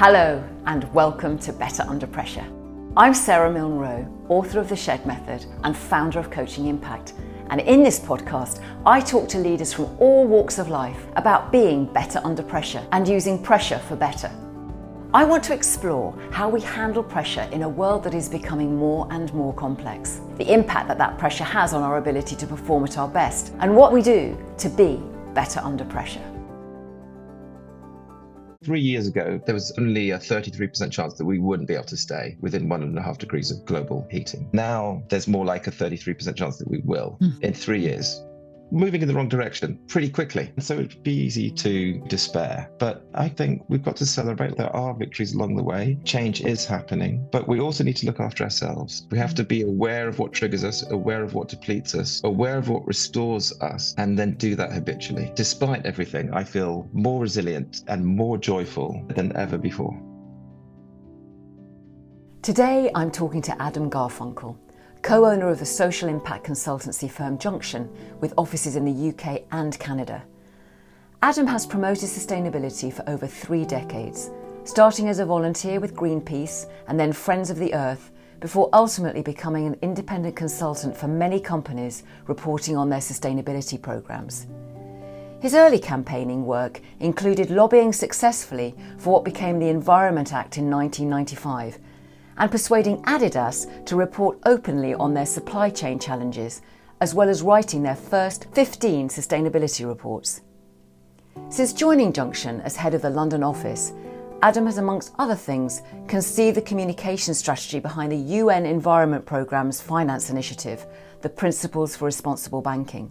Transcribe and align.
Hello, 0.00 0.40
and 0.66 0.84
welcome 0.94 1.36
to 1.40 1.52
Better 1.52 1.82
Under 1.82 2.06
Pressure. 2.06 2.46
I'm 2.96 3.12
Sarah 3.12 3.52
Milne 3.52 3.78
Rowe, 3.78 4.06
author 4.28 4.60
of 4.60 4.68
The 4.68 4.76
Shed 4.76 5.04
Method 5.04 5.44
and 5.64 5.76
founder 5.76 6.20
of 6.20 6.30
Coaching 6.30 6.68
Impact. 6.68 7.14
And 7.50 7.60
in 7.60 7.82
this 7.82 7.98
podcast, 7.98 8.62
I 8.86 9.00
talk 9.00 9.28
to 9.30 9.38
leaders 9.38 9.72
from 9.72 9.86
all 9.98 10.24
walks 10.24 10.60
of 10.60 10.68
life 10.68 11.04
about 11.16 11.50
being 11.50 11.84
better 11.84 12.20
under 12.22 12.44
pressure 12.44 12.86
and 12.92 13.08
using 13.08 13.42
pressure 13.42 13.80
for 13.80 13.96
better. 13.96 14.30
I 15.12 15.24
want 15.24 15.42
to 15.42 15.52
explore 15.52 16.16
how 16.30 16.48
we 16.48 16.60
handle 16.60 17.02
pressure 17.02 17.48
in 17.50 17.62
a 17.62 17.68
world 17.68 18.04
that 18.04 18.14
is 18.14 18.28
becoming 18.28 18.76
more 18.76 19.08
and 19.10 19.34
more 19.34 19.52
complex, 19.52 20.20
the 20.36 20.54
impact 20.54 20.86
that 20.86 20.98
that 20.98 21.18
pressure 21.18 21.42
has 21.42 21.74
on 21.74 21.82
our 21.82 21.98
ability 21.98 22.36
to 22.36 22.46
perform 22.46 22.84
at 22.84 22.98
our 22.98 23.08
best, 23.08 23.52
and 23.58 23.74
what 23.74 23.92
we 23.92 24.02
do 24.02 24.38
to 24.58 24.68
be 24.68 25.02
better 25.34 25.58
under 25.58 25.84
pressure. 25.86 26.22
Three 28.68 28.80
years 28.82 29.08
ago, 29.08 29.40
there 29.46 29.54
was 29.54 29.72
only 29.78 30.10
a 30.10 30.18
33% 30.18 30.92
chance 30.92 31.14
that 31.14 31.24
we 31.24 31.38
wouldn't 31.38 31.68
be 31.68 31.74
able 31.74 31.86
to 31.86 31.96
stay 31.96 32.36
within 32.42 32.68
one 32.68 32.82
and 32.82 32.98
a 32.98 33.00
half 33.00 33.16
degrees 33.16 33.50
of 33.50 33.64
global 33.64 34.06
heating. 34.10 34.46
Now, 34.52 35.02
there's 35.08 35.26
more 35.26 35.46
like 35.46 35.66
a 35.68 35.70
33% 35.70 36.36
chance 36.36 36.58
that 36.58 36.68
we 36.68 36.82
will 36.84 37.16
mm. 37.22 37.42
in 37.42 37.54
three 37.54 37.80
years 37.80 38.22
moving 38.70 39.02
in 39.02 39.08
the 39.08 39.14
wrong 39.14 39.28
direction 39.28 39.78
pretty 39.88 40.08
quickly. 40.08 40.52
So 40.58 40.74
it'd 40.74 41.02
be 41.02 41.14
easy 41.14 41.50
to 41.50 42.00
despair. 42.08 42.70
But 42.78 43.06
I 43.14 43.28
think 43.28 43.64
we've 43.68 43.82
got 43.82 43.96
to 43.96 44.06
celebrate 44.06 44.56
there 44.56 44.74
are 44.74 44.94
victories 44.94 45.34
along 45.34 45.56
the 45.56 45.62
way. 45.62 45.98
Change 46.04 46.42
is 46.42 46.64
happening, 46.64 47.26
but 47.32 47.48
we 47.48 47.60
also 47.60 47.84
need 47.84 47.96
to 47.96 48.06
look 48.06 48.20
after 48.20 48.44
ourselves. 48.44 49.06
We 49.10 49.18
have 49.18 49.34
to 49.36 49.44
be 49.44 49.62
aware 49.62 50.08
of 50.08 50.18
what 50.18 50.32
triggers 50.32 50.64
us, 50.64 50.88
aware 50.90 51.22
of 51.22 51.34
what 51.34 51.48
depletes 51.48 51.94
us, 51.94 52.20
aware 52.24 52.58
of 52.58 52.68
what 52.68 52.86
restores 52.86 53.52
us, 53.60 53.94
and 53.98 54.18
then 54.18 54.34
do 54.34 54.54
that 54.56 54.72
habitually. 54.72 55.32
Despite 55.34 55.86
everything, 55.86 56.32
I 56.32 56.44
feel 56.44 56.88
more 56.92 57.20
resilient 57.20 57.84
and 57.88 58.04
more 58.04 58.38
joyful 58.38 59.04
than 59.14 59.36
ever 59.36 59.58
before. 59.58 59.98
Today, 62.42 62.90
I'm 62.94 63.10
talking 63.10 63.42
to 63.42 63.62
Adam 63.62 63.90
Garfunkel 63.90 64.56
co 65.08 65.24
owner 65.24 65.48
of 65.48 65.58
the 65.58 65.64
social 65.64 66.06
impact 66.06 66.46
consultancy 66.46 67.10
firm 67.10 67.38
Junxion, 67.38 67.88
with 68.20 68.34
offices 68.36 68.76
in 68.76 68.84
the 68.84 69.08
UK 69.08 69.42
and 69.52 69.78
Canada. 69.78 70.22
Adam 71.22 71.46
has 71.46 71.64
promoted 71.64 72.10
sustainability 72.10 72.92
for 72.92 73.08
over 73.08 73.26
three 73.26 73.64
decades, 73.64 74.30
starting 74.64 75.08
as 75.08 75.18
a 75.18 75.24
volunteer 75.24 75.80
with 75.80 75.94
Greenpeace 75.94 76.70
and 76.88 77.00
then 77.00 77.10
Friends 77.10 77.48
of 77.48 77.56
the 77.56 77.72
Earth, 77.72 78.10
before 78.40 78.68
ultimately 78.74 79.22
becoming 79.22 79.66
an 79.66 79.78
independent 79.80 80.36
consultant 80.36 80.94
for 80.94 81.08
many 81.08 81.40
companies 81.40 82.02
reporting 82.26 82.76
on 82.76 82.90
their 82.90 83.00
sustainability 83.00 83.80
programmes. 83.80 84.46
His 85.40 85.54
early 85.54 85.78
campaigning 85.78 86.44
work 86.44 86.82
included 87.00 87.48
lobbying 87.48 87.94
successfully 87.94 88.74
for 88.98 89.14
what 89.14 89.24
became 89.24 89.58
the 89.58 89.70
Environment 89.70 90.34
Act 90.34 90.58
in 90.58 90.70
1995 90.70 91.78
and 92.38 92.50
persuading 92.50 93.02
Adidas 93.02 93.84
to 93.84 93.96
report 93.96 94.38
openly 94.46 94.94
on 94.94 95.12
their 95.12 95.26
supply 95.26 95.70
chain 95.70 95.98
challenges, 95.98 96.62
as 97.00 97.14
well 97.14 97.28
as 97.28 97.42
writing 97.42 97.82
their 97.82 97.96
first 97.96 98.46
15 98.54 99.08
sustainability 99.08 99.86
reports. 99.86 100.40
Since 101.50 101.72
joining 101.72 102.12
Junxion 102.12 102.62
as 102.64 102.76
head 102.76 102.94
of 102.94 103.02
the 103.02 103.10
London 103.10 103.42
office, 103.42 103.92
Adam 104.42 104.66
has, 104.66 104.78
amongst 104.78 105.12
other 105.18 105.34
things, 105.34 105.82
conceived 106.06 106.56
the 106.56 106.62
communication 106.62 107.34
strategy 107.34 107.80
behind 107.80 108.12
the 108.12 108.16
UN 108.16 108.66
Environment 108.66 109.26
Programme's 109.26 109.80
finance 109.80 110.30
initiative, 110.30 110.86
the 111.22 111.28
Principles 111.28 111.96
for 111.96 112.04
Responsible 112.04 112.62
Banking. 112.62 113.10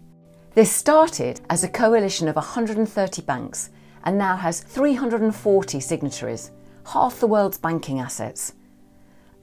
This 0.54 0.72
started 0.72 1.42
as 1.50 1.64
a 1.64 1.70
coalition 1.70 2.28
of 2.28 2.36
130 2.36 3.22
banks 3.24 3.72
and 4.06 4.18
now 4.18 4.38
has 4.38 4.62
340 4.62 5.80
signatories, 5.82 6.52
half 6.86 7.20
the 7.20 7.28
world's 7.28 7.58
banking 7.58 8.00
assets. 8.00 8.54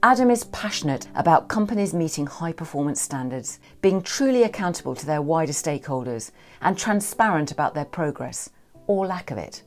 Adam 0.05 0.29
is 0.29 0.43
passionate 0.43 1.07
about 1.15 1.47
companies 1.47 1.91
meeting 1.91 2.27
high 2.27 2.51
performance 2.51 3.01
standards, 3.01 3.59
being 3.81 4.03
truly 4.03 4.43
accountable 4.43 4.93
to 4.93 5.03
their 5.03 5.19
wider 5.19 5.51
stakeholders, 5.51 6.29
and 6.61 6.77
transparent 6.77 7.51
about 7.51 7.73
their 7.73 7.85
progress, 7.85 8.51
or 8.85 9.07
lack 9.07 9.31
of 9.31 9.39
it. 9.39 9.63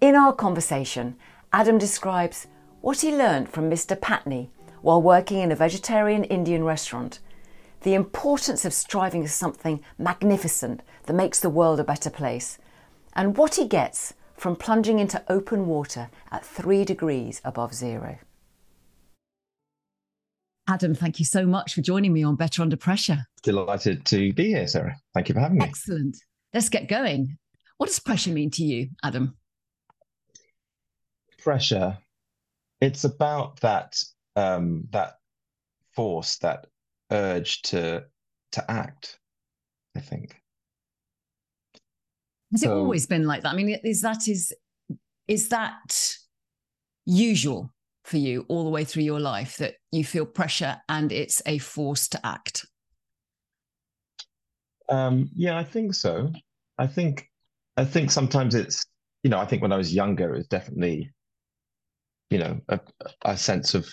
In 0.00 0.16
our 0.16 0.32
conversation, 0.32 1.14
Adam 1.52 1.78
describes 1.78 2.48
what 2.80 3.02
he 3.02 3.16
learned 3.16 3.48
from 3.48 3.70
Mr. 3.70 3.96
Patni 3.96 4.48
while 4.82 5.00
working 5.00 5.38
in 5.38 5.52
a 5.52 5.54
vegetarian 5.54 6.24
Indian 6.24 6.64
restaurant, 6.64 7.20
the 7.82 7.94
importance 7.94 8.64
of 8.64 8.74
striving 8.74 9.22
for 9.22 9.28
something 9.28 9.80
magnificent 9.96 10.82
that 11.04 11.14
makes 11.14 11.38
the 11.38 11.50
world 11.50 11.78
a 11.78 11.84
better 11.84 12.10
place, 12.10 12.58
and 13.12 13.36
what 13.36 13.54
he 13.54 13.68
gets 13.68 14.12
from 14.34 14.56
plunging 14.56 14.98
into 14.98 15.22
open 15.28 15.68
water 15.68 16.10
at 16.32 16.44
three 16.44 16.84
degrees 16.84 17.40
above 17.44 17.72
zero. 17.72 18.18
Adam, 20.68 20.94
thank 20.94 21.18
you 21.18 21.24
so 21.24 21.46
much 21.46 21.74
for 21.74 21.80
joining 21.80 22.12
me 22.12 22.24
on 22.24 22.34
Better 22.34 22.60
Under 22.60 22.76
Pressure. 22.76 23.24
Delighted 23.42 24.04
to 24.06 24.32
be 24.32 24.48
here, 24.48 24.66
Sarah. 24.66 24.96
Thank 25.14 25.28
you 25.28 25.34
for 25.34 25.40
having 25.40 25.58
me. 25.58 25.64
Excellent. 25.64 26.16
Let's 26.52 26.68
get 26.68 26.88
going. 26.88 27.38
What 27.78 27.86
does 27.86 28.00
pressure 28.00 28.30
mean 28.30 28.50
to 28.52 28.64
you, 28.64 28.88
Adam? 29.04 29.36
Pressure. 31.38 31.98
It's 32.80 33.04
about 33.04 33.60
that 33.60 33.96
um, 34.34 34.88
that 34.90 35.14
force, 35.94 36.38
that 36.38 36.66
urge 37.12 37.62
to 37.62 38.04
to 38.52 38.70
act. 38.70 39.18
I 39.96 40.00
think. 40.00 40.36
Has 42.52 42.62
so, 42.62 42.70
it 42.70 42.74
always 42.74 43.06
been 43.06 43.26
like 43.26 43.42
that? 43.42 43.52
I 43.52 43.56
mean, 43.56 43.78
is 43.84 44.02
that 44.02 44.26
is 44.26 44.52
is 45.28 45.48
that 45.50 46.16
usual 47.04 47.72
for 48.06 48.18
you 48.18 48.46
all 48.48 48.64
the 48.64 48.70
way 48.70 48.84
through 48.84 49.02
your 49.02 49.20
life 49.20 49.56
that 49.56 49.74
you 49.90 50.04
feel 50.04 50.24
pressure 50.24 50.80
and 50.88 51.10
it's 51.10 51.42
a 51.44 51.58
force 51.58 52.08
to 52.08 52.24
act? 52.24 52.64
Um, 54.88 55.28
yeah, 55.34 55.58
I 55.58 55.64
think 55.64 55.94
so. 55.94 56.32
I 56.78 56.86
think 56.86 57.28
I 57.76 57.84
think 57.84 58.10
sometimes 58.10 58.54
it's 58.54 58.86
you 59.22 59.30
know 59.30 59.38
I 59.38 59.46
think 59.46 59.62
when 59.62 59.72
I 59.72 59.76
was 59.76 59.94
younger 59.94 60.34
it 60.34 60.38
was 60.38 60.46
definitely 60.46 61.10
you 62.30 62.38
know 62.38 62.60
a, 62.68 62.80
a 63.24 63.36
sense 63.36 63.74
of 63.74 63.88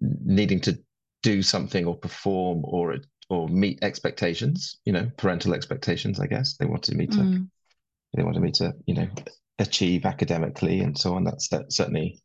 needing 0.00 0.60
to 0.62 0.78
do 1.22 1.42
something 1.42 1.84
or 1.84 1.96
perform 1.96 2.62
or 2.64 2.96
or 3.28 3.48
meet 3.48 3.78
expectations 3.82 4.78
you 4.84 4.92
know 4.92 5.10
parental 5.16 5.54
expectations 5.54 6.18
I 6.18 6.26
guess 6.26 6.56
they 6.56 6.66
wanted 6.66 6.96
me 6.96 7.06
to 7.08 7.18
mm. 7.18 7.48
they 8.16 8.22
wanted 8.22 8.42
me 8.42 8.52
to 8.52 8.72
you 8.86 8.94
know 8.94 9.08
achieve 9.58 10.06
academically 10.06 10.80
and 10.80 10.96
so 10.96 11.14
on 11.14 11.24
that's 11.24 11.48
that 11.48 11.72
certainly 11.72 12.21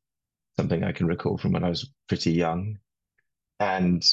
something 0.58 0.84
I 0.84 0.92
can 0.92 1.08
recall 1.08 1.38
from 1.38 1.54
when 1.54 1.64
I 1.64 1.70
was 1.70 1.92
pretty 2.08 2.32
young. 2.32 2.78
And 3.60 4.04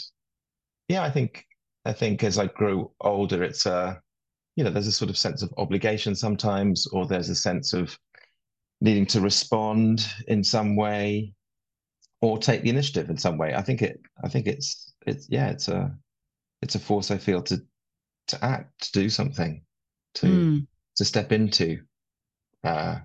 yeah, 0.88 1.02
I 1.02 1.10
think 1.10 1.46
I 1.84 1.92
think 1.92 2.22
as 2.22 2.38
I 2.38 2.46
grow 2.46 2.92
older, 3.00 3.42
it's 3.42 3.66
a 3.66 4.00
you 4.56 4.64
know 4.64 4.70
there's 4.70 4.86
a 4.86 4.92
sort 4.92 5.10
of 5.10 5.18
sense 5.18 5.42
of 5.42 5.52
obligation 5.56 6.14
sometimes, 6.14 6.86
or 6.86 7.06
there's 7.06 7.30
a 7.30 7.34
sense 7.34 7.72
of 7.72 7.98
needing 8.80 9.06
to 9.06 9.20
respond 9.20 10.06
in 10.28 10.44
some 10.44 10.76
way, 10.76 11.32
or 12.20 12.38
take 12.38 12.62
the 12.62 12.70
initiative 12.70 13.10
in 13.10 13.16
some 13.16 13.38
way. 13.38 13.54
I 13.54 13.62
think 13.62 13.82
it. 13.82 14.00
I 14.22 14.28
think 14.28 14.46
it's 14.46 14.92
it's 15.06 15.28
yeah, 15.28 15.48
it's 15.48 15.68
a 15.68 15.94
it's 16.62 16.74
a 16.74 16.80
force 16.80 17.10
I 17.10 17.18
feel 17.18 17.42
to 17.42 17.60
to 18.28 18.44
act, 18.44 18.92
to 18.92 19.00
do 19.00 19.08
something, 19.08 19.62
to 20.14 20.26
mm. 20.26 20.66
to 20.96 21.04
step 21.04 21.32
into 21.32 21.80
uh, 22.64 22.96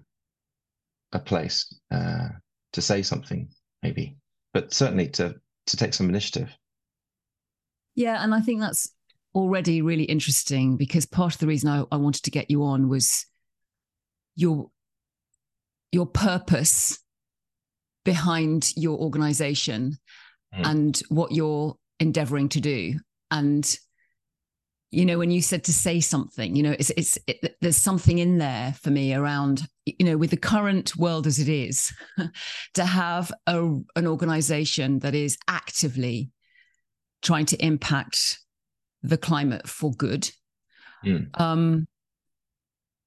a 1.12 1.20
place. 1.20 1.74
Uh, 1.92 2.30
to 2.74 2.82
say 2.82 3.02
something, 3.02 3.50
maybe, 3.84 4.18
but 4.54 4.74
certainly 4.74 5.08
to 5.10 5.36
to 5.68 5.78
take 5.78 5.94
some 5.94 6.10
initiative. 6.10 6.50
Yeah, 7.96 8.24
and 8.24 8.34
I 8.34 8.42
think 8.42 8.62
that's 8.62 8.90
already 9.36 9.82
really 9.82 10.04
interesting 10.04 10.78
because 10.78 11.06
part 11.06 11.34
of 11.34 11.40
the 11.40 11.48
reason 11.48 11.70
I, 11.70 11.84
I 11.92 11.98
wanted 11.98 12.24
to 12.24 12.32
get 12.32 12.50
you 12.50 12.64
on 12.64 12.90
was 12.90 13.26
your 14.36 14.70
your 15.92 16.06
purpose 16.06 17.00
behind 18.06 18.72
your 18.76 18.98
organization 18.98 19.98
mm. 20.56 20.66
and 20.66 21.00
what 21.10 21.32
you're 21.32 21.76
endeavoring 22.00 22.50
to 22.50 22.62
do 22.62 22.96
and 23.32 23.78
you 24.92 25.06
know 25.06 25.18
when 25.18 25.32
you 25.32 25.42
said 25.42 25.64
to 25.66 25.74
say 25.74 26.00
something 26.00 26.56
you 26.56 26.64
know 26.64 26.76
it's 26.80 26.90
it's 26.92 27.20
it, 27.28 27.56
there's 27.62 27.78
something 27.78 28.18
in 28.18 28.38
there 28.38 28.74
for 28.82 28.90
me 28.90 29.14
around 29.14 29.68
you 29.98 30.06
know 30.06 30.18
with 30.18 30.32
the 30.32 30.38
current 30.38 30.96
world 30.96 31.26
as 31.26 31.40
it 31.40 31.50
is 31.50 31.94
to 32.74 32.86
have 32.86 33.32
a, 33.48 33.58
an 33.96 34.08
organization 34.08 35.00
that 35.00 35.16
is 35.16 35.38
actively 35.48 36.30
trying 37.22 37.46
to 37.46 37.64
impact 37.64 38.40
the 39.04 39.18
climate 39.18 39.68
for 39.68 39.92
good 39.92 40.30
mm. 41.06 41.28
um, 41.40 41.88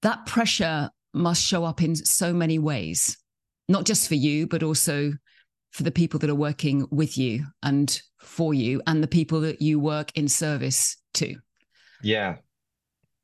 that 0.02 0.24
pressure 0.26 0.90
must 1.14 1.42
show 1.42 1.64
up 1.64 1.82
in 1.82 1.94
so 1.94 2.32
many 2.32 2.58
ways 2.58 3.18
not 3.68 3.84
just 3.84 4.08
for 4.08 4.14
you 4.14 4.46
but 4.46 4.62
also 4.62 5.12
for 5.70 5.82
the 5.82 5.90
people 5.90 6.18
that 6.18 6.28
are 6.28 6.34
working 6.34 6.86
with 6.90 7.16
you 7.16 7.44
and 7.62 8.02
for 8.20 8.52
you 8.52 8.82
and 8.86 9.02
the 9.02 9.08
people 9.08 9.40
that 9.40 9.62
you 9.62 9.78
work 9.78 10.10
in 10.14 10.28
service 10.28 10.96
to 11.14 11.36
yeah, 12.02 12.36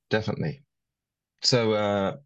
definitely. 0.09 0.63
So 1.43 1.73
uh, 1.73 2.17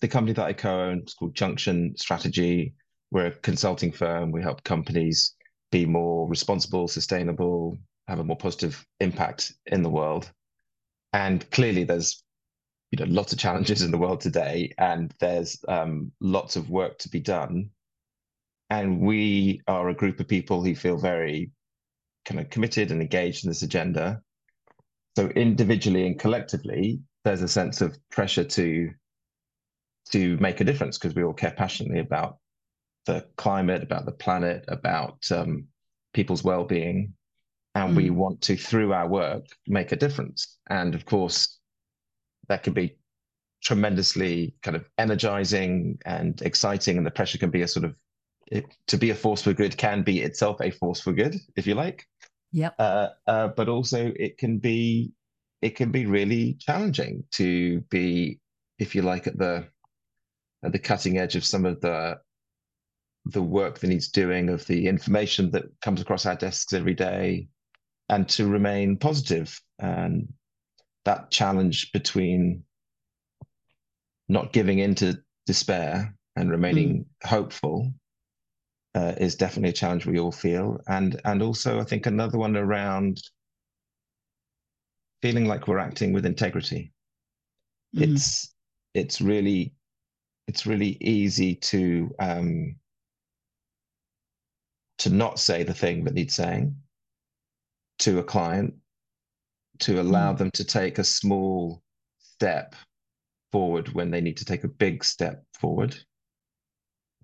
the 0.00 0.08
company 0.08 0.32
that 0.34 0.46
I 0.46 0.52
co-own 0.52 1.02
is 1.06 1.14
called 1.14 1.34
Junxion 1.34 1.98
Strategy. 1.98 2.74
we're 3.10 3.26
a 3.26 3.30
consulting 3.32 3.90
firm. 3.90 4.30
We 4.30 4.42
help 4.42 4.62
companies 4.64 5.34
be 5.72 5.86
more 5.86 6.28
responsible, 6.28 6.88
sustainable, 6.88 7.78
have 8.06 8.20
a 8.20 8.24
more 8.24 8.36
positive 8.36 8.86
impact 9.00 9.52
in 9.66 9.82
the 9.82 9.90
world. 9.90 10.30
And 11.12 11.48
clearly, 11.50 11.84
there's 11.84 12.22
you 12.90 12.98
know 12.98 13.10
lots 13.10 13.32
of 13.32 13.38
challenges 13.38 13.82
in 13.82 13.90
the 13.90 13.98
world 13.98 14.20
today, 14.20 14.72
and 14.78 15.14
there's 15.20 15.58
um, 15.68 16.12
lots 16.20 16.56
of 16.56 16.70
work 16.70 16.98
to 16.98 17.08
be 17.08 17.20
done. 17.20 17.70
And 18.70 19.00
we 19.00 19.62
are 19.66 19.88
a 19.88 19.94
group 19.94 20.20
of 20.20 20.28
people 20.28 20.62
who 20.62 20.74
feel 20.74 20.98
very 20.98 21.50
kind 22.26 22.40
of 22.40 22.50
committed 22.50 22.90
and 22.90 23.00
engaged 23.00 23.44
in 23.44 23.50
this 23.50 23.62
agenda. 23.62 24.20
So 25.16 25.28
individually 25.28 26.06
and 26.06 26.18
collectively, 26.18 27.00
there's 27.24 27.42
a 27.42 27.48
sense 27.48 27.80
of 27.80 27.98
pressure 28.10 28.44
to 28.44 28.90
to 30.08 30.36
make 30.38 30.60
a 30.60 30.64
difference 30.64 30.98
because 30.98 31.14
we 31.14 31.22
all 31.22 31.32
care 31.32 31.54
passionately 31.56 32.00
about 32.00 32.38
the 33.06 33.26
climate, 33.36 33.82
about 33.82 34.04
the 34.04 34.12
planet, 34.12 34.64
about 34.68 35.18
um, 35.30 35.66
people's 36.12 36.44
well-being, 36.44 37.14
and 37.74 37.92
mm. 37.92 37.96
we 37.96 38.10
want 38.10 38.40
to, 38.42 38.56
through 38.56 38.92
our 38.92 39.08
work, 39.08 39.44
make 39.66 39.92
a 39.92 39.96
difference. 39.96 40.58
And 40.68 40.94
of 40.94 41.04
course, 41.04 41.58
that 42.48 42.62
can 42.62 42.72
be 42.72 42.98
tremendously 43.62 44.54
kind 44.62 44.76
of 44.76 44.88
energizing 44.98 45.98
and 46.04 46.40
exciting, 46.42 46.96
and 46.96 47.06
the 47.06 47.10
pressure 47.10 47.38
can 47.38 47.50
be 47.50 47.62
a 47.62 47.68
sort 47.68 47.84
of 47.84 47.94
it, 48.50 48.64
to 48.86 48.96
be 48.96 49.10
a 49.10 49.14
force 49.14 49.42
for 49.42 49.52
good 49.52 49.76
can 49.76 50.02
be 50.02 50.20
itself 50.20 50.60
a 50.60 50.70
force 50.70 51.00
for 51.00 51.12
good, 51.12 51.36
if 51.56 51.66
you 51.66 51.74
like. 51.74 52.06
Yep. 52.52 52.74
Uh, 52.78 53.08
uh, 53.26 53.48
but 53.48 53.68
also, 53.68 54.12
it 54.16 54.38
can 54.38 54.58
be 54.58 55.12
it 55.60 55.76
can 55.76 55.90
be 55.90 56.06
really 56.06 56.54
challenging 56.54 57.24
to 57.32 57.80
be, 57.90 58.38
if 58.78 58.94
you 58.94 59.02
like, 59.02 59.26
at 59.26 59.38
the 59.38 59.66
at 60.62 60.72
the 60.72 60.78
cutting 60.78 61.18
edge 61.18 61.36
of 61.36 61.44
some 61.44 61.64
of 61.64 61.80
the 61.80 62.18
the 63.24 63.42
work 63.42 63.78
that 63.78 63.88
needs 63.88 64.08
doing, 64.08 64.48
of 64.48 64.66
the 64.66 64.86
information 64.86 65.50
that 65.50 65.64
comes 65.82 66.00
across 66.00 66.24
our 66.24 66.36
desks 66.36 66.72
every 66.72 66.94
day, 66.94 67.48
and 68.08 68.28
to 68.28 68.48
remain 68.48 68.96
positive. 68.96 69.60
And 69.78 70.32
that 71.04 71.30
challenge 71.30 71.92
between 71.92 72.64
not 74.28 74.52
giving 74.52 74.78
into 74.78 75.18
despair 75.46 76.14
and 76.36 76.50
remaining 76.50 77.04
mm. 77.04 77.28
hopeful 77.28 77.92
uh, 78.94 79.14
is 79.18 79.34
definitely 79.34 79.70
a 79.70 79.74
challenge 79.74 80.06
we 80.06 80.18
all 80.18 80.32
feel. 80.32 80.80
And 80.86 81.20
and 81.24 81.42
also, 81.42 81.80
I 81.80 81.84
think 81.84 82.06
another 82.06 82.38
one 82.38 82.56
around 82.56 83.20
feeling 85.22 85.46
like 85.46 85.66
we're 85.66 85.78
acting 85.78 86.12
with 86.12 86.26
integrity. 86.26 86.92
Mm. 87.94 88.12
It's 88.12 88.54
it's 88.94 89.20
really 89.20 89.74
it's 90.48 90.66
really 90.66 90.96
easy 91.00 91.54
to 91.54 92.12
um, 92.18 92.74
to 94.96 95.10
not 95.10 95.38
say 95.38 95.62
the 95.62 95.74
thing 95.74 96.02
that 96.04 96.14
needs 96.14 96.34
saying 96.34 96.74
to 98.00 98.18
a 98.18 98.24
client, 98.24 98.74
to 99.80 100.00
allow 100.00 100.32
mm. 100.32 100.38
them 100.38 100.50
to 100.52 100.64
take 100.64 100.98
a 100.98 101.04
small 101.04 101.82
step 102.18 102.74
forward 103.52 103.92
when 103.92 104.10
they 104.10 104.20
need 104.20 104.38
to 104.38 104.44
take 104.44 104.64
a 104.64 104.68
big 104.68 105.04
step 105.04 105.44
forward, 105.60 105.94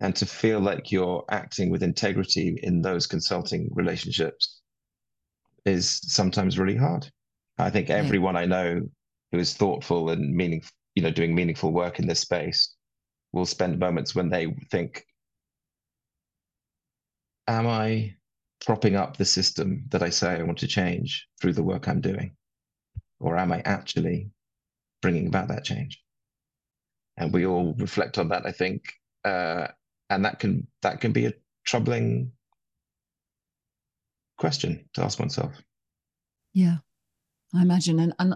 and 0.01 0.15
to 0.15 0.27
feel 0.27 0.61
like 0.61 0.93
you're 0.93 1.25
acting 1.31 1.71
with 1.71 1.83
integrity 1.83 2.59
in 2.63 2.83
those 2.83 3.07
consulting 3.07 3.69
relationships 3.73 4.61
is 5.65 6.01
sometimes 6.13 6.59
really 6.59 6.77
hard. 6.77 7.09
I 7.57 7.71
think 7.71 7.89
everyone 7.89 8.37
I 8.37 8.45
know 8.45 8.83
who 9.33 9.39
is 9.39 9.55
thoughtful 9.55 10.11
and 10.11 10.35
meaning, 10.37 10.63
you 10.95 11.03
know, 11.03 11.11
doing 11.11 11.35
meaningful 11.35 11.73
work 11.73 11.99
in 11.99 12.07
this 12.07 12.21
space 12.21 12.75
will 13.35 13.45
spend 13.45 13.79
moments 13.79 14.15
when 14.15 14.31
they 14.31 14.47
think, 14.71 15.05
am 17.49 17.67
I 17.67 18.15
propping 18.65 18.95
up 18.95 19.17
the 19.17 19.25
system 19.25 19.85
that 19.91 20.03
I 20.03 20.11
say 20.11 20.39
I 20.39 20.43
want 20.43 20.59
to 20.59 20.69
change 20.69 21.27
through 21.41 21.55
the 21.55 21.63
work 21.63 21.89
I'm 21.89 22.01
doing? 22.01 22.37
Or 23.19 23.37
am 23.37 23.53
I 23.53 23.61
actually 23.65 24.31
bringing 25.03 25.27
about 25.27 25.49
that 25.49 25.65
change? 25.65 26.01
And 27.17 27.33
we 27.33 27.45
all 27.45 27.75
reflect 27.79 28.19
on 28.19 28.29
that, 28.29 28.47
I 28.47 28.53
think. 28.53 28.85
Uh, 29.25 29.67
and 30.11 30.25
that 30.25 30.39
can 30.39 30.67
that 30.83 31.01
can 31.01 31.13
be 31.13 31.27
a 31.27 31.33
troubling 31.65 32.33
question 34.39 34.89
to 34.95 35.03
ask 35.03 35.19
oneself. 35.19 35.53
Yeah. 36.53 36.77
I 37.55 37.63
imagine. 37.63 37.99
And, 38.01 38.15
and 38.19 38.35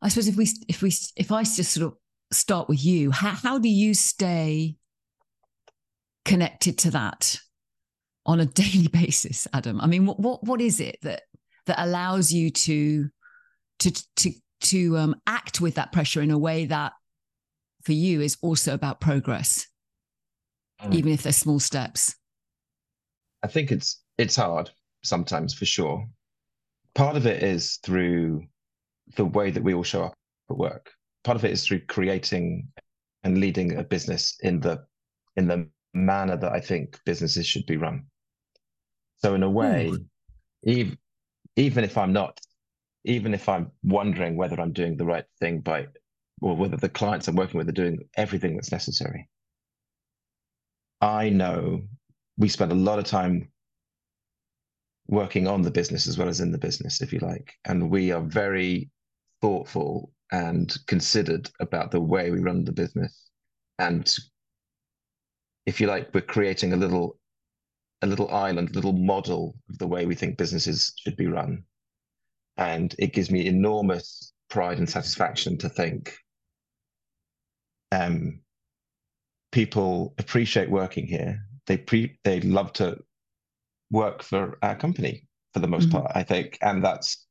I 0.00 0.08
suppose 0.08 0.28
if 0.28 0.36
we 0.36 0.48
if 0.68 0.82
we 0.82 0.92
if 1.16 1.32
I 1.32 1.42
just 1.42 1.72
sort 1.72 1.86
of 1.86 1.96
start 2.32 2.68
with 2.68 2.84
you, 2.84 3.10
how, 3.10 3.30
how 3.30 3.58
do 3.58 3.68
you 3.68 3.94
stay 3.94 4.76
connected 6.24 6.78
to 6.78 6.90
that 6.92 7.38
on 8.26 8.40
a 8.40 8.46
daily 8.62 8.88
basis, 8.88 9.46
Adam? 9.52 9.80
I 9.80 9.86
mean, 9.86 10.06
what 10.06 10.18
what 10.20 10.44
what 10.44 10.60
is 10.60 10.80
it 10.80 10.98
that 11.02 11.22
that 11.66 11.82
allows 11.82 12.32
you 12.32 12.50
to 12.50 13.08
to 13.80 13.90
to 14.16 14.32
to 14.62 14.98
um, 14.98 15.16
act 15.26 15.60
with 15.60 15.74
that 15.74 15.92
pressure 15.92 16.22
in 16.22 16.30
a 16.30 16.38
way 16.38 16.66
that 16.66 16.92
for 17.82 17.92
you 17.92 18.20
is 18.20 18.36
also 18.42 18.74
about 18.74 19.00
progress, 19.00 19.66
mm. 20.82 20.94
even 20.94 21.12
if 21.12 21.22
they're 21.22 21.32
small 21.32 21.60
steps? 21.60 22.14
I 23.42 23.48
think 23.48 23.72
it's 23.72 24.00
it's 24.18 24.36
hard 24.36 24.70
sometimes 25.02 25.52
for 25.52 25.64
sure 25.64 26.06
part 26.94 27.16
of 27.16 27.26
it 27.26 27.42
is 27.42 27.78
through 27.82 28.44
the 29.16 29.24
way 29.24 29.50
that 29.50 29.62
we 29.62 29.74
all 29.74 29.82
show 29.82 30.04
up 30.04 30.14
at 30.50 30.56
work. 30.56 30.90
Part 31.24 31.36
of 31.36 31.44
it 31.44 31.52
is 31.52 31.66
through 31.66 31.80
creating 31.86 32.68
and 33.24 33.38
leading 33.38 33.76
a 33.76 33.84
business 33.84 34.36
in 34.42 34.60
the 34.60 34.84
in 35.36 35.46
the 35.46 35.68
manner 35.94 36.36
that 36.36 36.52
I 36.52 36.60
think 36.60 36.98
businesses 37.04 37.46
should 37.46 37.66
be 37.66 37.76
run. 37.76 38.04
So 39.18 39.34
in 39.34 39.42
a 39.42 39.48
hmm. 39.48 39.54
way, 39.54 39.92
even 40.64 40.98
even 41.56 41.84
if 41.84 41.98
I'm 41.98 42.12
not, 42.12 42.40
even 43.04 43.34
if 43.34 43.48
I'm 43.48 43.70
wondering 43.82 44.36
whether 44.36 44.60
I'm 44.60 44.72
doing 44.72 44.96
the 44.96 45.04
right 45.04 45.24
thing 45.38 45.60
by, 45.60 45.86
or 46.40 46.56
whether 46.56 46.76
the 46.76 46.88
clients 46.88 47.28
I'm 47.28 47.36
working 47.36 47.58
with 47.58 47.68
are 47.68 47.72
doing 47.72 47.98
everything 48.16 48.54
that's 48.54 48.72
necessary, 48.72 49.28
I 51.00 51.28
know 51.28 51.82
we 52.38 52.48
spend 52.48 52.72
a 52.72 52.76
lot 52.76 52.98
of 52.98 53.04
time 53.04 53.48
working 55.08 55.46
on 55.46 55.62
the 55.62 55.70
business 55.70 56.06
as 56.06 56.16
well 56.16 56.28
as 56.28 56.40
in 56.40 56.52
the 56.52 56.58
business, 56.58 57.02
if 57.02 57.12
you 57.12 57.18
like. 57.18 57.52
And 57.66 57.90
we 57.90 58.12
are 58.12 58.22
very 58.22 58.90
thoughtful 59.40 60.12
and 60.32 60.74
considered 60.86 61.50
about 61.60 61.90
the 61.90 62.00
way 62.00 62.30
we 62.30 62.40
run 62.40 62.64
the 62.64 62.72
business. 62.72 63.30
And 63.78 64.12
if 65.66 65.80
you 65.80 65.86
like, 65.86 66.12
we're 66.12 66.22
creating 66.22 66.72
a 66.72 66.76
little 66.76 67.18
a 68.00 68.06
little 68.06 68.28
island, 68.34 68.70
a 68.70 68.72
little 68.72 68.94
model 68.94 69.54
of 69.70 69.78
the 69.78 69.86
way 69.86 70.06
we 70.06 70.16
think 70.16 70.36
businesses 70.36 70.92
should 70.98 71.16
be 71.16 71.28
run. 71.28 71.62
And 72.56 72.92
it 72.98 73.12
gives 73.12 73.30
me 73.30 73.46
enormous 73.46 74.32
pride 74.50 74.78
and 74.78 74.90
satisfaction 74.90 75.56
to 75.58 75.68
think 75.68 76.16
um, 77.92 78.40
people 79.52 80.14
appreciate 80.18 80.68
working 80.68 81.06
here. 81.06 81.46
They 81.66 81.76
pre 81.76 82.18
they 82.24 82.40
love 82.40 82.72
to 82.74 82.98
work 83.90 84.22
for 84.22 84.58
our 84.62 84.74
company 84.74 85.26
for 85.52 85.60
the 85.60 85.68
most 85.68 85.88
mm-hmm. 85.88 85.98
part, 85.98 86.12
I 86.14 86.22
think, 86.22 86.58
and 86.62 86.82
that's 86.82 87.26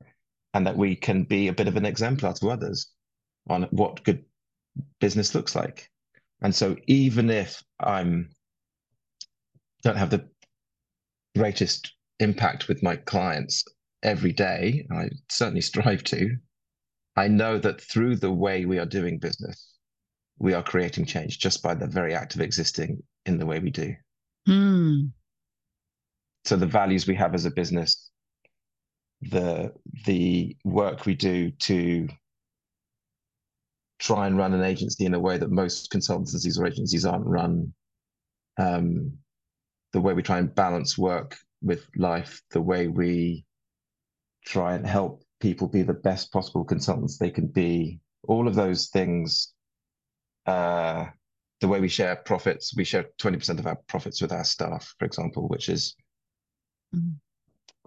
and 0.53 0.67
that 0.67 0.77
we 0.77 0.96
can 0.96 1.24
be 1.24 1.48
a 1.48 1.53
bit 1.53 1.67
of 1.67 1.77
an 1.77 1.86
exemplar 1.86 2.34
to 2.34 2.50
others 2.50 2.88
on 3.50 3.63
what 3.72 4.03
good 4.03 4.24
business 5.00 5.34
looks 5.34 5.55
like. 5.55 5.89
And 6.41 6.53
so 6.53 6.75
even 6.88 7.29
if 7.29 7.63
I'm 7.79 8.29
don't 9.84 9.98
have 9.98 10.10
the 10.12 10.27
greatest 11.36 11.93
impact 12.20 12.67
with 12.67 12.84
my 12.84 12.96
clients 12.96 13.63
every 14.03 14.31
day, 14.31 14.86
I 14.91 15.10
certainly 15.29 15.62
strive 15.72 16.03
to, 16.05 16.38
I 17.15 17.27
know 17.27 17.58
that 17.58 17.81
through 17.81 18.17
the 18.17 18.31
way 18.31 18.65
we 18.65 18.77
are 18.79 18.86
doing 18.86 19.17
business, 19.17 19.75
we 20.38 20.53
are 20.53 20.63
creating 20.63 21.05
change 21.05 21.39
just 21.39 21.63
by 21.63 21.74
the 21.74 21.88
very 21.88 22.13
act 22.13 22.36
of 22.36 22.41
existing 22.41 23.01
in 23.25 23.38
the 23.38 23.46
way 23.46 23.60
we 23.60 23.70
do. 23.70 23.96
Mm 24.48 25.12
so 26.43 26.55
the 26.55 26.65
values 26.65 27.08
we 27.08 27.15
have 27.15 27.34
as 27.34 27.46
a 27.46 27.51
business 27.51 28.11
the 29.22 29.72
the 30.06 30.56
work 30.63 31.06
we 31.06 31.16
do 31.16 31.51
to 31.51 32.08
try 34.00 34.25
and 34.25 34.38
run 34.38 34.54
an 34.54 34.63
agency 34.63 35.06
in 35.06 35.13
a 35.13 35.20
way 35.20 35.38
that 35.38 35.51
most 35.51 35.92
consultancies 35.92 36.60
or 36.60 36.66
agencies 36.66 37.06
aren't 37.06 37.25
run 37.25 37.72
um, 38.58 39.13
the 39.94 40.01
way 40.01 40.13
we 40.13 40.24
try 40.24 40.40
and 40.40 40.56
balance 40.56 40.98
work 40.98 41.38
with 41.62 41.86
life 41.96 42.42
the 42.51 42.62
way 42.62 42.88
we 42.88 43.46
try 44.46 44.74
and 44.74 44.88
help 44.88 45.24
people 45.40 45.68
be 45.68 45.84
the 45.84 45.94
best 45.94 46.32
possible 46.32 46.63
consultants 46.63 47.18
they 47.18 47.30
can 47.30 47.46
be 47.46 48.00
all 48.28 48.48
of 48.48 48.56
those 48.56 48.88
things 48.88 49.54
uh, 50.48 51.06
the 51.60 51.68
way 51.68 51.80
we 51.80 51.88
share 51.88 52.16
profits 52.16 52.75
we 52.75 52.84
share 52.84 53.06
20% 53.22 53.60
of 53.60 53.68
our 53.68 53.78
profits 53.88 54.20
with 54.20 54.32
our 54.32 54.44
staff 54.44 54.96
for 54.98 55.06
example 55.06 55.48
which 55.48 55.70
is 55.70 55.96
mm. 56.96 57.13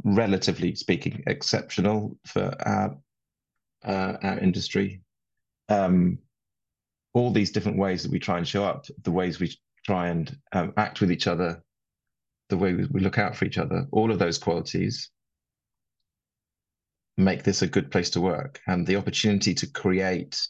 Relatively 0.04 0.74
speaking, 0.74 1.22
exceptional 1.26 2.16
for 2.26 2.54
our 2.66 2.96
uh, 3.84 4.16
our 4.22 4.38
industry. 4.38 5.00
Um, 5.68 6.18
all 7.12 7.32
these 7.32 7.52
different 7.52 7.78
ways 7.78 8.02
that 8.02 8.12
we 8.12 8.18
try 8.18 8.38
and 8.38 8.48
show 8.48 8.64
up, 8.64 8.86
the 9.02 9.12
ways 9.12 9.38
we 9.38 9.56
try 9.84 10.08
and 10.08 10.36
um, 10.52 10.72
act 10.76 11.00
with 11.00 11.12
each 11.12 11.26
other 11.26 11.62
the 12.48 12.56
way 12.56 12.74
we, 12.74 13.00
look 13.00 13.18
out 13.18 13.36
for 13.36 13.44
each 13.44 13.58
other, 13.58 13.86
all 13.90 14.10
of 14.10 14.18
those 14.18 14.38
qualities 14.38 15.10
make 17.16 17.42
this 17.42 17.62
a 17.62 17.66
good 17.66 17.90
place 17.90 18.10
to 18.10 18.20
work. 18.20 18.60
And 18.66 18.86
the 18.86 18.96
opportunity 18.96 19.54
to 19.54 19.66
create 19.66 20.46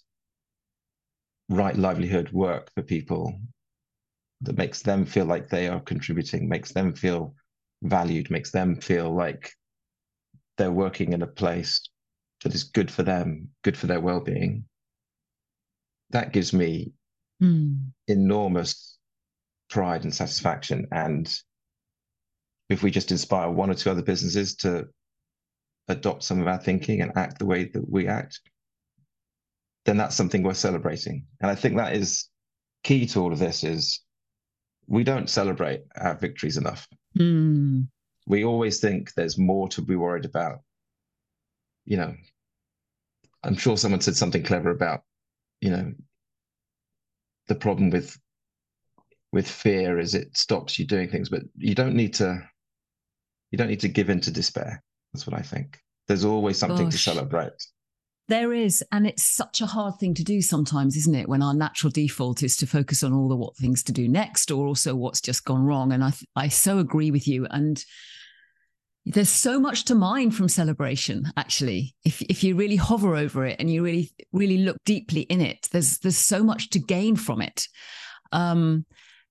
right 1.49 1.77
livelihood 1.77 2.33
work 2.33 2.71
for 2.75 2.83
people 2.83 3.39
that 4.41 4.59
makes 4.59 4.83
them 4.83 5.05
feel 5.05 5.25
like 5.25 5.49
they 5.49 5.69
are 5.69 5.81
contributing, 5.81 6.49
makes 6.49 6.73
them 6.73 6.95
feel 6.95 7.35
valued, 7.85 8.31
makes 8.31 8.51
them 8.51 8.81
feel 8.81 9.15
like 9.15 9.53
they're 10.57 10.73
working 10.73 11.13
in 11.13 11.23
a 11.23 11.27
place 11.27 11.81
that 12.43 12.55
is 12.55 12.65
good 12.65 12.91
for 12.91 13.03
them, 13.03 13.49
good 13.63 13.77
for 13.77 13.87
their 13.87 14.01
well-being. 14.01 14.65
That 16.11 16.33
gives 16.33 16.53
me 16.53 16.93
mm. 17.43 17.79
enormous 18.09 18.99
pride 19.71 20.05
and 20.05 20.15
satisfaction. 20.15 20.87
And 20.93 21.33
if 22.69 22.83
we 22.83 22.91
just 22.91 23.11
inspire 23.11 23.51
one 23.51 23.71
or 23.71 23.75
two 23.75 23.91
other 23.91 24.03
businesses 24.03 24.57
to 24.57 24.87
adopt 25.89 26.23
some 26.23 26.41
of 26.41 26.47
our 26.47 26.59
thinking 26.59 27.01
and 27.01 27.13
act 27.17 27.39
the 27.39 27.47
way 27.47 27.65
that 27.65 27.91
we 27.91 28.07
act, 28.07 28.41
then 29.85 29.97
that's 29.97 30.17
something 30.17 30.43
we're 30.43 30.55
celebrating. 30.55 31.27
And 31.41 31.51
I 31.51 31.55
think 31.55 31.77
that 31.77 31.95
is 31.95 32.29
key 32.85 33.07
to 33.07 33.21
all 33.21 33.33
of 33.33 33.39
this 33.39 33.65
is 33.65 34.01
we 34.87 35.05
don't 35.05 35.31
celebrate 35.31 35.83
our 35.97 36.15
victories 36.15 36.57
enough. 36.57 36.89
Mm. 37.19 37.89
We 38.27 38.45
always 38.45 38.81
think 38.81 39.13
there's 39.15 39.39
more 39.39 39.69
to 39.71 39.83
be 39.83 39.97
worried 39.97 40.25
about. 40.25 40.61
You 41.85 41.99
know, 41.99 42.15
I'm 43.43 43.57
sure 43.57 43.77
someone 43.77 44.01
said 44.01 44.17
something 44.17 44.43
clever 44.43 44.71
about, 44.71 45.03
you 45.61 45.71
know, 45.71 45.93
the 47.49 47.55
problem 47.55 47.91
with 47.91 48.19
with 49.33 49.49
fear 49.49 49.99
is 49.99 50.15
it 50.15 50.37
stops 50.37 50.79
you 50.79 50.87
doing 50.87 51.11
things, 51.11 51.29
but 51.29 51.43
you 51.57 51.75
don't 51.75 51.97
need 51.97 52.15
to 52.15 52.49
you 53.51 53.59
don't 53.59 53.69
need 53.69 53.81
to 53.81 53.89
give 53.89 54.11
in 54.11 54.21
to 54.21 54.31
despair. 54.31 54.83
That's 55.13 55.27
what 55.27 55.39
I 55.39 55.43
think. 55.43 55.79
There's 56.09 56.25
always 56.25 56.59
something 56.59 56.87
Gosh. 56.87 57.05
to 57.05 57.11
celebrate. 57.11 57.53
There 58.29 58.55
is, 58.55 58.83
and 58.91 59.07
it's 59.07 59.23
such 59.23 59.61
a 59.61 59.67
hard 59.67 59.99
thing 59.99 60.15
to 60.15 60.25
do 60.25 60.41
sometimes, 60.41 60.97
isn't 60.97 61.15
it? 61.15 61.29
When 61.29 61.43
our 61.43 61.53
natural 61.53 61.91
default 61.91 62.43
is 62.43 62.57
to 62.57 62.67
focus 62.67 63.03
on 63.03 63.13
all 63.13 63.29
the 63.29 63.37
what 63.37 63.57
things 63.57 63.83
to 63.85 63.93
do 63.93 64.09
next, 64.09 64.51
or 64.51 64.67
also 64.67 64.95
what's 64.95 65.21
just 65.21 65.45
gone 65.45 65.63
wrong. 65.63 65.93
And 65.93 66.03
I, 66.03 66.13
I 66.35 66.49
so 66.49 66.79
agree 66.79 67.11
with 67.11 67.29
you. 67.29 67.47
And 67.47 67.85
there's 69.05 69.29
so 69.29 69.61
much 69.61 69.85
to 69.85 69.95
mine 69.95 70.31
from 70.31 70.49
celebration. 70.49 71.31
Actually, 71.37 71.95
if 72.05 72.23
if 72.23 72.43
you 72.43 72.57
really 72.57 72.77
hover 72.77 73.15
over 73.15 73.45
it 73.45 73.57
and 73.61 73.71
you 73.71 73.85
really 73.85 74.11
really 74.33 74.59
look 74.59 74.79
deeply 74.87 75.23
in 75.23 75.43
it, 75.43 75.69
there's 75.73 75.99
there's 75.99 76.17
so 76.17 76.43
much 76.43 76.71
to 76.71 76.79
gain 76.79 77.17
from 77.17 77.43
it. 77.43 77.69
Um, 78.33 78.87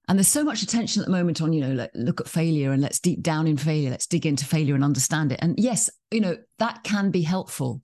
and 0.07 0.19
there's 0.19 0.27
so 0.27 0.43
much 0.43 0.61
attention 0.61 1.01
at 1.01 1.07
the 1.07 1.13
moment 1.13 1.41
on, 1.41 1.53
you 1.53 1.61
know, 1.61 1.73
like, 1.73 1.91
look 1.95 2.19
at 2.21 2.27
failure 2.27 2.71
and 2.71 2.81
let's 2.81 2.99
deep 2.99 3.23
down 3.23 3.47
in 3.47 3.57
failure, 3.57 3.89
let's 3.89 4.05
dig 4.05 4.25
into 4.25 4.45
failure 4.45 4.75
and 4.75 4.83
understand 4.83 5.31
it. 5.31 5.39
And 5.41 5.57
yes, 5.57 5.89
you 6.11 6.19
know, 6.19 6.37
that 6.59 6.83
can 6.83 7.09
be 7.09 7.21
helpful. 7.21 7.81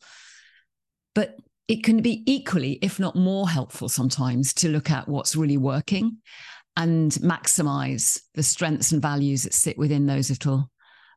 But 1.15 1.37
it 1.67 1.83
can 1.83 2.01
be 2.01 2.23
equally, 2.25 2.79
if 2.81 2.99
not 2.99 3.15
more 3.15 3.47
helpful 3.47 3.89
sometimes 3.89 4.53
to 4.55 4.69
look 4.69 4.89
at 4.89 5.07
what's 5.07 5.35
really 5.35 5.57
working 5.57 6.17
and 6.75 7.11
maximize 7.13 8.21
the 8.33 8.43
strengths 8.43 8.91
and 8.91 9.01
values 9.01 9.43
that 9.43 9.53
sit 9.53 9.77
within 9.77 10.05
those 10.05 10.29
little 10.29 10.69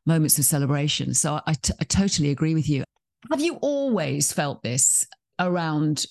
moments 0.05 0.39
of 0.39 0.45
celebration. 0.45 1.15
So 1.15 1.41
I, 1.47 1.55
t- 1.55 1.75
I 1.81 1.85
totally 1.85 2.31
agree 2.31 2.55
with 2.55 2.69
you. 2.69 2.85
Have 3.31 3.41
you 3.41 3.57
always 3.63 4.33
felt 4.33 4.63
this 4.63 5.07
around 5.39 6.07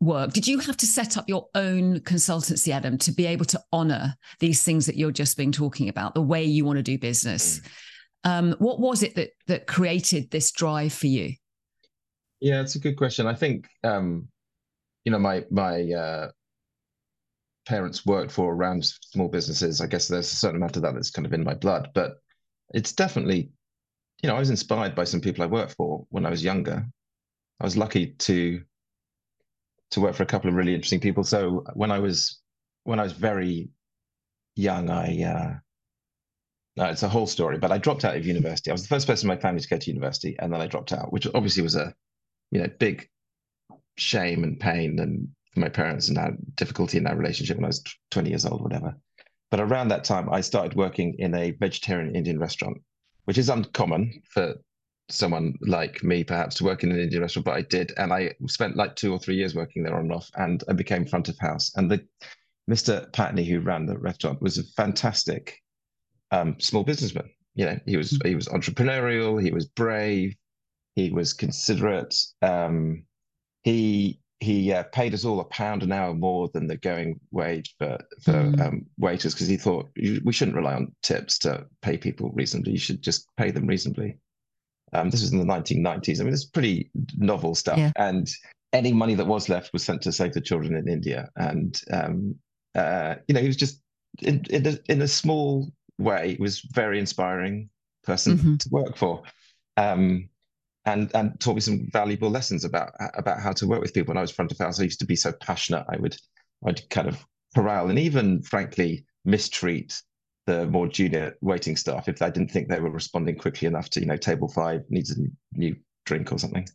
work? 0.00 0.32
Did 0.32 0.46
you 0.46 0.58
have 0.58 0.76
to 0.78 0.86
set 0.86 1.16
up 1.16 1.28
your 1.28 1.46
own 1.54 2.00
consultancy, 2.00 2.72
Adam, 2.72 2.98
to 2.98 3.12
be 3.12 3.26
able 3.26 3.44
to 3.46 3.60
honor 3.72 4.14
these 4.40 4.62
things 4.62 4.86
that 4.86 4.96
you're 4.96 5.12
just 5.12 5.36
been 5.36 5.52
talking 5.52 5.88
about, 5.88 6.14
the 6.14 6.22
way 6.22 6.44
you 6.44 6.64
want 6.64 6.78
to 6.78 6.82
do 6.82 6.98
business? 6.98 7.60
Mm. 7.60 7.70
Um, 8.24 8.56
what 8.58 8.80
was 8.80 9.04
it 9.04 9.14
that 9.14 9.30
that 9.46 9.66
created 9.68 10.30
this 10.30 10.50
drive 10.50 10.92
for 10.92 11.06
you? 11.06 11.34
Yeah, 12.40 12.60
it's 12.60 12.74
a 12.76 12.78
good 12.80 12.96
question. 12.96 13.26
I 13.26 13.34
think 13.34 13.68
um, 13.82 14.28
you 15.04 15.12
know 15.12 15.18
my 15.20 15.44
my 15.50 15.92
uh, 15.92 16.30
parents 17.66 18.06
worked 18.06 18.32
for 18.32 18.54
around 18.54 18.84
small 18.84 19.28
businesses. 19.28 19.80
I 19.80 19.86
guess 19.86 20.08
there's 20.08 20.32
a 20.32 20.36
certain 20.36 20.56
amount 20.56 20.76
of 20.76 20.82
that 20.82 20.94
that's 20.94 21.10
kind 21.10 21.26
of 21.26 21.32
in 21.32 21.44
my 21.44 21.54
blood, 21.54 21.90
but 21.94 22.18
it's 22.74 22.92
definitely 22.92 23.50
you 24.22 24.28
know 24.28 24.36
I 24.36 24.40
was 24.40 24.50
inspired 24.50 24.94
by 24.94 25.04
some 25.04 25.20
people 25.20 25.44
I 25.44 25.48
worked 25.48 25.74
for 25.74 26.06
when 26.10 26.26
I 26.26 26.30
was 26.30 26.44
younger. 26.44 26.86
I 27.60 27.64
was 27.64 27.76
lucky 27.76 28.08
to 28.08 28.62
to 29.90 30.00
work 30.00 30.14
for 30.14 30.22
a 30.22 30.26
couple 30.26 30.48
of 30.50 30.56
really 30.56 30.74
interesting 30.74 31.00
people. 31.00 31.24
So 31.24 31.64
when 31.74 31.90
I 31.90 31.98
was 31.98 32.40
when 32.84 33.00
I 33.00 33.02
was 33.04 33.12
very 33.12 33.70
young, 34.56 34.90
I 34.90 35.22
uh, 35.24 35.54
no, 36.76 36.84
it's 36.86 37.02
a 37.02 37.08
whole 37.08 37.26
story. 37.26 37.58
But 37.58 37.72
I 37.72 37.78
dropped 37.78 38.04
out 38.04 38.16
of 38.16 38.26
university. 38.26 38.70
I 38.70 38.74
was 38.74 38.82
the 38.82 38.88
first 38.88 39.06
person 39.06 39.30
in 39.30 39.36
my 39.36 39.40
family 39.40 39.60
to 39.60 39.68
go 39.68 39.78
to 39.78 39.90
university, 39.90 40.36
and 40.38 40.52
then 40.52 40.60
I 40.60 40.66
dropped 40.66 40.92
out, 40.92 41.12
which 41.12 41.26
obviously 41.34 41.62
was 41.62 41.74
a 41.76 41.94
you 42.50 42.60
know 42.60 42.68
big 42.78 43.08
shame 43.96 44.44
and 44.44 44.60
pain 44.60 44.98
and 44.98 45.28
for 45.56 45.60
my 45.60 45.68
parents 45.68 46.08
and 46.08 46.18
had 46.18 46.36
difficulty 46.54 46.98
in 46.98 47.04
that 47.04 47.16
relationship 47.16 47.56
when 47.56 47.64
I 47.64 47.68
was 47.68 47.82
20 48.10 48.28
years 48.28 48.44
old, 48.44 48.62
whatever. 48.62 48.94
But 49.50 49.60
around 49.60 49.88
that 49.88 50.04
time, 50.04 50.28
I 50.30 50.42
started 50.42 50.76
working 50.76 51.14
in 51.18 51.34
a 51.34 51.52
vegetarian 51.52 52.14
Indian 52.14 52.38
restaurant, 52.38 52.78
which 53.24 53.38
is 53.38 53.48
uncommon 53.48 54.22
for 54.28 54.54
someone 55.08 55.54
like 55.62 56.02
me 56.02 56.24
perhaps 56.24 56.56
to 56.56 56.64
work 56.64 56.82
in 56.82 56.90
an 56.90 57.00
Indian 57.00 57.22
restaurant, 57.22 57.46
but 57.46 57.56
I 57.56 57.62
did, 57.62 57.92
and 57.96 58.12
I 58.12 58.34
spent 58.48 58.76
like 58.76 58.96
two 58.96 59.12
or 59.12 59.18
three 59.18 59.36
years 59.36 59.54
working 59.54 59.82
there 59.82 59.94
on 59.94 60.02
and 60.02 60.12
off, 60.12 60.30
and 60.34 60.62
I 60.68 60.72
became 60.72 61.06
front 61.06 61.28
of 61.28 61.38
house. 61.38 61.72
And 61.76 61.90
the 61.90 62.04
Mr. 62.70 63.10
Patni, 63.12 63.46
who 63.46 63.60
ran 63.60 63.86
the 63.86 63.98
restaurant, 63.98 64.42
was 64.42 64.58
a 64.58 64.64
fantastic 64.76 65.62
um, 66.32 66.56
small 66.58 66.82
businessman. 66.82 67.30
You 67.54 67.66
know, 67.66 67.78
he 67.86 67.96
was 67.96 68.12
mm-hmm. 68.12 68.28
he 68.28 68.34
was 68.34 68.48
entrepreneurial, 68.48 69.42
he 69.42 69.52
was 69.52 69.66
brave, 69.66 70.34
he 70.96 71.10
was 71.10 71.32
considerate. 71.32 72.16
Um, 72.42 73.04
he 73.62 74.20
he 74.40 74.72
uh, 74.72 74.82
paid 74.92 75.14
us 75.14 75.24
all 75.24 75.40
a 75.40 75.44
pound 75.44 75.82
an 75.82 75.92
hour 75.92 76.12
more 76.12 76.48
than 76.52 76.66
the 76.66 76.76
going 76.76 77.20
wage 77.30 77.74
for 77.78 77.98
for 78.22 78.32
mm. 78.32 78.60
um, 78.60 78.86
waiters 78.98 79.34
because 79.34 79.48
he 79.48 79.56
thought 79.56 79.88
we 79.96 80.32
shouldn't 80.32 80.56
rely 80.56 80.74
on 80.74 80.94
tips 81.02 81.38
to 81.40 81.66
pay 81.82 81.96
people 81.96 82.30
reasonably. 82.34 82.72
You 82.72 82.78
should 82.78 83.02
just 83.02 83.28
pay 83.36 83.50
them 83.50 83.66
reasonably. 83.66 84.18
Um, 84.92 85.10
this 85.10 85.20
was 85.20 85.32
in 85.32 85.38
the 85.38 85.44
1990s. 85.44 86.20
I 86.20 86.24
mean, 86.24 86.32
it's 86.32 86.44
pretty 86.44 86.90
novel 87.16 87.54
stuff. 87.54 87.78
Yeah. 87.78 87.92
And 87.96 88.28
any 88.72 88.92
money 88.92 89.14
that 89.14 89.26
was 89.26 89.48
left 89.48 89.72
was 89.72 89.84
sent 89.84 90.02
to 90.02 90.12
save 90.12 90.32
the 90.32 90.40
children 90.40 90.76
in 90.76 90.88
India. 90.88 91.28
And, 91.36 91.80
um, 91.92 92.36
uh, 92.74 93.16
you 93.26 93.34
know, 93.34 93.40
he 93.40 93.46
was 93.46 93.56
just 93.56 93.80
in, 94.22 94.44
in, 94.50 94.66
a, 94.66 94.78
in 94.88 95.02
a 95.02 95.08
small 95.08 95.70
way, 95.98 96.36
was 96.38 96.60
very 96.60 96.98
inspiring 96.98 97.68
person 98.04 98.38
mm-hmm. 98.38 98.56
to 98.56 98.68
work 98.70 98.96
for. 98.96 99.22
Um, 99.76 100.28
and, 100.86 101.10
and 101.14 101.38
taught 101.40 101.54
me 101.54 101.60
some 101.60 101.88
valuable 101.92 102.30
lessons 102.30 102.64
about 102.64 102.92
about 103.14 103.40
how 103.40 103.52
to 103.52 103.66
work 103.66 103.82
with 103.82 103.92
people. 103.92 104.12
When 104.12 104.18
I 104.18 104.22
was 104.22 104.30
front 104.30 104.52
of 104.52 104.58
house, 104.58 104.80
I 104.80 104.84
used 104.84 105.00
to 105.00 105.06
be 105.06 105.16
so 105.16 105.32
passionate. 105.32 105.84
I 105.88 105.96
would 105.96 106.16
I'd 106.64 106.88
kind 106.88 107.08
of 107.08 107.24
corral 107.54 107.90
and 107.90 107.98
even 107.98 108.42
frankly 108.42 109.04
mistreat 109.24 110.00
the 110.46 110.66
more 110.66 110.86
junior 110.86 111.34
waiting 111.40 111.76
staff 111.76 112.08
if 112.08 112.22
I 112.22 112.30
didn't 112.30 112.52
think 112.52 112.68
they 112.68 112.80
were 112.80 112.90
responding 112.90 113.36
quickly 113.36 113.66
enough 113.66 113.90
to, 113.90 114.00
you 114.00 114.06
know, 114.06 114.16
table 114.16 114.48
five 114.48 114.82
needs 114.88 115.10
a 115.10 115.20
new 115.52 115.74
drink 116.04 116.32
or 116.32 116.38
something. 116.38 116.68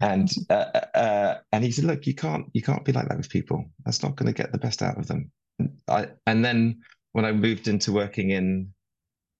And 0.00 0.28
uh, 0.50 0.66
uh, 0.74 0.98
uh, 0.98 1.38
and 1.52 1.62
he 1.62 1.70
said, 1.70 1.84
look, 1.84 2.06
you 2.06 2.14
can't 2.14 2.46
you 2.52 2.62
can't 2.62 2.84
be 2.84 2.92
like 2.92 3.08
that 3.08 3.16
with 3.16 3.30
people. 3.30 3.64
That's 3.84 4.02
not 4.02 4.16
going 4.16 4.26
to 4.26 4.42
get 4.42 4.50
the 4.50 4.58
best 4.58 4.82
out 4.82 4.98
of 4.98 5.06
them. 5.06 5.30
And, 5.60 5.78
I, 5.86 6.08
and 6.26 6.44
then 6.44 6.80
when 7.12 7.24
I 7.24 7.30
moved 7.30 7.68
into 7.68 7.92
working 7.92 8.30
in 8.30 8.74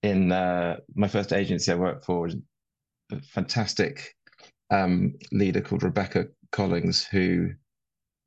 in 0.05 0.31
uh, 0.31 0.77
my 0.95 1.09
first 1.09 1.33
agency, 1.33 1.73
I 1.73 1.75
worked 1.75 2.05
for 2.05 2.29
fantastic 3.21 4.15
um, 4.71 5.15
leader 5.31 5.61
called 5.61 5.83
Rebecca 5.83 6.27
Collings, 6.51 7.05
who 7.05 7.51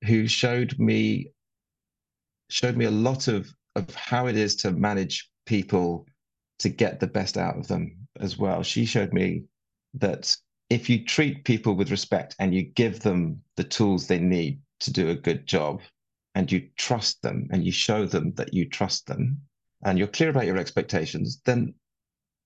who 0.05 0.27
showed 0.27 0.77
me 0.77 1.31
showed 2.49 2.77
me 2.77 2.85
a 2.85 2.91
lot 2.91 3.27
of 3.27 3.51
of 3.75 3.93
how 3.95 4.27
it 4.27 4.37
is 4.37 4.55
to 4.55 4.71
manage 4.71 5.29
people 5.45 6.05
to 6.59 6.69
get 6.69 6.99
the 6.99 7.07
best 7.07 7.37
out 7.37 7.57
of 7.57 7.67
them 7.67 8.07
as 8.19 8.37
well. 8.37 8.63
She 8.63 8.85
showed 8.85 9.13
me 9.13 9.43
that 9.95 10.35
if 10.69 10.89
you 10.89 11.03
treat 11.03 11.43
people 11.43 11.75
with 11.75 11.91
respect 11.91 12.35
and 12.39 12.53
you 12.53 12.63
give 12.63 13.01
them 13.01 13.41
the 13.55 13.63
tools 13.63 14.07
they 14.07 14.19
need 14.19 14.59
to 14.79 14.91
do 14.91 15.09
a 15.09 15.15
good 15.15 15.45
job 15.45 15.81
and 16.33 16.51
you 16.51 16.69
trust 16.77 17.21
them 17.21 17.47
and 17.51 17.65
you 17.65 17.71
show 17.71 18.05
them 18.05 18.33
that 18.35 18.53
you 18.53 18.67
trust 18.67 19.05
them 19.07 19.41
and 19.83 19.97
you're 19.97 20.07
clear 20.07 20.29
about 20.29 20.45
your 20.45 20.57
expectations, 20.57 21.41
then 21.45 21.73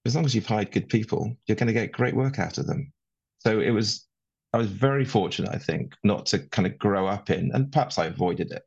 as 0.06 0.16
long 0.16 0.26
as 0.26 0.34
you've 0.34 0.46
hired 0.46 0.72
good 0.72 0.90
people, 0.90 1.36
you're 1.46 1.56
going 1.56 1.68
to 1.68 1.74
get 1.74 1.92
great 1.92 2.16
work 2.16 2.40
out 2.40 2.58
of 2.58 2.68
them. 2.68 2.92
So 3.40 3.60
it 3.60 3.72
was, 3.72 4.08
I 4.54 4.58
was 4.58 4.68
very 4.68 5.06
fortunate, 5.06 5.54
I 5.54 5.58
think, 5.58 5.94
not 6.04 6.26
to 6.28 6.40
kind 6.40 6.66
of 6.66 6.78
grow 6.78 7.08
up 7.08 7.30
in, 7.30 7.52
and 7.54 7.72
perhaps 7.72 7.98
I 7.98 8.06
avoided 8.06 8.52
it, 8.52 8.64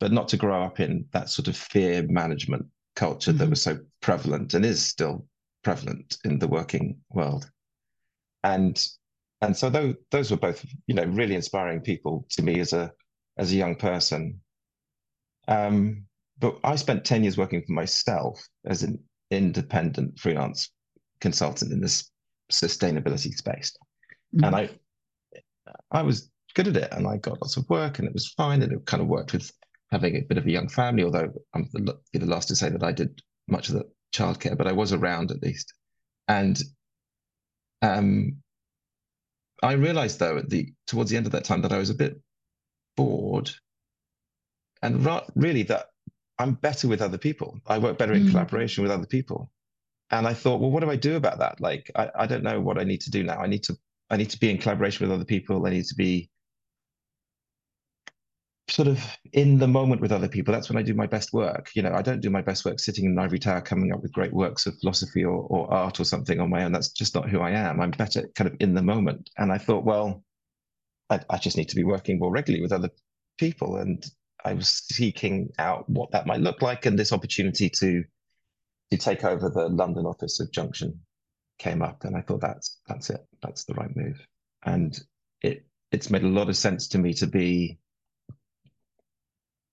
but 0.00 0.12
not 0.12 0.28
to 0.28 0.36
grow 0.36 0.62
up 0.62 0.80
in 0.80 1.06
that 1.12 1.28
sort 1.28 1.48
of 1.48 1.56
fear 1.56 2.02
management 2.08 2.66
culture 2.96 3.30
mm-hmm. 3.30 3.38
that 3.38 3.50
was 3.50 3.62
so 3.62 3.78
prevalent 4.00 4.54
and 4.54 4.64
is 4.64 4.84
still 4.84 5.26
prevalent 5.62 6.18
in 6.24 6.38
the 6.38 6.48
working 6.48 6.98
world. 7.10 7.50
And 8.42 8.82
and 9.40 9.56
so 9.56 9.70
those 9.70 9.94
those 10.10 10.30
were 10.30 10.36
both 10.36 10.64
you 10.86 10.94
know 10.94 11.04
really 11.04 11.34
inspiring 11.34 11.80
people 11.80 12.26
to 12.30 12.42
me 12.42 12.60
as 12.60 12.72
a 12.72 12.92
as 13.38 13.52
a 13.52 13.56
young 13.56 13.76
person. 13.76 14.40
Um, 15.48 16.04
but 16.38 16.58
I 16.64 16.76
spent 16.76 17.04
10 17.04 17.22
years 17.22 17.38
working 17.38 17.62
for 17.62 17.72
myself 17.72 18.44
as 18.64 18.82
an 18.82 18.98
independent 19.32 20.18
freelance 20.18 20.70
consultant 21.20 21.72
in 21.72 21.80
this 21.80 22.10
sustainability 22.50 23.32
space. 23.32 23.72
Mm-hmm. 24.34 24.44
And 24.44 24.56
I 24.56 24.70
I 25.90 26.02
was 26.02 26.30
good 26.54 26.68
at 26.68 26.76
it 26.76 26.92
and 26.92 27.06
I 27.06 27.16
got 27.16 27.40
lots 27.40 27.56
of 27.56 27.68
work 27.68 27.98
and 27.98 28.06
it 28.06 28.14
was 28.14 28.28
fine 28.28 28.62
and 28.62 28.72
it 28.72 28.86
kind 28.86 29.02
of 29.02 29.08
worked 29.08 29.32
with 29.32 29.50
having 29.90 30.16
a 30.16 30.20
bit 30.22 30.38
of 30.38 30.46
a 30.46 30.50
young 30.50 30.68
family, 30.68 31.04
although 31.04 31.32
I'm 31.54 31.68
the, 31.72 31.98
the 32.12 32.26
last 32.26 32.48
to 32.48 32.56
say 32.56 32.68
that 32.70 32.82
I 32.82 32.92
did 32.92 33.20
much 33.48 33.68
of 33.68 33.74
the 33.74 33.84
childcare, 34.14 34.56
but 34.56 34.66
I 34.66 34.72
was 34.72 34.92
around 34.92 35.30
at 35.30 35.42
least. 35.42 35.72
And 36.28 36.60
um, 37.82 38.36
I 39.62 39.72
realized 39.72 40.18
though 40.18 40.38
at 40.38 40.50
the 40.50 40.72
towards 40.86 41.10
the 41.10 41.16
end 41.16 41.26
of 41.26 41.32
that 41.32 41.44
time 41.44 41.62
that 41.62 41.72
I 41.72 41.78
was 41.78 41.90
a 41.90 41.94
bit 41.94 42.20
bored 42.96 43.50
and 44.82 45.04
ra- 45.04 45.26
really 45.34 45.62
that 45.64 45.86
I'm 46.38 46.54
better 46.54 46.88
with 46.88 47.02
other 47.02 47.18
people. 47.18 47.58
I 47.66 47.78
work 47.78 47.98
better 47.98 48.14
in 48.14 48.24
mm. 48.24 48.30
collaboration 48.30 48.82
with 48.82 48.92
other 48.92 49.06
people. 49.06 49.50
And 50.10 50.26
I 50.26 50.34
thought, 50.34 50.60
well, 50.60 50.70
what 50.70 50.82
do 50.82 50.90
I 50.90 50.96
do 50.96 51.16
about 51.16 51.38
that? 51.38 51.60
Like, 51.60 51.90
I, 51.94 52.10
I 52.14 52.26
don't 52.26 52.42
know 52.42 52.60
what 52.60 52.78
I 52.78 52.84
need 52.84 53.00
to 53.02 53.10
do 53.10 53.22
now. 53.22 53.38
I 53.38 53.46
need 53.46 53.62
to 53.64 53.76
I 54.10 54.16
need 54.16 54.30
to 54.30 54.38
be 54.38 54.50
in 54.50 54.58
collaboration 54.58 55.06
with 55.06 55.14
other 55.14 55.24
people. 55.24 55.66
I 55.66 55.70
need 55.70 55.86
to 55.86 55.94
be 55.94 56.28
sort 58.68 58.88
of 58.88 59.02
in 59.32 59.58
the 59.58 59.66
moment 59.66 60.00
with 60.00 60.12
other 60.12 60.28
people. 60.28 60.52
That's 60.52 60.68
when 60.68 60.76
I 60.78 60.82
do 60.82 60.94
my 60.94 61.06
best 61.06 61.32
work. 61.32 61.70
You 61.74 61.82
know, 61.82 61.94
I 61.94 62.02
don't 62.02 62.20
do 62.20 62.28
my 62.28 62.42
best 62.42 62.64
work 62.64 62.78
sitting 62.78 63.06
in 63.06 63.12
an 63.12 63.18
ivory 63.18 63.38
tower 63.38 63.62
coming 63.62 63.92
up 63.92 64.02
with 64.02 64.12
great 64.12 64.32
works 64.32 64.66
of 64.66 64.78
philosophy 64.80 65.24
or, 65.24 65.46
or 65.48 65.72
art 65.72 65.98
or 65.98 66.04
something 66.04 66.40
on 66.40 66.50
my 66.50 66.64
own. 66.64 66.72
That's 66.72 66.90
just 66.90 67.14
not 67.14 67.28
who 67.28 67.40
I 67.40 67.50
am. 67.50 67.80
I'm 67.80 67.90
better 67.90 68.28
kind 68.34 68.50
of 68.50 68.56
in 68.60 68.74
the 68.74 68.82
moment. 68.82 69.30
And 69.38 69.50
I 69.50 69.58
thought, 69.58 69.84
well, 69.84 70.22
I, 71.08 71.20
I 71.30 71.38
just 71.38 71.56
need 71.56 71.70
to 71.70 71.76
be 71.76 71.84
working 71.84 72.18
more 72.18 72.30
regularly 72.30 72.62
with 72.62 72.72
other 72.72 72.90
people. 73.38 73.76
And 73.76 74.04
I 74.44 74.54
was 74.54 74.68
seeking 74.68 75.50
out 75.58 75.88
what 75.88 76.10
that 76.12 76.26
might 76.26 76.40
look 76.40 76.62
like. 76.62 76.86
And 76.86 76.98
this 76.98 77.12
opportunity 77.12 77.68
to 77.70 78.04
to 78.90 78.98
take 78.98 79.24
over 79.24 79.48
the 79.48 79.68
London 79.68 80.04
office 80.04 80.38
of 80.40 80.50
Junxion 80.50 80.98
came 81.58 81.80
up. 81.82 82.04
And 82.04 82.16
I 82.16 82.20
thought 82.20 82.40
that's 82.40 82.80
that's 82.86 83.10
it. 83.10 83.20
That's 83.42 83.64
the 83.64 83.74
right 83.74 83.94
move. 83.94 84.20
And 84.64 84.98
it 85.42 85.64
it's 85.90 86.10
made 86.10 86.24
a 86.24 86.28
lot 86.28 86.48
of 86.48 86.56
sense 86.56 86.88
to 86.88 86.98
me 86.98 87.14
to 87.14 87.26
be 87.26 87.78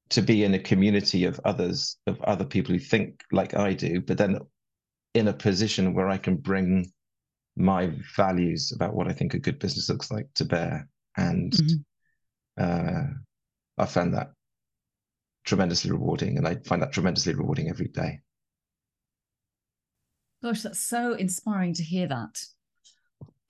to 0.09 0.21
be 0.21 0.43
in 0.43 0.53
a 0.53 0.59
community 0.59 1.25
of 1.25 1.39
others, 1.45 1.97
of 2.07 2.19
other 2.21 2.45
people 2.45 2.73
who 2.73 2.79
think 2.79 3.21
like 3.31 3.53
I 3.55 3.73
do, 3.73 4.01
but 4.01 4.17
then 4.17 4.39
in 5.13 5.27
a 5.27 5.33
position 5.33 5.93
where 5.93 6.09
I 6.09 6.17
can 6.17 6.35
bring 6.35 6.91
my 7.55 7.91
values 8.15 8.71
about 8.71 8.93
what 8.93 9.07
I 9.07 9.13
think 9.13 9.33
a 9.33 9.39
good 9.39 9.59
business 9.59 9.89
looks 9.89 10.11
like 10.11 10.27
to 10.35 10.45
bear. 10.45 10.87
And 11.17 11.51
mm-hmm. 11.51 12.63
uh, 12.63 13.03
I 13.77 13.85
found 13.85 14.13
that 14.13 14.31
tremendously 15.49 15.91
rewarding, 15.91 16.37
and 16.37 16.47
I 16.47 16.55
find 16.65 16.81
that 16.81 16.93
tremendously 16.93 17.33
rewarding 17.33 17.69
every 17.69 17.87
day. 17.87 18.19
Gosh, 20.41 20.61
that's 20.61 20.79
so 20.79 21.13
inspiring 21.13 21.73
to 21.73 21.83
hear 21.83 22.07
that. 22.07 22.41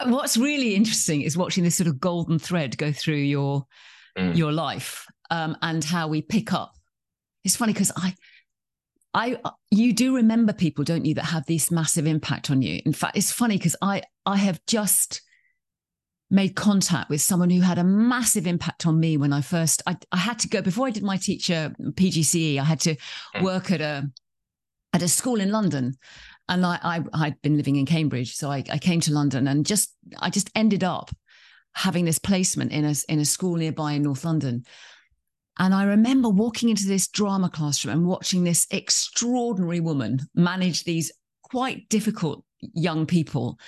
What's 0.05 0.37
really 0.37 0.75
interesting 0.75 1.21
is 1.21 1.37
watching 1.37 1.63
this 1.63 1.75
sort 1.75 1.87
of 1.87 1.99
golden 1.99 2.39
thread 2.39 2.77
go 2.77 2.91
through 2.91 3.17
your 3.17 3.67
mm. 4.17 4.35
your 4.35 4.51
life 4.51 5.05
um, 5.29 5.57
and 5.61 5.83
how 5.83 6.07
we 6.07 6.21
pick 6.21 6.53
up. 6.53 6.73
It's 7.43 7.57
funny 7.57 7.73
because 7.73 7.91
I, 7.95 8.15
I, 9.13 9.37
you 9.71 9.93
do 9.93 10.15
remember 10.15 10.53
people, 10.53 10.83
don't 10.83 11.05
you, 11.05 11.13
that 11.15 11.25
have 11.25 11.45
this 11.45 11.69
massive 11.69 12.07
impact 12.07 12.49
on 12.49 12.61
you. 12.61 12.81
In 12.85 12.93
fact, 12.93 13.17
it's 13.17 13.31
funny 13.31 13.57
because 13.57 13.75
I, 13.81 14.01
I 14.25 14.37
have 14.37 14.59
just 14.67 15.21
made 16.31 16.55
contact 16.55 17.09
with 17.09 17.21
someone 17.21 17.49
who 17.49 17.61
had 17.61 17.79
a 17.79 17.83
massive 17.83 18.45
impact 18.45 18.85
on 18.85 18.99
me 18.99 19.17
when 19.17 19.33
I 19.33 19.41
first, 19.41 19.81
I, 19.87 19.97
I 20.11 20.17
had 20.17 20.39
to 20.39 20.49
go 20.49 20.61
before 20.61 20.87
I 20.87 20.91
did 20.91 21.03
my 21.03 21.17
teacher 21.17 21.73
PGCE. 21.79 22.59
I 22.59 22.63
had 22.63 22.79
to 22.81 22.95
mm. 23.35 23.41
work 23.41 23.71
at 23.71 23.81
a, 23.81 24.09
at 24.93 25.01
a 25.01 25.07
school 25.07 25.39
in 25.39 25.51
London, 25.51 25.95
and 26.47 26.65
I, 26.65 27.03
I 27.13 27.25
had 27.25 27.41
been 27.41 27.57
living 27.57 27.75
in 27.75 27.85
Cambridge, 27.85 28.35
so 28.35 28.49
I, 28.49 28.63
I 28.71 28.77
came 28.79 28.99
to 29.01 29.13
London 29.13 29.47
and 29.47 29.65
just, 29.65 29.95
I 30.19 30.29
just 30.29 30.49
ended 30.55 30.83
up 30.83 31.11
having 31.73 32.05
this 32.05 32.19
placement 32.19 32.71
in 32.71 32.85
a 32.85 32.93
in 33.07 33.19
a 33.19 33.25
school 33.25 33.55
nearby 33.55 33.93
in 33.93 34.03
North 34.03 34.25
London. 34.25 34.65
And 35.57 35.73
I 35.73 35.83
remember 35.83 36.29
walking 36.29 36.69
into 36.69 36.87
this 36.87 37.07
drama 37.07 37.49
classroom 37.49 37.99
and 37.99 38.07
watching 38.07 38.43
this 38.43 38.65
extraordinary 38.71 39.81
woman 39.81 40.21
manage 40.33 40.83
these 40.83 41.11
quite 41.43 41.89
difficult 41.89 42.43
young 42.61 43.05
people. 43.05 43.59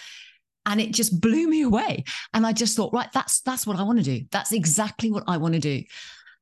And 0.65 0.79
it 0.79 0.93
just 0.93 1.19
blew 1.19 1.47
me 1.47 1.63
away. 1.63 2.03
And 2.33 2.45
I 2.45 2.53
just 2.53 2.77
thought, 2.77 2.93
right, 2.93 3.11
that's 3.13 3.41
that's 3.41 3.65
what 3.65 3.79
I 3.79 3.83
want 3.83 3.97
to 3.97 4.05
do. 4.05 4.25
That's 4.31 4.51
exactly 4.51 5.11
what 5.11 5.23
I 5.27 5.37
want 5.37 5.55
to 5.55 5.59
do. 5.59 5.83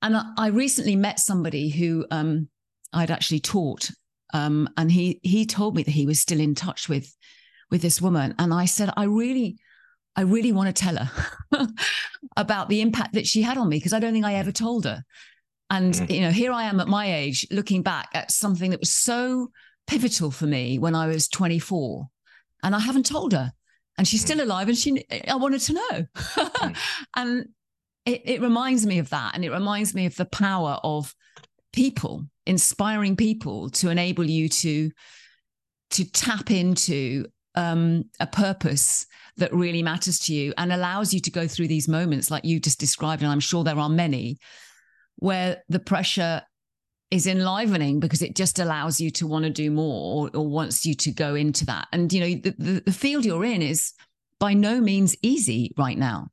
And 0.01 0.15
I, 0.15 0.23
I 0.37 0.47
recently 0.47 0.95
met 0.95 1.19
somebody 1.19 1.69
who 1.69 2.05
um, 2.11 2.49
I'd 2.93 3.11
actually 3.11 3.39
taught, 3.39 3.89
um, 4.33 4.67
and 4.77 4.91
he 4.91 5.19
he 5.23 5.45
told 5.45 5.75
me 5.75 5.83
that 5.83 5.91
he 5.91 6.05
was 6.05 6.19
still 6.19 6.39
in 6.39 6.53
touch 6.53 6.89
with 6.89 7.13
with 7.71 7.81
this 7.81 8.01
woman. 8.01 8.35
And 8.39 8.53
I 8.53 8.65
said, 8.65 8.91
I 8.97 9.05
really, 9.05 9.57
I 10.15 10.21
really 10.21 10.51
want 10.51 10.75
to 10.75 10.83
tell 10.83 10.97
her 10.97 11.67
about 12.37 12.69
the 12.69 12.81
impact 12.81 13.13
that 13.13 13.27
she 13.27 13.41
had 13.41 13.57
on 13.57 13.69
me 13.69 13.77
because 13.77 13.93
I 13.93 13.99
don't 13.99 14.13
think 14.13 14.25
I 14.25 14.35
ever 14.35 14.51
told 14.51 14.85
her. 14.85 15.03
And, 15.69 15.93
mm-hmm. 15.93 16.11
you 16.11 16.21
know, 16.21 16.31
here 16.31 16.51
I 16.51 16.63
am 16.63 16.79
at 16.79 16.87
my 16.87 17.13
age 17.13 17.45
looking 17.51 17.83
back 17.83 18.09
at 18.13 18.31
something 18.31 18.71
that 18.71 18.79
was 18.79 18.91
so 18.91 19.51
pivotal 19.87 20.31
for 20.31 20.47
me 20.47 20.79
when 20.79 20.95
I 20.95 21.07
was 21.07 21.27
24. 21.27 22.07
And 22.63 22.75
I 22.75 22.79
haven't 22.79 23.05
told 23.05 23.33
her. 23.33 23.53
And 23.99 24.07
she's 24.07 24.21
still 24.21 24.41
alive 24.41 24.69
and 24.69 24.77
she 24.77 25.03
I 25.27 25.35
wanted 25.35 25.59
to 25.59 25.73
know. 25.73 26.05
mm-hmm. 26.15 26.71
And 27.17 27.49
it, 28.05 28.21
it 28.23 28.41
reminds 28.41 28.85
me 28.85 28.99
of 28.99 29.09
that. 29.09 29.35
And 29.35 29.43
it 29.43 29.51
reminds 29.51 29.93
me 29.93 30.05
of 30.05 30.15
the 30.15 30.23
power 30.25 30.79
of 30.83 31.13
people, 31.73 32.23
inspiring 32.45 33.17
people 33.17 33.69
to 33.71 33.89
enable 33.89 34.23
you 34.23 34.47
to 34.47 34.89
to 35.91 36.05
tap 36.11 36.49
into 36.49 37.25
um, 37.55 38.05
a 38.21 38.27
purpose 38.27 39.05
that 39.35 39.53
really 39.53 39.83
matters 39.83 40.17
to 40.19 40.33
you 40.33 40.53
and 40.57 40.71
allows 40.71 41.13
you 41.13 41.19
to 41.19 41.31
go 41.31 41.45
through 41.45 41.67
these 41.67 41.89
moments 41.89 42.31
like 42.31 42.45
you 42.45 42.59
just 42.59 42.79
described. 42.79 43.21
And 43.21 43.29
I'm 43.29 43.41
sure 43.41 43.65
there 43.65 43.79
are 43.79 43.89
many 43.89 44.37
where 45.17 45.61
the 45.67 45.79
pressure 45.79 46.41
is 47.11 47.25
enlivening 47.25 47.99
because 47.99 48.21
it 48.21 48.35
just 48.35 48.59
allows 48.59 49.01
you 49.01 49.09
to 49.09 49.25
want 49.25 49.43
to 49.43 49.49
do 49.49 49.71
more 49.71 50.27
or, 50.27 50.37
or 50.37 50.47
wants 50.47 50.85
you 50.85 50.93
to 50.93 51.11
go 51.11 51.35
into 51.35 51.65
that. 51.65 51.87
And, 51.91 52.11
you 52.13 52.19
know, 52.19 52.41
the, 52.41 52.55
the, 52.57 52.81
the 52.85 52.91
field 52.91 53.25
you're 53.25 53.45
in 53.45 53.61
is 53.61 53.93
by 54.39 54.53
no 54.53 54.79
means 54.79 55.15
easy 55.21 55.73
right 55.77 55.97
now. 55.97 56.27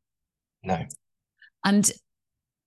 No. 0.62 0.84
And 1.64 1.90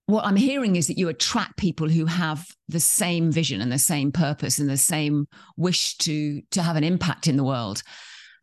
what 0.08 0.26
I'm 0.26 0.36
hearing 0.36 0.76
is 0.76 0.88
that 0.88 0.98
you 0.98 1.08
attract 1.08 1.58
people 1.58 1.88
who 1.88 2.06
have 2.06 2.48
the 2.68 2.80
same 2.80 3.32
vision 3.32 3.62
and 3.62 3.72
the 3.72 3.78
same 3.78 4.12
purpose 4.12 4.58
and 4.58 4.68
the 4.68 4.78
same 4.78 5.28
wish 5.56 5.98
to 6.00 6.42
to 6.50 6.64
have 6.64 6.76
an 6.76 6.84
impact 6.84 7.28
in 7.28 7.38
the 7.38 7.44
world. 7.44 7.84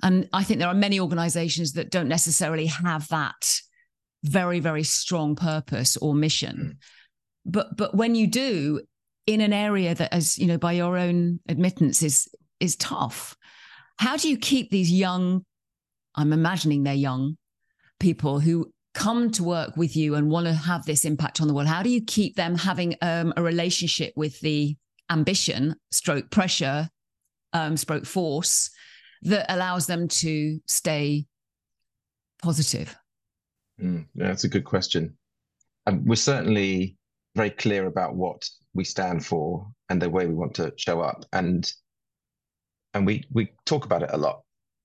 And 0.03 0.29
I 0.33 0.45
think 0.45 0.61
there 0.61 0.69
are 0.69 0.75
many 0.75 1.01
organizations 1.01 1.73
that 1.73 1.91
don't 1.91 2.09
necessarily 2.09 2.67
have 2.67 3.09
that 3.09 3.61
very, 4.23 4.61
very 4.61 4.85
strong 4.85 5.35
purpose 5.35 5.97
or 5.97 6.15
mission. 6.15 6.57
Mm. 6.57 6.77
But 7.47 7.77
but 7.77 7.95
when 7.97 8.15
you 8.15 8.29
do, 8.29 8.83
in 9.27 9.41
an 9.41 9.53
area 9.53 9.95
that, 9.95 10.13
as 10.13 10.39
you 10.39 10.47
know, 10.47 10.59
by 10.59 10.73
your 10.73 10.97
own 10.97 11.41
admittance, 11.49 12.03
is 12.03 12.29
is 12.61 12.77
tough, 12.77 13.37
how 13.99 14.17
do 14.17 14.29
you 14.29 14.37
keep 14.37 14.71
these 14.71 14.91
young, 14.91 15.45
I'm 16.15 16.33
imagining 16.33 16.83
they're 16.83 16.95
young 16.95 17.37
people 18.01 18.41
who 18.41 18.71
come 18.95 19.31
to 19.31 19.45
work 19.45 19.77
with 19.77 19.95
you 19.95 20.15
and 20.15 20.31
want 20.31 20.47
to 20.47 20.55
have 20.55 20.87
this 20.87 21.05
impact 21.05 21.41
on 21.41 21.49
the 21.49 21.55
world? 21.55 21.69
How 21.69 21.83
do 21.83 21.91
you 21.91 22.03
keep 22.03 22.37
them 22.37 22.57
having 22.57 22.97
um, 23.03 23.35
a 23.37 23.43
relationship 23.43 24.15
with 24.17 24.41
the 24.41 24.77
ambition, 25.11 25.77
stroke 25.91 26.31
pressure, 26.31 26.89
um, 27.53 27.77
stroke 27.77 28.07
force 28.07 28.71
that 29.23 29.47
allows 29.53 29.87
them 29.87 30.09
to 30.09 30.59
stay 30.67 31.27
positive? 32.43 32.97
Mm, 33.81 34.07
yeah, 34.15 34.29
that's 34.29 34.45
a 34.45 34.49
good 34.49 34.65
question. 34.65 35.17
Um, 35.87 36.05
we're 36.05 36.17
certainly 36.17 36.97
very 37.35 37.51
clear 37.51 37.87
about 37.87 38.15
what 38.15 38.49
we 38.77 38.85
stand 38.85 39.25
for 39.25 39.69
and 39.89 40.01
the 40.01 40.11
way 40.11 40.27
we 40.27 40.35
want 40.35 40.55
to 40.55 40.73
show 40.77 41.01
up, 41.01 41.25
and 41.33 41.71
and 42.95 43.07
we 43.07 43.25
we 43.33 43.53
talk 43.65 43.85
about 43.85 44.03
it 44.03 44.11
a 44.13 44.17
lot. 44.17 44.43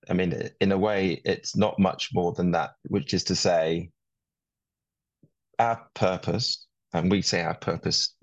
I 0.09 0.13
mean, 0.13 0.49
in 0.59 0.71
a 0.71 0.77
way, 0.77 1.21
it's 1.25 1.55
not 1.55 1.77
much 1.79 2.09
more 2.13 2.33
than 2.33 2.51
that, 2.51 2.71
which 2.87 3.13
is 3.13 3.23
to 3.25 3.35
say, 3.35 3.91
our 5.59 5.79
purpose, 5.93 6.65
and 6.93 7.11
we 7.11 7.21
say 7.21 7.41
our 7.41 7.55
purpose, 7.55 8.15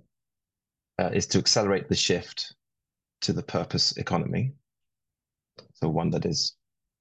uh, 0.98 1.10
is 1.12 1.26
to 1.28 1.38
accelerate 1.38 1.88
the 1.88 1.94
shift 1.94 2.54
to 3.20 3.32
the 3.32 3.42
purpose 3.42 3.96
economy 3.96 4.54
so 5.80 5.88
one 5.88 6.10
that 6.10 6.24
is 6.24 6.56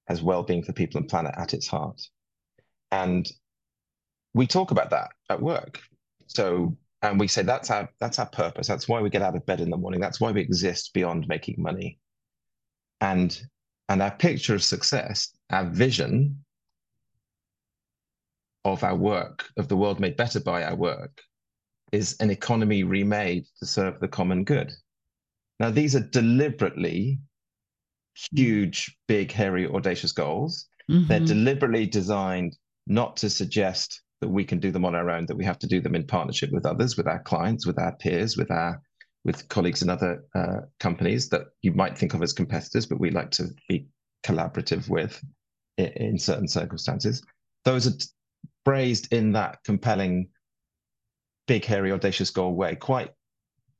has 0.06 0.22
well-being 0.22 0.62
for 0.62 0.72
people 0.72 0.98
and 0.98 1.08
planet 1.08 1.34
at 1.36 1.52
its 1.52 1.66
heart. 1.66 2.00
And 2.90 3.30
we 4.32 4.46
talk 4.46 4.70
about 4.70 4.90
that 4.90 5.10
at 5.28 5.42
work. 5.42 5.80
So 6.26 6.76
and 7.02 7.20
we 7.20 7.28
say 7.28 7.42
that's 7.42 7.70
our 7.70 7.88
that's 8.00 8.18
our 8.18 8.28
purpose. 8.28 8.66
That's 8.66 8.88
why 8.88 9.00
we 9.00 9.10
get 9.10 9.22
out 9.22 9.36
of 9.36 9.46
bed 9.46 9.60
in 9.60 9.70
the 9.70 9.76
morning. 9.76 10.00
That's 10.00 10.20
why 10.20 10.32
we 10.32 10.40
exist 10.40 10.92
beyond 10.92 11.28
making 11.28 11.56
money. 11.58 11.98
And 13.00 13.40
and 13.88 14.02
our 14.02 14.10
picture 14.10 14.54
of 14.54 14.62
success, 14.62 15.32
our 15.50 15.64
vision 15.64 16.44
of 18.64 18.84
our 18.84 18.96
work, 18.96 19.48
of 19.56 19.68
the 19.68 19.76
world 19.76 20.00
made 20.00 20.16
better 20.16 20.40
by 20.40 20.64
our 20.64 20.74
work, 20.74 21.22
is 21.92 22.16
an 22.20 22.30
economy 22.30 22.82
remade 22.82 23.46
to 23.60 23.66
serve 23.66 23.98
the 24.00 24.08
common 24.08 24.44
good. 24.44 24.72
Now, 25.60 25.70
these 25.70 25.96
are 25.96 26.00
deliberately 26.00 27.18
huge, 28.32 28.96
big, 29.06 29.32
hairy, 29.32 29.66
audacious 29.66 30.12
goals. 30.12 30.68
Mm-hmm. 30.90 31.06
They're 31.06 31.20
deliberately 31.20 31.86
designed 31.86 32.56
not 32.86 33.16
to 33.18 33.30
suggest 33.30 34.02
that 34.20 34.28
we 34.28 34.44
can 34.44 34.58
do 34.58 34.70
them 34.70 34.84
on 34.84 34.94
our 34.94 35.10
own, 35.10 35.26
that 35.26 35.36
we 35.36 35.44
have 35.44 35.58
to 35.60 35.66
do 35.66 35.80
them 35.80 35.94
in 35.94 36.06
partnership 36.06 36.50
with 36.52 36.66
others, 36.66 36.96
with 36.96 37.06
our 37.06 37.22
clients, 37.22 37.66
with 37.66 37.78
our 37.78 37.94
peers, 37.96 38.36
with 38.36 38.50
our 38.50 38.80
with 39.24 39.48
colleagues 39.48 39.82
in 39.82 39.90
other 39.90 40.24
uh, 40.34 40.60
companies 40.80 41.28
that 41.28 41.42
you 41.62 41.72
might 41.72 41.98
think 41.98 42.14
of 42.14 42.22
as 42.22 42.32
competitors, 42.32 42.86
but 42.86 43.00
we 43.00 43.10
like 43.10 43.30
to 43.32 43.48
be 43.68 43.86
collaborative 44.24 44.88
with 44.88 45.22
in, 45.76 45.86
in 45.88 46.18
certain 46.18 46.48
circumstances. 46.48 47.22
Those 47.64 47.86
are 47.86 47.96
phrased 48.64 49.12
in 49.12 49.32
that 49.32 49.58
compelling, 49.64 50.28
big, 51.46 51.64
hairy, 51.64 51.92
audacious 51.92 52.30
goal 52.30 52.54
way, 52.54 52.76
quite 52.76 53.10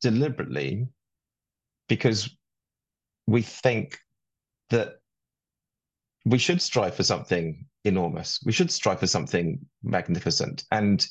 deliberately, 0.01 0.87
because 1.89 2.37
we 3.27 3.43
think 3.43 3.99
that 4.71 4.97
we 6.25 6.39
should 6.39 6.61
strive 6.61 6.95
for 6.95 7.05
something 7.05 7.65
enormous. 7.89 8.41
We 8.45 8.53
should 8.53 8.71
strive 8.71 9.01
for 9.01 9.07
something 9.07 9.59
magnificent, 9.83 10.65
and 10.71 11.07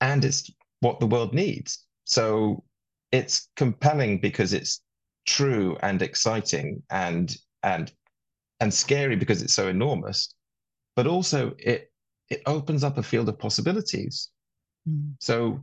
and 0.00 0.24
it's 0.24 0.50
what 0.80 1.00
the 1.00 1.06
world 1.06 1.34
needs. 1.34 1.86
So 2.04 2.64
it's 3.12 3.48
compelling 3.56 4.20
because 4.20 4.52
it's 4.52 4.80
true 5.26 5.76
and 5.82 6.02
exciting 6.02 6.82
and 6.90 7.36
and 7.62 7.92
and 8.60 8.72
scary 8.72 9.16
because 9.16 9.42
it's 9.42 9.54
so 9.54 9.68
enormous, 9.68 10.34
but 10.96 11.06
also 11.06 11.54
it 11.58 11.92
it 12.30 12.42
opens 12.46 12.82
up 12.84 12.98
a 12.98 13.02
field 13.02 13.28
of 13.28 13.38
possibilities. 13.38 14.30
Mm. 14.88 15.14
So 15.20 15.60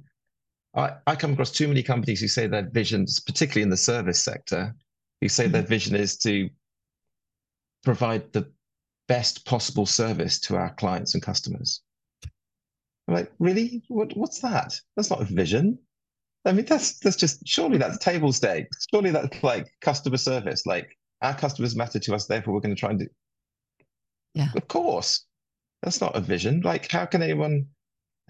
I, 0.76 0.92
I 1.08 1.16
come 1.16 1.34
across 1.34 1.52
too 1.52 1.68
many 1.68 1.82
companies 1.82 2.22
who 2.22 2.28
say 2.28 2.48
their 2.48 2.70
visions, 2.70 3.20
particularly 3.20 3.64
in 3.64 3.70
the 3.70 3.78
service 3.78 4.24
sector, 4.24 4.76
who 5.20 5.28
say 5.28 5.48
mm. 5.48 5.52
their 5.52 5.64
vision 5.64 5.96
is 5.96 6.18
to 6.20 6.50
provide 7.84 8.32
the 8.34 8.52
best 9.10 9.44
possible 9.46 9.88
service 9.88 10.40
to 10.40 10.56
our 10.56 10.74
clients 10.76 11.16
and 11.16 11.24
customers. 11.24 11.82
I'm 13.08 13.16
like, 13.16 13.32
really? 13.40 13.82
What, 13.88 14.16
what's 14.16 14.40
that? 14.40 14.80
That's 14.96 15.10
not 15.10 15.22
a 15.22 15.26
vision. 15.26 15.80
I 16.46 16.54
mean, 16.54 16.66
that's 16.66 17.00
that's 17.00 17.18
just 17.18 17.46
surely 17.46 17.78
that's 17.78 17.98
table 17.98 18.32
stakes. 18.32 18.86
Surely 18.94 19.12
that's 19.12 19.44
like 19.44 19.68
customer 19.82 20.16
service. 20.16 20.66
Like 20.66 20.96
our 21.22 21.34
customers 21.34 21.76
matter 21.76 22.00
to 22.00 22.16
us, 22.16 22.28
therefore 22.28 22.54
we're 22.54 22.62
going 22.62 22.76
to 22.76 22.80
try 22.80 22.92
and 22.92 23.00
do. 23.00 23.08
Yeah. 24.36 24.50
Of 24.56 24.68
course, 24.68 25.26
that's 25.82 26.00
not 26.00 26.16
a 26.16 26.22
vision. 26.22 26.62
Like, 26.62 26.90
how 26.90 27.06
can 27.06 27.22
anyone? 27.22 27.66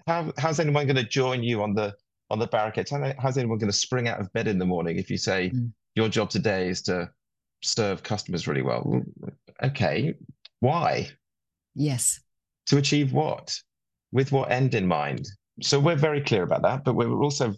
How 0.06 0.32
how's 0.38 0.58
anyone 0.58 0.86
going 0.86 0.96
to 0.96 1.04
join 1.04 1.42
you 1.42 1.62
on 1.62 1.74
the 1.74 1.94
on 2.30 2.38
the 2.38 2.46
barricades? 2.46 2.90
How, 2.90 3.12
how's 3.18 3.38
anyone 3.38 3.58
going 3.58 3.70
to 3.70 3.76
spring 3.76 4.08
out 4.08 4.18
of 4.18 4.32
bed 4.32 4.48
in 4.48 4.58
the 4.58 4.66
morning 4.66 4.98
if 4.98 5.10
you 5.10 5.18
say 5.18 5.50
mm. 5.50 5.70
your 5.94 6.08
job 6.08 6.30
today 6.30 6.68
is 6.68 6.82
to 6.82 7.10
serve 7.62 8.02
customers 8.02 8.48
really 8.48 8.62
well? 8.62 9.02
Okay, 9.62 10.14
why? 10.60 11.08
Yes. 11.74 12.20
To 12.66 12.78
achieve 12.78 13.12
what? 13.12 13.58
With 14.12 14.32
what 14.32 14.50
end 14.50 14.74
in 14.74 14.86
mind? 14.86 15.26
So 15.62 15.78
we're 15.78 15.96
very 15.96 16.20
clear 16.20 16.42
about 16.42 16.62
that, 16.62 16.84
but 16.84 16.94
we're 16.94 17.22
also 17.22 17.54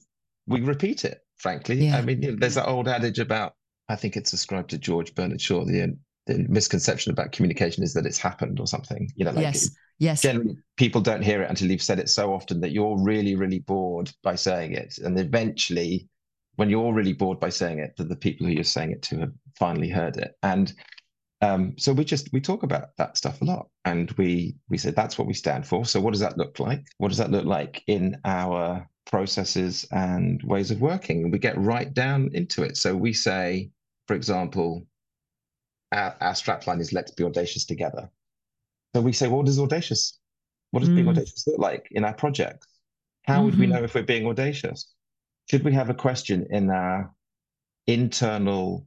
we 0.46 0.60
repeat 0.60 1.04
it. 1.04 1.20
Frankly, 1.36 1.86
yeah. 1.86 1.98
I 1.98 2.02
mean, 2.02 2.22
you 2.22 2.32
know, 2.32 2.36
there's 2.38 2.54
that 2.54 2.68
old 2.68 2.88
adage 2.88 3.18
about 3.18 3.54
I 3.88 3.96
think 3.96 4.16
it's 4.16 4.32
ascribed 4.32 4.70
to 4.70 4.78
George 4.78 5.14
Bernard 5.14 5.40
Shaw. 5.40 5.64
The, 5.64 5.96
the 6.26 6.46
misconception 6.48 7.12
about 7.12 7.32
communication 7.32 7.82
is 7.82 7.92
that 7.94 8.06
it's 8.06 8.18
happened 8.18 8.60
or 8.60 8.66
something. 8.66 9.10
You 9.16 9.24
know, 9.24 9.32
like 9.32 9.42
yes, 9.42 9.66
it, 9.66 9.72
yes. 9.98 10.22
Generally, 10.22 10.56
people 10.76 11.00
don't 11.00 11.22
hear 11.22 11.42
it 11.42 11.50
until 11.50 11.70
you've 11.70 11.82
said 11.82 11.98
it 11.98 12.08
so 12.08 12.32
often 12.32 12.60
that 12.60 12.72
you're 12.72 12.96
really, 13.02 13.34
really 13.34 13.58
bored 13.58 14.10
by 14.22 14.36
saying 14.36 14.72
it, 14.72 14.98
and 14.98 15.18
eventually, 15.18 16.08
when 16.56 16.70
you're 16.70 16.94
really 16.94 17.12
bored 17.12 17.40
by 17.40 17.48
saying 17.48 17.80
it, 17.80 17.96
that 17.96 18.08
the 18.08 18.16
people 18.16 18.46
who 18.46 18.52
you're 18.52 18.64
saying 18.64 18.92
it 18.92 19.02
to 19.02 19.18
have 19.20 19.32
finally 19.58 19.88
heard 19.88 20.16
it. 20.16 20.32
And 20.42 20.72
um, 21.42 21.74
so 21.76 21.92
we 21.92 22.04
just 22.04 22.32
we 22.32 22.40
talk 22.40 22.62
about 22.62 22.96
that 22.98 23.16
stuff 23.16 23.42
a 23.42 23.44
lot, 23.44 23.68
and 23.84 24.12
we 24.12 24.54
we 24.70 24.78
say 24.78 24.92
that's 24.92 25.18
what 25.18 25.26
we 25.26 25.34
stand 25.34 25.66
for. 25.66 25.84
So 25.84 26.00
what 26.00 26.12
does 26.12 26.20
that 26.20 26.38
look 26.38 26.60
like? 26.60 26.86
What 26.98 27.08
does 27.08 27.18
that 27.18 27.32
look 27.32 27.44
like 27.44 27.82
in 27.88 28.16
our 28.24 28.88
processes 29.06 29.84
and 29.90 30.40
ways 30.44 30.70
of 30.70 30.80
working? 30.80 31.24
And 31.24 31.32
we 31.32 31.40
get 31.40 31.58
right 31.58 31.92
down 31.92 32.30
into 32.32 32.62
it. 32.62 32.76
So 32.76 32.94
we 32.94 33.12
say, 33.12 33.70
for 34.06 34.14
example, 34.14 34.86
our, 35.90 36.16
our 36.20 36.32
strapline 36.32 36.80
is 36.80 36.92
"Let's 36.92 37.10
be 37.10 37.24
audacious 37.24 37.64
together." 37.64 38.08
So 38.94 39.02
we 39.02 39.12
say, 39.12 39.26
well, 39.26 39.38
what 39.38 39.46
does 39.46 39.58
audacious? 39.58 40.20
What 40.70 40.80
does 40.80 40.90
mm. 40.90 40.94
being 40.94 41.08
audacious 41.08 41.44
look 41.48 41.58
like 41.58 41.88
in 41.90 42.04
our 42.04 42.14
projects? 42.14 42.68
How 43.24 43.36
mm-hmm. 43.36 43.44
would 43.44 43.58
we 43.58 43.66
mm-hmm. 43.66 43.74
know 43.74 43.84
if 43.84 43.94
we're 43.94 44.02
being 44.02 44.28
audacious? 44.28 44.94
Should 45.50 45.64
we 45.64 45.72
have 45.72 45.90
a 45.90 45.94
question 45.94 46.46
in 46.50 46.70
our 46.70 47.12
internal 47.88 48.86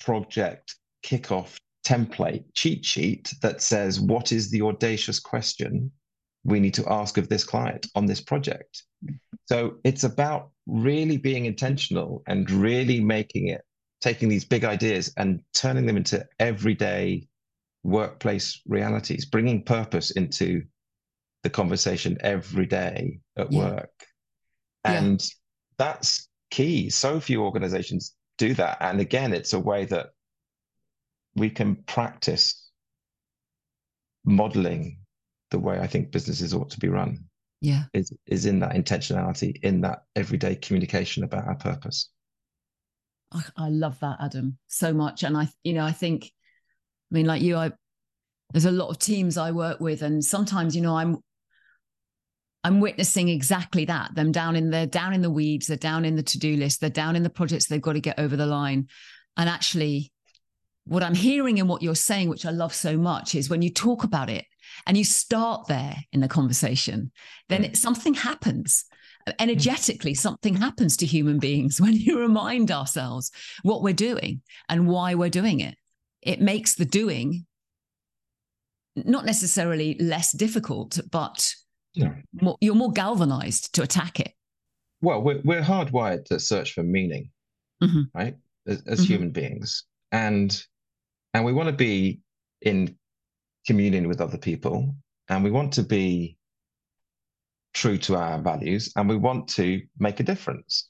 project 0.00 0.76
kickoff 1.02 1.56
template 1.84 2.44
cheat 2.54 2.84
sheet 2.84 3.32
that 3.42 3.60
says 3.60 4.00
what 4.00 4.32
is 4.32 4.50
the 4.50 4.62
audacious 4.62 5.20
question 5.20 5.90
we 6.44 6.60
need 6.60 6.74
to 6.74 6.92
ask 6.92 7.16
of 7.16 7.28
this 7.28 7.42
client 7.42 7.86
on 7.94 8.06
this 8.06 8.20
project. 8.20 8.82
So 9.46 9.76
it's 9.82 10.04
about 10.04 10.50
really 10.66 11.16
being 11.16 11.46
intentional 11.46 12.22
and 12.26 12.50
really 12.50 13.00
making 13.00 13.48
it, 13.48 13.62
taking 14.00 14.28
these 14.28 14.44
big 14.44 14.64
ideas 14.64 15.12
and 15.16 15.40
turning 15.54 15.86
them 15.86 15.96
into 15.96 16.26
everyday 16.38 17.26
workplace 17.82 18.60
realities, 18.66 19.24
bringing 19.24 19.62
purpose 19.62 20.10
into 20.12 20.62
the 21.42 21.50
conversation 21.50 22.16
every 22.20 22.66
day 22.66 23.20
at 23.36 23.50
yeah. 23.50 23.58
work. 23.58 24.06
And 24.84 25.20
yeah. 25.20 25.28
that's 25.78 26.28
key. 26.50 26.90
So 26.90 27.20
few 27.20 27.42
organizations 27.42 28.14
do 28.36 28.54
that. 28.54 28.78
And 28.80 29.00
again, 29.00 29.32
it's 29.32 29.54
a 29.54 29.58
way 29.58 29.86
that 29.86 30.08
we 31.36 31.50
can 31.50 31.76
practice 31.86 32.70
modeling 34.24 34.98
the 35.50 35.58
way 35.58 35.78
I 35.78 35.86
think 35.86 36.10
businesses 36.10 36.54
ought 36.54 36.70
to 36.70 36.80
be 36.80 36.88
run. 36.88 37.24
Yeah. 37.60 37.84
Is 37.94 38.12
is 38.26 38.46
in 38.46 38.60
that 38.60 38.72
intentionality, 38.72 39.62
in 39.62 39.80
that 39.82 40.00
everyday 40.16 40.54
communication 40.54 41.24
about 41.24 41.46
our 41.46 41.54
purpose. 41.54 42.10
I, 43.32 43.42
I 43.56 43.68
love 43.68 43.98
that, 44.00 44.18
Adam, 44.20 44.58
so 44.66 44.92
much. 44.92 45.22
And 45.22 45.36
I, 45.36 45.48
you 45.62 45.72
know, 45.72 45.84
I 45.84 45.92
think, 45.92 46.24
I 46.24 47.14
mean, 47.14 47.26
like 47.26 47.42
you, 47.42 47.56
I 47.56 47.72
there's 48.52 48.66
a 48.66 48.70
lot 48.70 48.90
of 48.90 48.98
teams 48.98 49.36
I 49.36 49.50
work 49.50 49.80
with, 49.80 50.02
and 50.02 50.24
sometimes, 50.24 50.76
you 50.76 50.82
know, 50.82 50.96
I'm 50.96 51.18
I'm 52.62 52.80
witnessing 52.80 53.28
exactly 53.28 53.84
that. 53.86 54.14
Them 54.14 54.32
down 54.32 54.56
in 54.56 54.70
they're 54.70 54.86
down 54.86 55.12
in 55.12 55.22
the 55.22 55.30
weeds, 55.30 55.66
they're 55.66 55.76
down 55.76 56.04
in 56.04 56.16
the 56.16 56.22
to-do 56.22 56.56
list, 56.56 56.80
they're 56.80 56.90
down 56.90 57.16
in 57.16 57.22
the 57.22 57.30
projects 57.30 57.66
they've 57.66 57.80
got 57.80 57.94
to 57.94 58.00
get 58.00 58.18
over 58.18 58.36
the 58.36 58.46
line. 58.46 58.88
And 59.36 59.48
actually, 59.48 60.12
what 60.86 61.02
I'm 61.02 61.14
hearing 61.14 61.58
and 61.60 61.68
what 61.68 61.82
you're 61.82 61.94
saying, 61.94 62.28
which 62.28 62.46
I 62.46 62.50
love 62.50 62.74
so 62.74 62.96
much, 62.96 63.34
is 63.34 63.48
when 63.48 63.62
you 63.62 63.70
talk 63.70 64.04
about 64.04 64.28
it 64.28 64.44
and 64.86 64.96
you 64.96 65.04
start 65.04 65.66
there 65.66 65.96
in 66.12 66.20
the 66.20 66.28
conversation, 66.28 67.10
then 67.48 67.64
it, 67.64 67.76
something 67.76 68.14
happens. 68.14 68.84
Energetically, 69.38 70.12
something 70.12 70.54
happens 70.54 70.98
to 70.98 71.06
human 71.06 71.38
beings 71.38 71.80
when 71.80 71.94
you 71.94 72.20
remind 72.20 72.70
ourselves 72.70 73.30
what 73.62 73.82
we're 73.82 73.94
doing 73.94 74.42
and 74.68 74.86
why 74.86 75.14
we're 75.14 75.30
doing 75.30 75.60
it. 75.60 75.76
It 76.20 76.40
makes 76.40 76.74
the 76.74 76.84
doing 76.84 77.46
not 78.96 79.24
necessarily 79.24 79.96
less 79.98 80.32
difficult, 80.32 81.00
but 81.10 81.54
yeah. 81.94 82.14
more, 82.40 82.56
you're 82.60 82.74
more 82.74 82.92
galvanized 82.92 83.74
to 83.74 83.82
attack 83.82 84.20
it. 84.20 84.32
Well, 85.00 85.22
we're, 85.22 85.40
we're 85.44 85.62
hardwired 85.62 86.26
to 86.26 86.38
search 86.38 86.72
for 86.72 86.82
meaning, 86.82 87.30
mm-hmm. 87.82 88.02
right? 88.14 88.36
As, 88.66 88.82
as 88.86 89.00
mm-hmm. 89.00 89.12
human 89.12 89.30
beings. 89.30 89.84
And 90.12 90.64
and 91.34 91.44
we 91.44 91.52
want 91.52 91.68
to 91.68 91.74
be 91.74 92.20
in 92.62 92.96
communion 93.66 94.08
with 94.08 94.20
other 94.20 94.38
people 94.38 94.94
and 95.28 95.42
we 95.42 95.50
want 95.50 95.72
to 95.72 95.82
be 95.82 96.38
true 97.74 97.98
to 97.98 98.14
our 98.14 98.40
values 98.40 98.92
and 98.96 99.08
we 99.08 99.16
want 99.16 99.48
to 99.48 99.82
make 99.98 100.20
a 100.20 100.24
difference. 100.24 100.88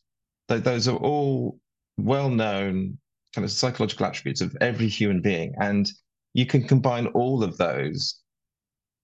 Those 0.48 0.86
are 0.86 0.96
all 0.96 1.58
well-known 1.96 2.98
kind 3.34 3.44
of 3.44 3.50
psychological 3.50 4.06
attributes 4.06 4.42
of 4.42 4.56
every 4.60 4.86
human 4.86 5.20
being 5.20 5.54
and 5.60 5.90
you 6.34 6.46
can 6.46 6.66
combine 6.66 7.06
all 7.08 7.42
of 7.42 7.56
those 7.56 8.20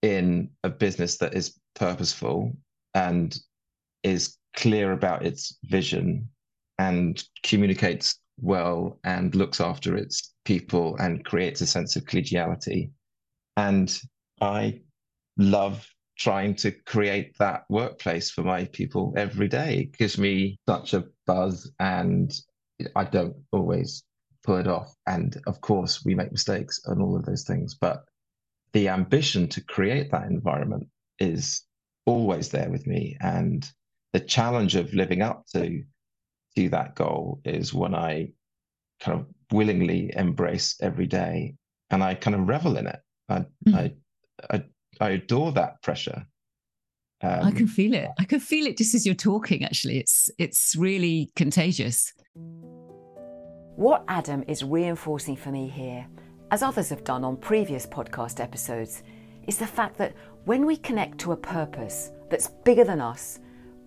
in 0.02 0.50
a 0.62 0.68
business 0.68 1.16
that 1.18 1.34
is 1.34 1.58
purposeful 1.74 2.52
and 2.94 3.38
is 4.02 4.36
clear 4.56 4.92
about 4.92 5.24
its 5.24 5.56
vision 5.64 6.28
and 6.78 7.24
communicates 7.42 8.18
well 8.42 8.98
and 9.04 9.34
looks 9.34 9.60
after 9.60 9.96
its 9.96 10.34
people 10.44 10.96
and 10.96 11.24
creates 11.24 11.60
a 11.60 11.66
sense 11.66 11.96
of 11.96 12.04
collegiality. 12.04 12.90
And 13.56 13.96
I 14.40 14.80
love 15.36 15.86
trying 16.18 16.54
to 16.54 16.70
create 16.70 17.36
that 17.38 17.64
workplace 17.70 18.30
for 18.30 18.42
my 18.42 18.66
people 18.66 19.14
every 19.16 19.48
day. 19.48 19.80
It 19.80 19.98
gives 19.98 20.18
me 20.18 20.58
such 20.68 20.92
a 20.92 21.06
buzz 21.26 21.70
and 21.78 22.32
I 22.94 23.04
don't 23.04 23.36
always 23.52 24.02
pull 24.44 24.56
it 24.56 24.66
off. 24.66 24.94
And 25.06 25.40
of 25.46 25.60
course, 25.60 26.04
we 26.04 26.14
make 26.14 26.30
mistakes 26.30 26.80
and 26.84 27.00
all 27.00 27.16
of 27.16 27.24
those 27.24 27.44
things. 27.44 27.74
But 27.74 28.04
the 28.72 28.88
ambition 28.88 29.48
to 29.48 29.64
create 29.64 30.10
that 30.10 30.30
environment 30.30 30.88
is 31.18 31.62
always 32.06 32.50
there 32.50 32.70
with 32.70 32.86
me. 32.86 33.16
And 33.20 33.68
the 34.12 34.20
challenge 34.20 34.76
of 34.76 34.92
living 34.92 35.22
up 35.22 35.44
to 35.54 35.82
to 36.56 36.68
that 36.70 36.94
goal 36.94 37.40
is 37.44 37.72
when 37.74 37.94
I 37.94 38.32
kind 39.00 39.20
of 39.20 39.26
willingly 39.52 40.12
embrace 40.14 40.76
every 40.80 41.06
day, 41.06 41.54
and 41.90 42.02
I 42.02 42.14
kind 42.14 42.34
of 42.34 42.48
revel 42.48 42.76
in 42.76 42.86
it. 42.86 43.00
I 43.28 43.44
mm. 43.66 43.74
I, 43.74 43.92
I 44.50 44.64
I 45.00 45.10
adore 45.10 45.52
that 45.52 45.82
pressure. 45.82 46.26
Um, 47.22 47.40
I 47.44 47.50
can 47.50 47.66
feel 47.66 47.94
it. 47.94 48.08
I 48.18 48.24
can 48.24 48.40
feel 48.40 48.66
it 48.66 48.78
just 48.78 48.94
as 48.94 49.04
you're 49.04 49.14
talking. 49.14 49.64
Actually, 49.64 49.98
it's 49.98 50.30
it's 50.38 50.74
really 50.76 51.30
contagious. 51.36 52.12
What 53.76 54.04
Adam 54.08 54.44
is 54.46 54.62
reinforcing 54.62 55.36
for 55.36 55.50
me 55.50 55.68
here, 55.68 56.06
as 56.50 56.62
others 56.62 56.90
have 56.90 57.04
done 57.04 57.24
on 57.24 57.36
previous 57.36 57.86
podcast 57.86 58.40
episodes, 58.40 59.02
is 59.46 59.58
the 59.58 59.66
fact 59.66 59.96
that 59.98 60.14
when 60.44 60.66
we 60.66 60.76
connect 60.76 61.18
to 61.18 61.32
a 61.32 61.36
purpose 61.36 62.10
that's 62.30 62.48
bigger 62.64 62.84
than 62.84 63.00
us, 63.00 63.38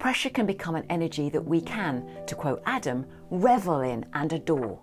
pressure 0.04 0.30
can 0.30 0.46
become 0.46 0.76
an 0.76 0.86
energy 0.90 1.30
that 1.30 1.46
we 1.46 1.62
can, 1.62 2.06
to 2.28 2.36
quote 2.36 2.62
Adam, 2.66 3.06
revel 3.30 3.80
in 3.80 4.06
and 4.12 4.34
adore. 4.34 4.78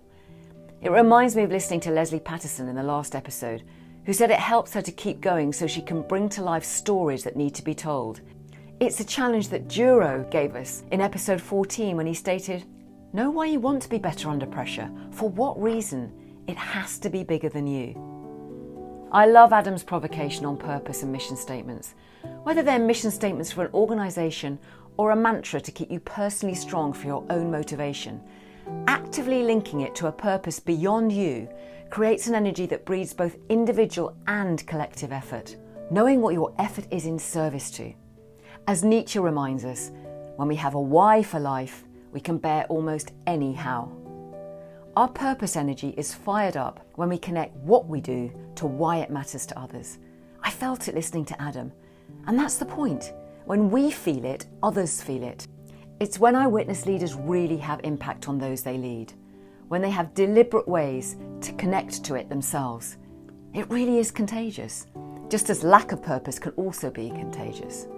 It 0.81 0.91
reminds 0.91 1.37
me 1.37 1.43
of 1.43 1.51
listening 1.51 1.81
to 1.81 1.91
Leslie 1.91 2.19
Patterson 2.19 2.71
in 2.71 2.75
the 2.75 2.83
last 2.83 3.15
episode, 3.15 3.63
who 4.07 4.15
said 4.15 4.31
it 4.31 4.39
helps 4.39 4.73
her 4.73 4.81
to 4.81 4.91
keep 4.91 5.21
going 5.21 5.53
so 5.53 5.67
she 5.67 5.83
can 5.83 6.01
bring 6.01 6.31
to 6.31 6.43
life 6.43 6.65
stories 6.65 7.23
that 7.25 7.37
need 7.37 7.55
to 7.57 7.63
be 7.63 7.75
told. 7.75 8.23
It's 8.81 9.01
a 9.01 9.05
challenge 9.05 9.51
that 9.51 9.69
Duro 9.69 10.27
gave 10.31 10.57
us 10.57 10.85
in 10.91 11.03
episode 11.03 11.43
14 11.43 11.99
when 11.99 12.07
he 12.07 12.15
stated, 12.15 12.65
Know 13.13 13.31
why 13.31 13.45
you 13.45 13.61
want 13.61 13.83
to 13.83 13.91
be 13.91 13.99
better 13.99 14.31
under 14.31 14.47
pressure. 14.47 14.91
For 15.11 15.29
what 15.29 15.61
reason? 15.61 16.15
It 16.47 16.57
has 16.57 16.99
to 16.99 17.11
be 17.11 17.25
bigger 17.25 17.51
than 17.51 17.67
you. 17.67 18.11
I 19.13 19.27
love 19.27 19.53
Adam's 19.53 19.83
provocation 19.83 20.47
on 20.47 20.57
purpose 20.57 21.03
and 21.03 21.11
mission 21.13 21.37
statements. 21.37 21.95
Whether 22.45 22.63
they're 22.63 22.79
mission 22.79 23.11
statements 23.11 23.51
for 23.51 23.65
an 23.65 23.75
organisation 23.75 24.59
or 25.01 25.13
a 25.13 25.17
mantra 25.17 25.59
to 25.59 25.73
keep 25.73 25.91
you 25.91 25.99
personally 25.99 26.55
strong 26.55 26.93
for 26.93 27.07
your 27.07 27.25
own 27.31 27.51
motivation, 27.51 28.21
actively 28.87 29.43
linking 29.43 29.81
it 29.81 29.95
to 29.95 30.09
a 30.09 30.13
purpose 30.13 30.61
beyond 30.61 31.11
you 31.11 31.49
creates 31.89 32.27
an 32.27 32.35
energy 32.35 32.67
that 32.67 32.85
breeds 32.85 33.15
both 33.15 33.39
individual 33.49 34.15
and 34.27 34.67
collective 34.67 35.11
effort. 35.11 35.57
Knowing 35.91 36.21
what 36.21 36.35
your 36.35 36.53
effort 36.59 36.87
is 36.91 37.07
in 37.07 37.19
service 37.19 37.71
to. 37.71 37.95
As 38.67 38.85
Nietzsche 38.85 39.19
reminds 39.19 39.65
us, 39.65 39.91
when 40.37 40.49
we 40.49 40.57
have 40.57 40.75
a 40.75 40.81
why 40.81 41.23
for 41.23 41.41
life, 41.41 41.83
we 42.13 42.21
can 42.21 42.37
bear 42.37 42.67
almost 42.67 43.13
any 43.27 43.55
how. 43.55 43.91
Our 44.97 45.09
purpose 45.09 45.57
energy 45.57 45.95
is 45.97 46.13
fired 46.13 46.59
up 46.59 46.87
when 46.97 47.09
we 47.09 47.17
connect 47.17 47.57
what 47.57 47.87
we 47.87 48.03
do 48.03 48.31
to 48.57 48.67
why 48.67 48.99
it 48.99 49.11
matters 49.11 49.47
to 49.47 49.59
others. 49.59 49.97
I 50.43 50.51
felt 50.51 50.89
it 50.89 50.95
listening 50.95 51.25
to 51.25 51.41
Adam, 51.41 51.73
and 52.27 52.39
that's 52.39 52.59
the 52.59 52.67
point. 52.67 53.15
When 53.51 53.69
we 53.69 53.91
feel 53.91 54.25
it, 54.25 54.47
others 54.63 55.03
feel 55.03 55.25
it. 55.25 55.49
It's 55.99 56.21
when 56.21 56.37
I 56.37 56.47
witness 56.47 56.87
leaders 56.87 57.17
really 57.17 57.57
have 57.57 57.81
impact 57.83 58.29
on 58.29 58.39
those 58.39 58.63
they 58.63 58.79
lead, 58.79 59.13
when 59.67 59.83
they 59.83 59.91
have 59.91 60.15
deliberate 60.15 60.69
ways 60.69 61.17
to 61.41 61.53
connect 61.55 62.05
to 62.05 62.15
it 62.15 62.29
themselves. 62.29 62.97
It 63.53 63.69
really 63.69 63.99
is 63.99 64.13
contagious, 64.13 64.87
just 65.29 65.51
as 65.51 65.65
lack 65.65 65.91
of 65.91 66.01
purpose 66.01 66.39
can 66.39 66.53
also 66.53 66.93
be 66.93 67.09
contagious. 67.09 67.89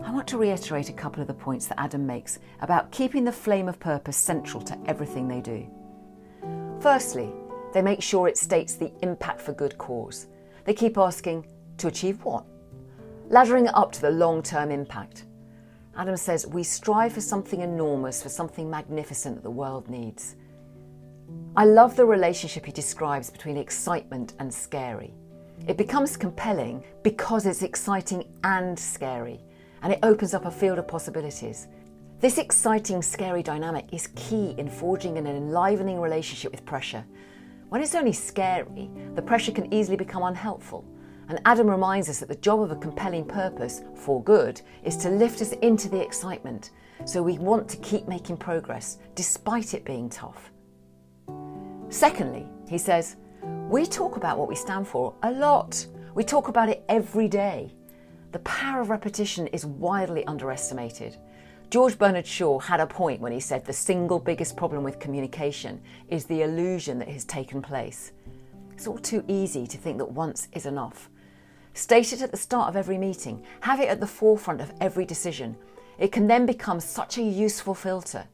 I 0.00 0.10
want 0.10 0.26
to 0.26 0.38
reiterate 0.38 0.88
a 0.88 0.92
couple 0.92 1.20
of 1.20 1.28
the 1.28 1.32
points 1.32 1.68
that 1.68 1.80
Adam 1.80 2.04
makes 2.04 2.40
about 2.62 2.90
keeping 2.90 3.22
the 3.22 3.30
flame 3.30 3.68
of 3.68 3.78
purpose 3.78 4.16
central 4.16 4.60
to 4.62 4.76
everything 4.86 5.28
they 5.28 5.40
do. 5.40 5.70
Firstly, 6.80 7.32
they 7.72 7.80
make 7.80 8.02
sure 8.02 8.26
it 8.26 8.38
states 8.38 8.74
the 8.74 8.90
impact 9.02 9.40
for 9.40 9.52
good 9.52 9.78
cause. 9.78 10.26
They 10.64 10.74
keep 10.74 10.98
asking, 10.98 11.46
to 11.76 11.86
achieve 11.86 12.24
what? 12.24 12.44
Laddering 13.28 13.68
up 13.74 13.90
to 13.90 14.00
the 14.00 14.10
long 14.10 14.40
term 14.40 14.70
impact. 14.70 15.24
Adam 15.96 16.16
says, 16.16 16.46
we 16.46 16.62
strive 16.62 17.12
for 17.12 17.20
something 17.20 17.60
enormous, 17.60 18.22
for 18.22 18.28
something 18.28 18.70
magnificent 18.70 19.34
that 19.34 19.42
the 19.42 19.50
world 19.50 19.88
needs. 19.88 20.36
I 21.56 21.64
love 21.64 21.96
the 21.96 22.04
relationship 22.04 22.66
he 22.66 22.70
describes 22.70 23.30
between 23.30 23.56
excitement 23.56 24.34
and 24.38 24.52
scary. 24.52 25.12
It 25.66 25.76
becomes 25.76 26.16
compelling 26.16 26.84
because 27.02 27.46
it's 27.46 27.62
exciting 27.62 28.28
and 28.44 28.78
scary 28.78 29.40
and 29.82 29.92
it 29.92 29.98
opens 30.04 30.32
up 30.32 30.44
a 30.44 30.50
field 30.50 30.78
of 30.78 30.86
possibilities. 30.86 31.66
This 32.20 32.38
exciting, 32.38 33.02
scary 33.02 33.42
dynamic 33.42 33.86
is 33.92 34.08
key 34.14 34.54
in 34.56 34.70
forging 34.70 35.18
an 35.18 35.26
enlivening 35.26 36.00
relationship 36.00 36.52
with 36.52 36.64
pressure. 36.64 37.04
When 37.70 37.82
it's 37.82 37.96
only 37.96 38.12
scary, 38.12 38.88
the 39.14 39.22
pressure 39.22 39.52
can 39.52 39.72
easily 39.74 39.96
become 39.96 40.22
unhelpful. 40.22 40.84
And 41.28 41.40
Adam 41.44 41.68
reminds 41.68 42.08
us 42.08 42.20
that 42.20 42.28
the 42.28 42.36
job 42.36 42.60
of 42.60 42.70
a 42.70 42.76
compelling 42.76 43.24
purpose 43.24 43.82
for 43.94 44.22
good 44.22 44.60
is 44.84 44.96
to 44.98 45.10
lift 45.10 45.42
us 45.42 45.52
into 45.54 45.88
the 45.88 46.00
excitement, 46.00 46.70
so 47.04 47.22
we 47.22 47.38
want 47.38 47.68
to 47.68 47.76
keep 47.78 48.06
making 48.06 48.36
progress 48.36 48.98
despite 49.14 49.74
it 49.74 49.84
being 49.84 50.08
tough. 50.08 50.52
Secondly, 51.88 52.46
he 52.68 52.78
says, 52.78 53.16
we 53.68 53.86
talk 53.86 54.16
about 54.16 54.38
what 54.38 54.48
we 54.48 54.54
stand 54.54 54.86
for 54.86 55.14
a 55.22 55.30
lot. 55.30 55.86
We 56.14 56.22
talk 56.24 56.48
about 56.48 56.68
it 56.68 56.84
every 56.88 57.28
day. 57.28 57.74
The 58.32 58.38
power 58.40 58.80
of 58.80 58.90
repetition 58.90 59.48
is 59.48 59.66
widely 59.66 60.24
underestimated. 60.26 61.16
George 61.70 61.98
Bernard 61.98 62.26
Shaw 62.26 62.60
had 62.60 62.78
a 62.78 62.86
point 62.86 63.20
when 63.20 63.32
he 63.32 63.40
said 63.40 63.64
the 63.64 63.72
single 63.72 64.20
biggest 64.20 64.56
problem 64.56 64.84
with 64.84 65.00
communication 65.00 65.80
is 66.08 66.24
the 66.24 66.42
illusion 66.42 67.00
that 67.00 67.08
has 67.08 67.24
taken 67.24 67.60
place. 67.60 68.12
It's 68.72 68.86
all 68.86 68.98
too 68.98 69.24
easy 69.26 69.66
to 69.66 69.76
think 69.76 69.98
that 69.98 70.10
once 70.10 70.48
is 70.52 70.66
enough. 70.66 71.10
State 71.76 72.14
it 72.14 72.22
at 72.22 72.30
the 72.30 72.38
start 72.38 72.70
of 72.70 72.76
every 72.76 72.96
meeting, 72.96 73.42
have 73.60 73.80
it 73.80 73.90
at 73.90 74.00
the 74.00 74.06
forefront 74.06 74.62
of 74.62 74.72
every 74.80 75.04
decision. 75.04 75.54
It 75.98 76.10
can 76.10 76.26
then 76.26 76.46
become 76.46 76.80
such 76.80 77.18
a 77.18 77.22
useful 77.22 77.74
filter. 77.74 78.24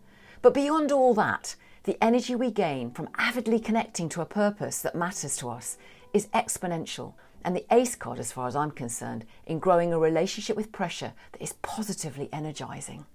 But 0.42 0.54
beyond 0.54 0.92
all 0.92 1.12
that, 1.14 1.56
the 1.82 2.02
energy 2.02 2.36
we 2.36 2.52
gain 2.52 2.92
from 2.92 3.08
avidly 3.18 3.58
connecting 3.58 4.08
to 4.10 4.20
a 4.20 4.26
purpose 4.26 4.80
that 4.82 4.94
matters 4.94 5.36
to 5.38 5.48
us 5.48 5.76
is 6.12 6.28
exponential 6.28 7.14
and 7.44 7.56
the 7.56 7.66
ace 7.72 7.96
card, 7.96 8.20
as 8.20 8.30
far 8.30 8.46
as 8.46 8.54
I'm 8.54 8.70
concerned, 8.70 9.24
in 9.44 9.58
growing 9.58 9.92
a 9.92 9.98
relationship 9.98 10.56
with 10.56 10.70
pressure 10.70 11.12
that 11.32 11.42
is 11.42 11.54
positively 11.62 12.28
energizing. 12.32 13.06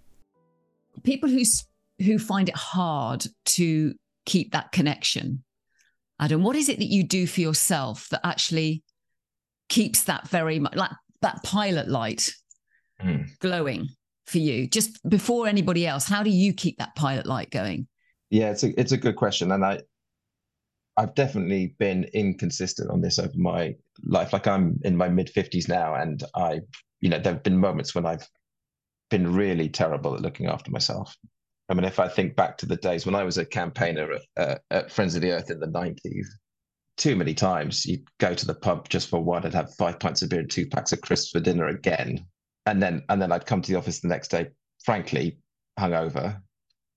People 1.04 1.30
who 1.30 1.44
who 2.00 2.20
find 2.20 2.50
it 2.50 2.56
hard 2.56 3.26
to 3.46 3.96
keep 4.26 4.52
that 4.52 4.74
connection, 4.74 5.46
Adam, 6.20 6.44
what 6.44 6.58
is 6.58 6.68
it 6.68 6.80
that 6.80 6.92
you 6.92 7.06
do 7.06 7.26
for 7.26 7.40
yourself 7.40 8.10
that 8.10 8.20
actually 8.26 8.84
keeps 9.70 10.04
that 10.04 10.28
very 10.30 10.60
much 10.60 10.76
like 10.76 10.92
that 11.22 11.44
pilot 11.44 11.88
light 11.88 12.30
mm. 13.02 13.28
glowing 13.40 13.90
for 14.26 14.38
you 14.40 14.68
just 14.68 14.98
before 15.10 15.48
anybody 15.48 15.88
else? 15.88 16.08
How 16.08 16.24
do 16.24 16.30
you 16.30 16.54
keep 16.54 16.78
that 16.78 16.96
pilot 16.96 17.26
light 17.26 17.52
going? 17.52 17.88
Yeah, 18.30 18.52
it's 18.52 18.64
a 18.64 18.80
it's 18.80 18.92
a 18.92 18.98
good 18.98 19.16
question, 19.16 19.52
and 19.52 19.66
I 19.66 19.82
I've 20.98 21.14
definitely 21.14 21.76
been 21.78 22.06
inconsistent 22.14 22.90
on 22.90 23.02
this 23.02 23.20
over 23.20 23.38
my 23.38 23.76
life. 24.04 24.34
Like 24.34 24.48
I'm 24.48 24.80
in 24.84 24.98
my 24.98 25.08
mid 25.08 25.32
50s 25.34 25.70
now, 25.70 25.96
and 25.96 26.24
I, 26.36 26.62
you 27.00 27.10
know, 27.10 27.20
there 27.20 27.34
have 27.34 27.44
been 27.44 27.58
moments 27.58 27.94
when 27.94 28.06
I've 28.06 28.28
been 29.10 29.32
really 29.34 29.70
terrible 29.70 30.16
at 30.16 30.22
looking 30.22 30.48
after 30.48 30.72
myself. 30.72 31.16
I 31.70 31.76
mean, 31.76 31.84
if 31.84 32.00
I 32.00 32.08
think 32.08 32.36
back 32.36 32.58
to 32.58 32.66
the 32.66 32.78
days 32.78 33.06
when 33.06 33.16
I 33.16 33.24
was 33.24 33.38
a 33.38 33.46
campaigner 33.46 34.14
at, 34.14 34.22
uh, 34.38 34.56
at 34.72 34.92
Friends 34.92 35.16
of 35.16 35.22
the 35.22 35.32
Earth 35.32 35.52
in 35.52 35.60
the 35.60 35.68
90s, 35.68 36.26
too 36.98 37.16
many 37.16 37.34
times 37.34 37.86
you'd 37.86 38.08
go 38.20 38.34
to 38.34 38.46
the 38.46 38.56
pub 38.56 38.90
just 38.90 39.10
for 39.10 39.24
one 39.24 39.46
and 39.46 39.54
have 39.54 39.74
five 39.76 40.00
pints 40.00 40.24
of 40.24 40.30
beer 40.30 40.40
and 40.40 40.50
two 40.50 40.68
packs 40.68 40.92
of 40.92 41.02
crisps 41.02 41.32
for 41.32 41.40
dinner 41.40 41.68
again. 41.68 42.26
And 42.66 42.82
then 42.82 43.04
and 43.08 43.22
then 43.22 43.32
I'd 43.32 43.46
come 43.46 43.62
to 43.62 43.72
the 43.72 43.78
office 43.78 44.00
the 44.00 44.08
next 44.08 44.30
day, 44.30 44.50
frankly, 44.84 45.38
hungover. 45.80 46.42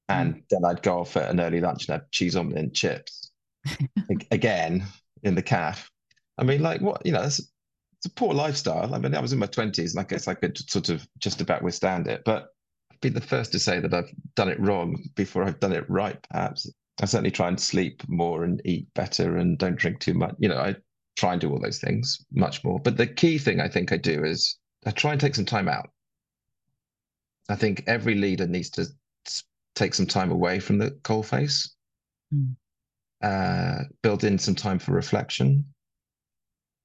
And 0.08 0.34
mm. 0.34 0.42
then 0.50 0.64
I'd 0.64 0.82
go 0.82 1.00
off 1.00 1.16
at 1.16 1.30
an 1.30 1.38
early 1.38 1.60
lunch 1.60 1.86
and 1.86 2.00
have 2.00 2.10
cheese 2.10 2.34
omelette 2.34 2.64
and 2.64 2.74
chips 2.74 3.30
again 4.30 4.84
in 5.22 5.34
the 5.34 5.42
calf. 5.42 5.90
I 6.38 6.44
mean, 6.44 6.62
like 6.62 6.80
what 6.80 7.04
you 7.04 7.12
know, 7.12 7.22
it's, 7.22 7.38
it's 7.38 8.06
a 8.06 8.10
poor 8.10 8.32
lifestyle. 8.32 8.94
I 8.94 8.98
mean, 8.98 9.14
I 9.14 9.20
was 9.20 9.32
in 9.32 9.38
my 9.38 9.46
twenties, 9.46 9.94
and 9.94 10.00
I 10.00 10.08
guess 10.08 10.26
I 10.26 10.34
could 10.34 10.58
sort 10.70 10.88
of 10.88 11.06
just 11.18 11.40
about 11.40 11.62
withstand 11.62 12.08
it. 12.08 12.22
But 12.24 12.48
I'd 12.90 13.00
be 13.00 13.10
the 13.10 13.20
first 13.20 13.52
to 13.52 13.60
say 13.60 13.78
that 13.78 13.94
I've 13.94 14.10
done 14.34 14.48
it 14.48 14.58
wrong 14.58 15.04
before 15.14 15.44
I've 15.44 15.60
done 15.60 15.72
it 15.72 15.88
right. 15.88 16.18
Perhaps 16.30 16.72
I 17.00 17.06
certainly 17.06 17.30
try 17.30 17.48
and 17.48 17.58
sleep 17.58 18.02
more 18.08 18.44
and 18.44 18.60
eat 18.64 18.86
better 18.94 19.36
and 19.38 19.56
don't 19.58 19.76
drink 19.76 20.00
too 20.00 20.14
much. 20.14 20.34
You 20.38 20.48
know, 20.48 20.58
I 20.58 20.76
try 21.16 21.32
and 21.32 21.40
do 21.40 21.50
all 21.50 21.60
those 21.60 21.78
things 21.78 22.24
much 22.32 22.62
more. 22.62 22.78
But 22.78 22.96
the 22.96 23.06
key 23.06 23.38
thing 23.38 23.60
I 23.60 23.68
think 23.68 23.92
I 23.92 23.96
do 23.96 24.24
is 24.24 24.58
I 24.86 24.90
try 24.90 25.12
and 25.12 25.20
take 25.20 25.34
some 25.34 25.44
time 25.44 25.68
out. 25.68 25.90
I 27.48 27.56
think 27.56 27.84
every 27.86 28.14
leader 28.14 28.46
needs 28.46 28.70
to 28.70 28.86
take 29.74 29.94
some 29.94 30.06
time 30.06 30.30
away 30.30 30.60
from 30.60 30.78
the 30.78 30.90
coalface. 31.02 31.70
Mm 32.34 32.54
uh, 33.22 33.82
build 34.02 34.24
in 34.24 34.38
some 34.38 34.54
time 34.54 34.78
for 34.78 34.92
reflection. 34.92 35.64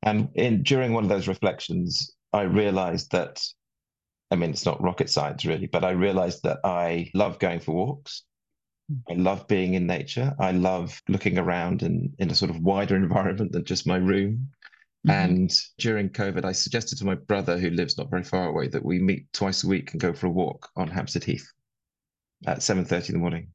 And 0.04 0.30
in 0.36 0.64
during 0.64 0.94
one 0.94 1.04
of 1.04 1.10
those 1.10 1.28
reflections, 1.28 2.14
I 2.34 2.42
realized 2.42 3.12
that, 3.12 3.44
I 4.32 4.36
mean, 4.36 4.52
it's 4.52 4.66
not 4.66 4.82
rocket 4.82 5.10
science 5.10 5.46
really, 5.46 5.68
but 5.68 5.84
I 5.84 5.92
realized 5.92 6.44
that 6.44 6.60
I 6.64 7.10
love 7.14 7.40
going 7.40 7.60
for 7.60 7.74
walks. 7.74 8.24
I 9.10 9.14
love 9.14 9.48
being 9.48 9.74
in 9.74 9.88
nature. 9.88 10.36
I 10.40 10.52
love 10.52 11.02
looking 11.08 11.38
around 11.38 11.82
in, 11.82 12.14
in 12.20 12.30
a 12.30 12.36
sort 12.36 12.52
of 12.52 12.60
wider 12.60 12.96
environment 12.96 13.52
than 13.52 13.66
just 13.66 13.88
my 13.88 13.98
room. 13.98 14.50
Mm-hmm. 15.08 15.12
And 15.12 15.60
during 15.78 16.10
COVID, 16.10 16.46
I 16.46 16.52
suggested 16.52 16.98
to 17.00 17.06
my 17.06 17.16
brother, 17.16 17.58
who 17.58 17.70
lives 17.70 17.98
not 17.98 18.10
very 18.10 18.24
far 18.24 18.48
away, 18.48 18.68
that 18.70 18.84
we 18.84 19.00
meet 19.00 19.32
twice 19.34 19.64
a 19.64 19.68
week 19.68 19.92
and 19.92 20.02
go 20.02 20.14
for 20.14 20.28
a 20.28 20.32
walk 20.32 20.70
on 20.76 20.88
Hampstead 20.88 21.24
Heath 21.24 21.48
at 22.46 22.60
7.30 22.60 23.10
in 23.10 23.14
the 23.14 23.20
morning. 23.20 23.48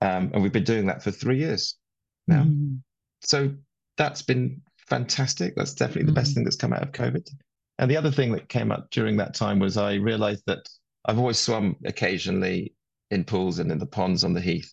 Um, 0.00 0.30
and 0.32 0.42
we've 0.42 0.52
been 0.52 0.64
doing 0.64 0.86
that 0.86 1.02
for 1.02 1.10
three 1.10 1.38
years 1.38 1.76
now. 2.26 2.42
Mm. 2.42 2.80
So 3.22 3.52
that's 3.96 4.22
been 4.22 4.62
fantastic. 4.88 5.54
That's 5.56 5.74
definitely 5.74 6.04
the 6.04 6.12
mm. 6.12 6.16
best 6.16 6.34
thing 6.34 6.44
that's 6.44 6.56
come 6.56 6.72
out 6.72 6.82
of 6.82 6.92
COVID. 6.92 7.28
And 7.78 7.90
the 7.90 7.96
other 7.96 8.10
thing 8.10 8.32
that 8.32 8.48
came 8.48 8.70
up 8.70 8.90
during 8.90 9.16
that 9.16 9.34
time 9.34 9.58
was 9.58 9.76
I 9.76 9.94
realized 9.94 10.42
that 10.46 10.68
I've 11.04 11.18
always 11.18 11.38
swum 11.38 11.76
occasionally 11.84 12.74
in 13.10 13.24
pools 13.24 13.58
and 13.58 13.70
in 13.70 13.78
the 13.78 13.86
ponds 13.86 14.24
on 14.24 14.34
the 14.34 14.40
heath. 14.40 14.72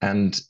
And 0.00 0.40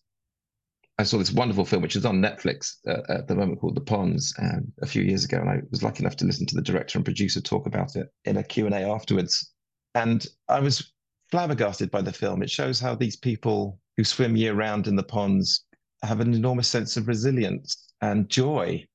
I 0.99 1.05
saw 1.05 1.19
this 1.19 1.33
wonderful 1.33 1.65
film, 1.65 1.83
which 1.83 1.97
is 1.97 2.05
on 2.05 2.21
Netflix 2.21 2.77
uh, 2.87 3.01
at 3.09 3.27
the 3.27 3.35
moment, 3.35 3.61
called 3.61 3.77
The 3.77 3.81
Ponds, 3.81 4.35
and 4.39 4.71
a 4.83 4.87
few 4.87 5.03
years 5.03 5.25
ago, 5.25 5.39
and 5.39 5.49
I 5.49 5.61
was 5.71 5.83
lucky 5.83 6.03
enough 6.03 6.17
to 6.17 6.25
listen 6.25 6.47
to 6.47 6.55
the 6.55 6.63
director 6.63 6.99
and 6.99 7.05
producer 7.05 7.41
talk 7.41 7.67
about 7.67 7.97
it 7.97 8.09
in 8.25 8.37
a 8.37 8.45
Q 8.45 8.67
and 8.67 8.75
A 8.75 8.83
afterwards. 8.83 9.53
And 9.95 10.27
I 10.49 10.61
was 10.61 10.93
flabbergasted 11.31 11.91
by 11.91 12.03
the 12.03 12.13
film. 12.13 12.43
It 12.43 12.51
shows 12.51 12.79
how 12.79 12.95
these 12.95 13.17
people 13.17 13.81
who 13.97 14.05
swim 14.05 14.37
year 14.37 14.55
round 14.55 14.87
in 14.87 14.97
the 14.97 15.03
ponds 15.03 15.65
have 16.03 16.21
an 16.21 16.35
enormous 16.35 16.69
sense 16.69 16.97
of 16.97 17.09
resilience 17.09 17.93
and 18.01 18.29
joy 18.29 18.87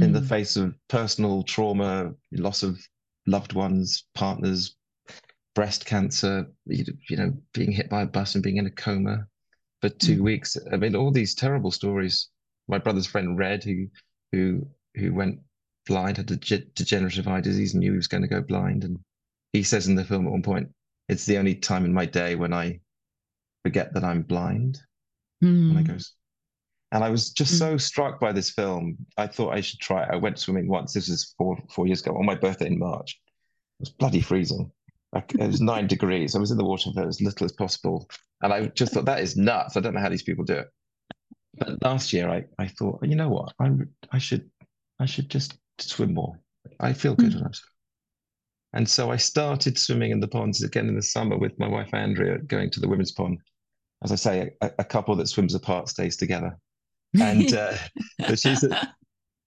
mm. 0.00 0.04
in 0.04 0.12
the 0.12 0.20
hmm. 0.20 0.26
face 0.26 0.56
of 0.56 0.74
personal 0.88 1.42
trauma, 1.44 2.12
loss 2.32 2.62
of 2.62 2.80
loved 3.26 3.52
ones, 3.52 4.04
partners, 4.14 4.76
breast 5.58 5.86
cancer, 5.86 6.46
you, 6.66 6.84
know, 7.16 7.32
being 7.52 7.72
hit 7.72 7.90
by 7.90 8.02
a 8.02 8.06
bus 8.06 8.36
and 8.36 8.44
being 8.44 8.58
in 8.58 8.66
a 8.66 8.70
coma 8.70 9.26
for 9.80 9.88
two 9.88 10.18
mm. 10.18 10.20
weeks. 10.20 10.56
I 10.72 10.76
mean, 10.76 10.94
all 10.94 11.10
these 11.10 11.34
terrible 11.34 11.72
stories. 11.72 12.28
My 12.68 12.78
brother's 12.78 13.08
friend 13.08 13.36
Red, 13.36 13.64
who 13.64 13.88
who 14.30 14.64
who 14.94 15.12
went 15.12 15.40
blind, 15.84 16.16
had 16.16 16.30
a 16.30 16.36
degenerative 16.36 17.26
eye 17.26 17.40
disease, 17.40 17.74
and 17.74 17.80
knew 17.80 17.90
he 17.90 17.96
was 17.96 18.06
going 18.06 18.22
to 18.22 18.28
go 18.28 18.40
blind. 18.40 18.84
And 18.84 19.00
he 19.52 19.64
says 19.64 19.88
in 19.88 19.96
the 19.96 20.04
film 20.04 20.26
at 20.26 20.32
one 20.32 20.44
point, 20.44 20.68
"It's 21.08 21.26
the 21.26 21.38
only 21.38 21.56
time 21.56 21.84
in 21.84 21.92
my 21.92 22.06
day 22.06 22.36
when 22.36 22.52
I 22.52 22.78
forget 23.64 23.92
that 23.94 24.04
I'm 24.04 24.22
blind." 24.22 24.78
Mm. 25.42 25.70
And 25.70 25.78
I 25.80 25.82
goes, 25.82 26.14
and 26.92 27.02
I 27.02 27.10
was 27.10 27.32
just 27.32 27.54
mm. 27.54 27.58
so 27.58 27.76
struck 27.78 28.20
by 28.20 28.30
this 28.30 28.50
film. 28.50 28.96
I 29.16 29.26
thought 29.26 29.56
I 29.56 29.60
should 29.60 29.80
try 29.80 30.04
it. 30.04 30.10
I 30.12 30.16
went 30.18 30.38
swimming 30.38 30.68
once. 30.68 30.92
This 30.92 31.08
was 31.08 31.34
four 31.36 31.58
four 31.68 31.88
years 31.88 32.00
ago 32.00 32.16
on 32.16 32.26
my 32.26 32.36
birthday 32.36 32.68
in 32.68 32.78
March. 32.78 33.18
It 33.80 33.82
was 33.82 33.90
bloody 33.90 34.20
freezing. 34.20 34.70
Like, 35.12 35.34
it 35.34 35.46
was 35.46 35.60
nine 35.60 35.86
degrees. 35.86 36.34
I 36.34 36.38
was 36.38 36.50
in 36.50 36.58
the 36.58 36.64
water 36.64 36.90
for 36.92 37.06
as 37.06 37.20
little 37.20 37.44
as 37.44 37.52
possible, 37.52 38.08
and 38.42 38.52
I 38.52 38.66
just 38.68 38.92
thought 38.92 39.06
that 39.06 39.20
is 39.20 39.36
nuts. 39.36 39.76
I 39.76 39.80
don't 39.80 39.94
know 39.94 40.00
how 40.00 40.10
these 40.10 40.22
people 40.22 40.44
do 40.44 40.54
it. 40.54 40.68
But 41.58 41.82
last 41.82 42.12
year, 42.12 42.28
I 42.28 42.44
I 42.58 42.68
thought, 42.68 43.00
you 43.02 43.16
know 43.16 43.30
what, 43.30 43.52
I 43.60 43.70
I 44.12 44.18
should 44.18 44.50
I 45.00 45.06
should 45.06 45.30
just 45.30 45.56
swim 45.78 46.14
more. 46.14 46.38
I 46.80 46.92
feel 46.92 47.14
good 47.14 47.32
mm. 47.32 47.36
when 47.36 47.44
I'm 47.46 47.54
swimming. 47.54 47.74
And 48.74 48.88
so 48.88 49.10
I 49.10 49.16
started 49.16 49.78
swimming 49.78 50.10
in 50.10 50.20
the 50.20 50.28
ponds 50.28 50.62
again 50.62 50.88
in 50.88 50.94
the 50.94 51.02
summer 51.02 51.38
with 51.38 51.58
my 51.58 51.66
wife 51.66 51.94
Andrea, 51.94 52.38
going 52.38 52.70
to 52.70 52.80
the 52.80 52.88
women's 52.88 53.12
pond. 53.12 53.38
As 54.04 54.12
I 54.12 54.16
say, 54.16 54.50
a, 54.60 54.70
a 54.80 54.84
couple 54.84 55.16
that 55.16 55.28
swims 55.28 55.54
apart 55.54 55.88
stays 55.88 56.16
together 56.16 56.58
and 57.14 57.52
uh, 57.54 57.74
she's 58.34 58.64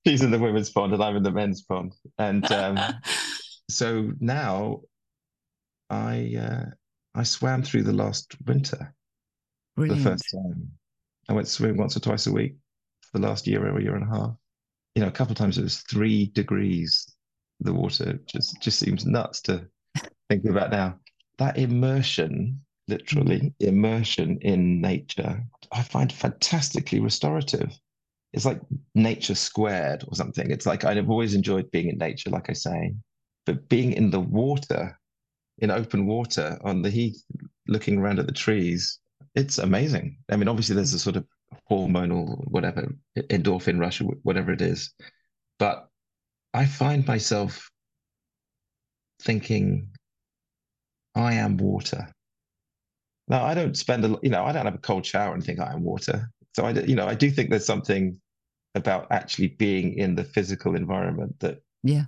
she's 0.06 0.22
in 0.22 0.32
the 0.32 0.40
women's 0.40 0.70
pond 0.70 0.94
and 0.94 1.04
I'm 1.04 1.16
in 1.16 1.24
the 1.24 1.32
men's 1.32 1.62
pond, 1.62 1.94
and 2.18 2.50
um, 2.52 2.80
so 3.70 4.12
now 4.20 4.82
I 5.92 6.36
uh, 6.40 6.66
I 7.14 7.24
swam 7.24 7.62
through 7.62 7.84
the 7.84 7.94
last 7.94 8.36
winter 8.46 8.94
Brilliant. 9.76 10.04
the 10.04 10.10
first 10.10 10.26
time. 10.34 10.72
I 11.30 11.34
went 11.34 11.48
swimming 11.48 11.78
once 11.78 11.96
or 11.96 12.00
twice 12.00 12.28
a 12.28 12.32
week 12.32 12.56
for 13.02 13.20
the 13.20 13.28
last 13.28 13.46
year 13.46 13.66
or 13.66 13.78
a 13.78 13.84
year 13.84 13.96
and 13.96 14.04
a 14.04 14.16
half. 14.16 14.36
You 14.96 15.02
know, 15.02 15.08
a 15.08 15.12
couple 15.12 15.34
of 15.34 15.38
times 15.38 15.58
it 15.58 15.64
was 15.64 15.82
three 15.82 16.28
degrees. 16.28 17.14
The 17.60 17.74
water 17.74 18.20
just 18.26 18.62
just 18.62 18.80
seems 18.80 19.06
nuts 19.06 19.42
to 19.42 19.68
think 20.30 20.46
about 20.46 20.72
now. 20.72 20.98
That 21.38 21.58
immersion 21.58 22.62
literally 22.88 23.40
mm. 23.40 23.54
immersion 23.60 24.38
in 24.42 24.82
nature, 24.82 25.44
I 25.72 25.84
find 25.84 26.12
fantastically 26.12 27.00
restorative. 27.00 27.78
It's 28.34 28.46
like 28.46 28.62
nature 28.96 29.36
squared 29.36 30.04
or 30.08 30.16
something. 30.16 30.52
It's 30.52 30.66
like 30.66 30.86
I've 30.86 31.10
always 31.10 31.36
enjoyed 31.36 31.72
being 31.72 31.90
in 31.90 31.98
nature, 31.98 32.30
like 32.30 32.50
I 32.50 32.54
say, 32.54 32.94
but 33.46 33.68
being 33.68 33.94
in 33.94 34.10
the 34.10 34.20
water, 34.20 34.98
in 35.62 35.72
open 35.72 36.06
water 36.06 36.60
on 36.64 36.82
the 36.82 36.90
heath, 36.90 37.24
looking 37.68 37.98
around 37.98 38.20
at 38.20 38.26
the 38.26 38.34
trees, 38.34 39.00
it's 39.36 39.58
amazing. 39.58 40.18
I 40.30 40.36
mean, 40.36 40.48
obviously, 40.48 40.76
there's 40.76 40.94
a 40.94 41.00
sort 41.00 41.16
of 41.16 41.26
hormonal, 41.70 42.44
whatever, 42.50 42.94
endorphin 43.18 43.80
rush, 43.80 44.02
whatever 44.24 44.52
it 44.52 44.62
is. 44.62 44.94
But 45.60 45.88
I 46.54 46.66
find 46.66 47.06
myself 47.08 47.70
thinking, 49.22 49.90
I 51.16 51.36
am 51.36 51.58
water. 51.58 52.12
Now, 53.28 53.46
I 53.46 53.54
don't 53.54 53.78
spend 53.78 54.04
a, 54.04 54.18
you 54.22 54.30
know, 54.30 54.44
I 54.44 54.52
don't 54.52 54.66
have 54.66 54.76
a 54.76 54.80
cold 54.80 55.06
shower 55.06 55.34
and 55.34 55.44
think 55.44 55.60
I 55.60 55.72
am 55.72 55.84
water. 55.84 56.30
So 56.54 56.66
I, 56.66 56.72
you 56.72 56.96
know, 56.96 57.08
I 57.08 57.16
do 57.16 57.32
think 57.32 57.50
there's 57.50 57.66
something 57.66 58.20
about 58.76 59.08
actually 59.12 59.50
being 59.50 59.94
in 59.94 60.16
the 60.16 60.24
physical 60.24 60.76
environment 60.76 61.40
that 61.40 61.62
yeah 61.84 62.06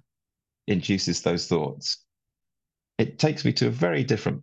induces 0.68 1.22
those 1.22 1.48
thoughts. 1.48 2.04
It 2.97 3.19
takes 3.19 3.43
me 3.43 3.53
to 3.53 3.67
a 3.67 3.71
very 3.71 4.03
different 4.03 4.41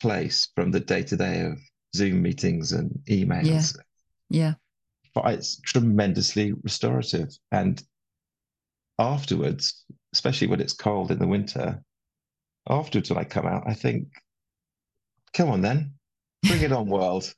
place 0.00 0.48
from 0.54 0.70
the 0.70 0.80
day 0.80 1.02
to 1.04 1.16
day 1.16 1.42
of 1.42 1.58
Zoom 1.94 2.22
meetings 2.22 2.72
and 2.72 2.90
emails. 3.08 3.76
Yeah. 4.28 4.42
yeah. 4.42 4.54
But 5.14 5.34
it's 5.34 5.60
tremendously 5.60 6.52
restorative. 6.62 7.28
And 7.50 7.82
afterwards, 8.98 9.84
especially 10.12 10.46
when 10.46 10.60
it's 10.60 10.72
cold 10.72 11.10
in 11.10 11.18
the 11.18 11.26
winter, 11.26 11.82
afterwards 12.68 13.10
when 13.10 13.18
I 13.18 13.24
come 13.24 13.46
out, 13.46 13.64
I 13.66 13.74
think, 13.74 14.08
come 15.32 15.50
on 15.50 15.62
then, 15.62 15.94
Bring 16.42 16.62
it 16.62 16.72
on, 16.72 16.86
world. 16.88 17.32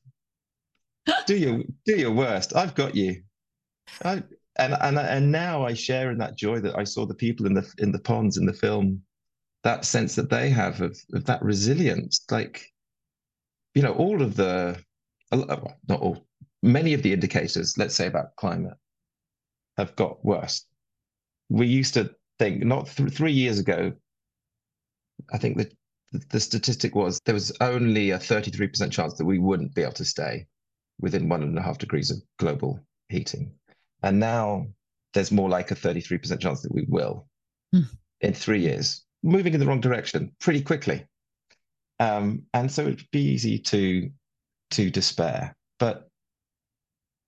do 1.26 1.36
your 1.36 1.62
do 1.84 1.96
your 1.96 2.12
worst. 2.12 2.54
I've 2.54 2.74
got 2.74 2.94
you. 2.94 3.22
I, 4.04 4.22
and 4.58 4.74
and 4.80 4.98
and 4.98 5.32
now 5.32 5.64
I 5.64 5.74
share 5.74 6.10
in 6.10 6.18
that 6.18 6.36
joy 6.36 6.60
that 6.60 6.78
I 6.78 6.84
saw 6.84 7.06
the 7.06 7.14
people 7.14 7.46
in 7.46 7.54
the 7.54 7.68
in 7.78 7.90
the 7.90 7.98
ponds 7.98 8.36
in 8.36 8.46
the 8.46 8.52
film, 8.52 9.02
that 9.64 9.84
sense 9.84 10.14
that 10.16 10.30
they 10.30 10.50
have 10.50 10.80
of, 10.80 10.98
of 11.12 11.24
that 11.26 11.42
resilience. 11.42 12.24
Like, 12.30 12.66
you 13.74 13.82
know, 13.82 13.92
all 13.92 14.22
of 14.22 14.36
the 14.36 14.82
not 15.32 16.00
all, 16.00 16.26
many 16.62 16.94
of 16.94 17.02
the 17.02 17.12
indicators, 17.12 17.78
let's 17.78 17.94
say 17.94 18.06
about 18.06 18.36
climate, 18.36 18.76
have 19.76 19.96
got 19.96 20.24
worse. 20.24 20.66
We 21.48 21.66
used 21.66 21.94
to 21.94 22.14
think 22.38 22.64
not 22.64 22.86
th- 22.88 23.12
three 23.12 23.32
years 23.32 23.58
ago. 23.58 23.92
I 25.32 25.38
think 25.38 25.56
that 25.58 25.72
the 26.30 26.40
statistic 26.40 26.94
was 26.94 27.20
there 27.24 27.34
was 27.34 27.52
only 27.60 28.10
a 28.10 28.18
33% 28.18 28.90
chance 28.92 29.14
that 29.14 29.24
we 29.24 29.38
wouldn't 29.38 29.74
be 29.74 29.82
able 29.82 29.92
to 29.92 30.04
stay 30.04 30.46
within 31.00 31.28
one 31.28 31.42
and 31.42 31.58
a 31.58 31.62
half 31.62 31.78
degrees 31.78 32.10
of 32.10 32.18
global 32.38 32.80
heating. 33.08 33.52
And 34.02 34.20
now 34.20 34.66
there's 35.14 35.32
more 35.32 35.48
like 35.48 35.70
a 35.70 35.74
33% 35.74 36.40
chance 36.40 36.62
that 36.62 36.72
we 36.72 36.84
will 36.88 37.26
mm. 37.74 37.86
in 38.20 38.34
three 38.34 38.60
years, 38.60 39.04
moving 39.22 39.54
in 39.54 39.60
the 39.60 39.66
wrong 39.66 39.80
direction 39.80 40.32
pretty 40.40 40.62
quickly. 40.62 41.06
Um, 42.00 42.42
and 42.52 42.70
so 42.70 42.82
it'd 42.82 43.10
be 43.10 43.22
easy 43.22 43.58
to 43.58 44.10
to 44.72 44.90
despair. 44.90 45.54
But 45.78 46.08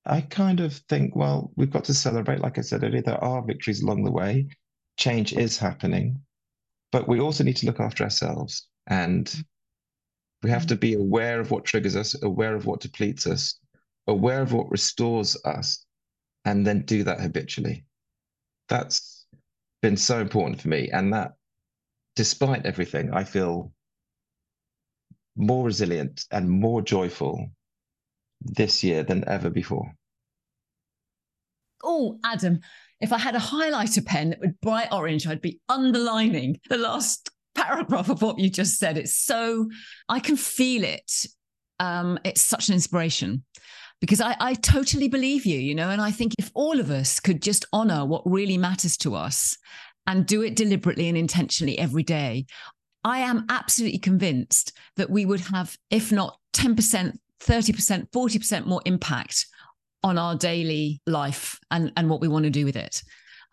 I 0.06 0.20
kind 0.22 0.60
of 0.60 0.74
think, 0.88 1.14
well, 1.14 1.52
we've 1.56 1.70
got 1.70 1.84
to 1.84 1.94
celebrate. 1.94 2.40
Like 2.40 2.58
I 2.58 2.62
said 2.62 2.82
earlier, 2.82 3.02
there 3.02 3.22
are 3.22 3.42
victories 3.42 3.82
along 3.82 4.04
the 4.04 4.10
way. 4.10 4.48
Change 4.98 5.32
is 5.32 5.58
happening, 5.58 6.20
but 6.92 7.08
we 7.08 7.20
also 7.20 7.44
need 7.44 7.56
to 7.56 7.66
look 7.66 7.80
after 7.80 8.04
ourselves. 8.04 8.68
And 8.86 9.32
we 10.42 10.50
have 10.50 10.66
to 10.66 10.76
be 10.76 10.94
aware 10.94 11.40
of 11.40 11.50
what 11.50 11.64
triggers 11.64 11.96
us, 11.96 12.20
aware 12.22 12.54
of 12.54 12.66
what 12.66 12.80
depletes 12.80 13.26
us, 13.26 13.58
aware 14.06 14.42
of 14.42 14.52
what 14.52 14.70
restores 14.70 15.36
us, 15.44 15.84
and 16.44 16.66
then 16.66 16.82
do 16.82 17.02
that 17.04 17.20
habitually. 17.20 17.84
That's 18.68 19.26
been 19.80 19.96
so 19.96 20.20
important 20.20 20.60
for 20.60 20.68
me. 20.68 20.90
And 20.90 21.12
that, 21.14 21.32
despite 22.16 22.66
everything, 22.66 23.12
I 23.12 23.24
feel 23.24 23.72
more 25.36 25.64
resilient 25.64 26.24
and 26.30 26.48
more 26.48 26.80
joyful 26.80 27.50
this 28.40 28.84
year 28.84 29.02
than 29.02 29.28
ever 29.28 29.50
before. 29.50 29.92
Oh, 31.82 32.18
Adam, 32.24 32.60
if 33.00 33.12
I 33.12 33.18
had 33.18 33.34
a 33.34 33.40
highlighter 33.40 34.04
pen 34.04 34.30
that 34.30 34.40
would 34.40 34.60
bright 34.60 34.88
orange, 34.92 35.26
I'd 35.26 35.40
be 35.40 35.60
underlining 35.68 36.60
the 36.68 36.78
last 36.78 37.30
paragraph 37.54 38.08
of 38.08 38.22
what 38.22 38.38
you 38.38 38.48
just 38.48 38.78
said. 38.78 38.96
It's 38.96 39.14
so, 39.14 39.68
I 40.08 40.20
can 40.20 40.36
feel 40.36 40.84
it. 40.84 41.26
Um, 41.80 42.18
it's 42.24 42.40
such 42.40 42.68
an 42.68 42.74
inspiration 42.74 43.44
because 44.00 44.20
I, 44.20 44.36
I 44.38 44.54
totally 44.54 45.08
believe 45.08 45.44
you, 45.44 45.58
you 45.58 45.74
know, 45.74 45.90
and 45.90 46.00
I 46.00 46.10
think 46.10 46.34
if 46.38 46.50
all 46.54 46.78
of 46.78 46.90
us 46.90 47.20
could 47.20 47.42
just 47.42 47.64
honor 47.72 48.04
what 48.04 48.22
really 48.24 48.58
matters 48.58 48.96
to 48.98 49.14
us 49.14 49.56
and 50.06 50.26
do 50.26 50.42
it 50.42 50.56
deliberately 50.56 51.08
and 51.08 51.16
intentionally 51.16 51.78
every 51.78 52.02
day, 52.02 52.46
I 53.04 53.18
am 53.20 53.46
absolutely 53.48 53.98
convinced 53.98 54.72
that 54.96 55.10
we 55.10 55.26
would 55.26 55.40
have, 55.40 55.76
if 55.90 56.10
not 56.10 56.38
10%, 56.54 57.16
30%, 57.40 58.10
40% 58.10 58.66
more 58.66 58.82
impact 58.84 59.46
on 60.02 60.18
our 60.18 60.36
daily 60.36 61.00
life 61.06 61.58
and, 61.70 61.92
and 61.96 62.08
what 62.08 62.20
we 62.20 62.28
want 62.28 62.44
to 62.44 62.50
do 62.50 62.64
with 62.64 62.76
it. 62.76 63.02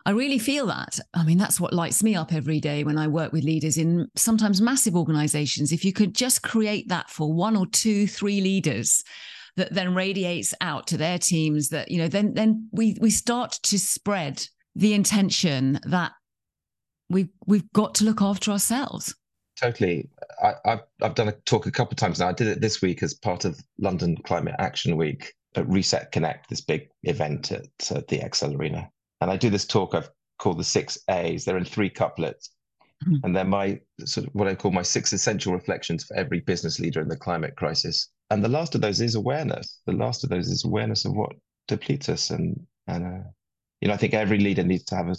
I 0.04 0.10
really 0.10 0.38
feel 0.38 0.66
that. 0.66 0.98
I 1.14 1.24
mean, 1.24 1.38
that's 1.38 1.60
what 1.60 1.72
lights 1.72 2.02
me 2.02 2.16
up 2.16 2.32
every 2.32 2.60
day 2.60 2.82
when 2.82 2.98
I 2.98 3.06
work 3.06 3.32
with 3.32 3.44
leaders 3.44 3.78
in 3.78 4.08
sometimes 4.16 4.60
massive 4.60 4.96
organizations. 4.96 5.70
If 5.70 5.84
you 5.84 5.92
could 5.92 6.14
just 6.14 6.42
create 6.42 6.88
that 6.88 7.08
for 7.08 7.32
one 7.32 7.56
or 7.56 7.66
two, 7.66 8.06
three 8.06 8.40
leaders, 8.40 9.04
that 9.56 9.72
then 9.72 9.94
radiates 9.94 10.54
out 10.60 10.86
to 10.88 10.96
their 10.96 11.18
teams 11.18 11.68
that 11.68 11.90
you 11.90 11.98
know 11.98 12.08
then 12.08 12.32
then 12.34 12.68
we 12.72 12.96
we 13.00 13.10
start 13.10 13.52
to 13.62 13.78
spread 13.78 14.42
the 14.74 14.94
intention 14.94 15.78
that 15.84 16.12
we've 17.12 17.28
we've 17.46 17.70
got 17.72 17.94
to 17.96 18.04
look 18.04 18.22
after 18.22 18.50
ourselves. 18.50 19.14
Totally. 19.60 20.08
I, 20.42 20.54
have 20.64 20.82
I've 21.02 21.14
done 21.14 21.28
a 21.28 21.32
talk 21.32 21.66
a 21.66 21.70
couple 21.70 21.92
of 21.92 21.98
times 21.98 22.18
now. 22.18 22.28
I 22.28 22.32
did 22.32 22.48
it 22.48 22.60
this 22.60 22.82
week 22.82 23.02
as 23.02 23.14
part 23.14 23.44
of 23.44 23.60
london 23.78 24.16
climate 24.24 24.54
action 24.58 24.96
week 24.96 25.34
at 25.54 25.68
reset 25.68 26.10
connect 26.12 26.48
this 26.48 26.62
big 26.62 26.88
event 27.04 27.52
at, 27.52 27.64
the 28.08 28.18
ExCeL 28.18 28.56
arena. 28.56 28.88
And 29.20 29.30
i 29.30 29.36
do 29.36 29.50
this 29.50 29.66
talk 29.66 29.94
i've 29.94 30.10
called 30.38 30.58
the 30.58 30.64
six 30.64 30.98
a's. 31.08 31.44
They're 31.44 31.58
in 31.58 31.64
three 31.64 31.90
couplets. 31.90 32.50
Mm-hmm. 33.04 33.24
and 33.24 33.36
they're 33.36 33.44
my 33.44 33.80
sort 34.04 34.28
of 34.28 34.32
what 34.32 34.46
i 34.46 34.54
call 34.54 34.70
my 34.70 34.82
six 34.82 35.12
essential 35.12 35.52
reflections 35.52 36.04
for 36.04 36.16
every 36.16 36.38
business 36.38 36.78
leader 36.78 37.00
in 37.00 37.08
the 37.08 37.16
climate 37.16 37.56
crisis. 37.56 38.08
And 38.30 38.44
the 38.44 38.48
last 38.48 38.76
of 38.76 38.80
those 38.80 39.00
is 39.00 39.16
awareness. 39.16 39.80
The 39.86 39.92
last 39.92 40.22
of 40.22 40.30
those 40.30 40.48
is 40.48 40.64
awareness 40.64 41.04
of 41.04 41.12
what 41.12 41.32
depletes 41.66 42.08
us. 42.08 42.30
And 42.30 42.64
and 42.86 43.04
uh, 43.04 43.28
you 43.82 43.88
know 43.88 43.94
i 43.94 43.96
think 43.98 44.14
every 44.14 44.38
leader 44.38 44.62
needs 44.62 44.84
to 44.84 44.96
have 44.96 45.08
a 45.08 45.16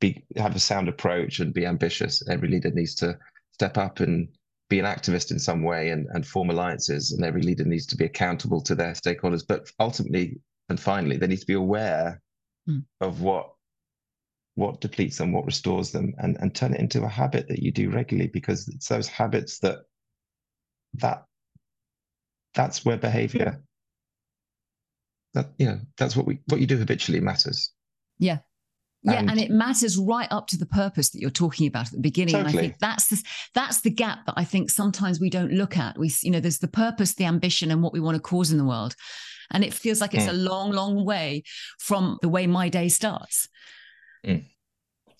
be 0.00 0.24
have 0.36 0.54
a 0.54 0.60
sound 0.60 0.88
approach 0.88 1.40
and 1.40 1.54
be 1.54 1.66
ambitious 1.66 2.26
every 2.28 2.48
leader 2.48 2.70
needs 2.70 2.94
to 2.96 3.18
step 3.52 3.78
up 3.78 4.00
and 4.00 4.28
be 4.68 4.78
an 4.78 4.84
activist 4.84 5.30
in 5.30 5.38
some 5.38 5.62
way 5.62 5.90
and, 5.90 6.06
and 6.10 6.26
form 6.26 6.50
alliances 6.50 7.12
and 7.12 7.24
every 7.24 7.42
leader 7.42 7.64
needs 7.64 7.86
to 7.86 7.96
be 7.96 8.04
accountable 8.04 8.60
to 8.60 8.74
their 8.74 8.92
stakeholders. 8.92 9.44
But 9.46 9.70
ultimately 9.78 10.40
and 10.68 10.78
finally 10.78 11.16
they 11.16 11.28
need 11.28 11.40
to 11.40 11.46
be 11.46 11.54
aware 11.54 12.20
mm. 12.68 12.82
of 13.00 13.22
what 13.22 13.52
what 14.56 14.80
depletes 14.80 15.18
them 15.18 15.32
what 15.32 15.46
restores 15.46 15.92
them 15.92 16.14
and 16.18 16.36
and 16.40 16.54
turn 16.54 16.74
it 16.74 16.80
into 16.80 17.04
a 17.04 17.08
habit 17.08 17.46
that 17.48 17.62
you 17.62 17.70
do 17.70 17.90
regularly 17.90 18.28
because 18.28 18.68
it's 18.68 18.88
those 18.88 19.06
habits 19.06 19.60
that 19.60 19.78
that 20.94 21.24
that's 22.54 22.84
where 22.84 22.96
behavior 22.96 23.62
that 25.34 25.52
you 25.58 25.66
know 25.66 25.78
that's 25.96 26.16
what 26.16 26.26
we 26.26 26.40
what 26.46 26.60
you 26.60 26.66
do 26.66 26.78
habitually 26.78 27.20
matters. 27.20 27.72
Yeah 28.18 28.38
yeah, 29.02 29.12
and, 29.14 29.30
and, 29.30 29.40
it 29.40 29.50
matters 29.50 29.96
right 29.96 30.26
up 30.30 30.48
to 30.48 30.58
the 30.58 30.66
purpose 30.66 31.10
that 31.10 31.20
you're 31.20 31.30
talking 31.30 31.66
about 31.66 31.86
at 31.86 31.92
the 31.92 32.00
beginning. 32.00 32.32
Totally. 32.32 32.50
And 32.50 32.58
I 32.58 32.62
think 32.62 32.78
that's 32.80 33.08
the 33.08 33.22
that's 33.54 33.82
the 33.82 33.90
gap 33.90 34.26
that 34.26 34.34
I 34.36 34.44
think 34.44 34.70
sometimes 34.70 35.20
we 35.20 35.30
don't 35.30 35.52
look 35.52 35.76
at. 35.76 35.96
We, 35.98 36.10
you 36.22 36.30
know, 36.30 36.40
there's 36.40 36.58
the 36.58 36.68
purpose, 36.68 37.14
the 37.14 37.24
ambition, 37.24 37.70
and 37.70 37.82
what 37.82 37.92
we 37.92 38.00
want 38.00 38.16
to 38.16 38.20
cause 38.20 38.50
in 38.50 38.58
the 38.58 38.64
world, 38.64 38.96
and 39.52 39.62
it 39.62 39.72
feels 39.72 40.00
like 40.00 40.14
it's 40.14 40.24
mm. 40.24 40.30
a 40.30 40.34
long, 40.34 40.72
long 40.72 41.04
way 41.04 41.44
from 41.78 42.18
the 42.20 42.28
way 42.28 42.46
my 42.46 42.68
day 42.68 42.88
starts. 42.88 43.48
Mm. 44.26 44.44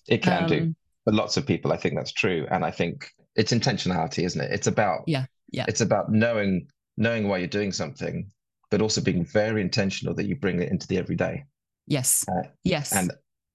It 0.07 0.21
can 0.21 0.43
um, 0.43 0.49
do, 0.49 0.75
but 1.05 1.13
lots 1.13 1.37
of 1.37 1.45
people, 1.45 1.71
I 1.71 1.77
think 1.77 1.95
that's 1.95 2.13
true, 2.13 2.45
and 2.51 2.65
I 2.65 2.71
think 2.71 3.09
it's 3.35 3.53
intentionality, 3.53 4.25
isn't 4.25 4.41
it? 4.41 4.51
It's 4.51 4.67
about 4.67 5.03
yeah, 5.07 5.25
yeah. 5.51 5.65
It's 5.67 5.81
about 5.81 6.11
knowing 6.11 6.67
knowing 6.97 7.27
why 7.27 7.37
you're 7.37 7.47
doing 7.47 7.71
something, 7.71 8.29
but 8.69 8.81
also 8.81 9.01
being 9.01 9.23
very 9.23 9.61
intentional 9.61 10.13
that 10.15 10.25
you 10.25 10.35
bring 10.35 10.61
it 10.61 10.71
into 10.71 10.87
the 10.87 10.97
everyday. 10.97 11.45
Yes. 11.85 12.25
Uh, 12.27 12.47
yes. 12.63 12.91
And 12.91 13.11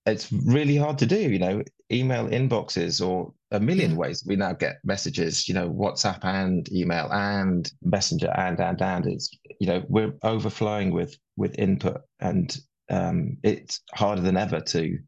it's 0.07 0.33
really 0.33 0.77
hard 0.77 0.99
to 0.99 1.07
do, 1.07 1.19
you 1.19 1.39
know, 1.39 1.63
email 1.91 2.27
inboxes 2.29 3.07
or 3.07 3.33
a 3.51 3.61
million 3.61 3.93
yeah. 3.93 3.97
ways. 3.97 4.25
We 4.27 4.37
now 4.37 4.53
get 4.53 4.79
messages, 4.85 5.49
you 5.49 5.55
know, 5.55 5.71
WhatsApp 5.71 6.25
and 6.25 6.71
email 6.73 7.09
and 7.13 7.71
messenger 7.83 8.33
and 8.37 8.59
and 8.61 8.81
and 8.83 9.07
it's 9.07 9.31
you 9.61 9.67
know, 9.67 9.85
we're 9.89 10.15
overflowing 10.23 10.93
with 10.93 11.17
with 11.37 11.59
input 11.59 12.03
and 12.21 12.57
um, 12.91 13.37
it's 13.43 13.81
harder 13.95 14.23
than 14.23 14.37
ever 14.37 14.61
to 14.61 14.99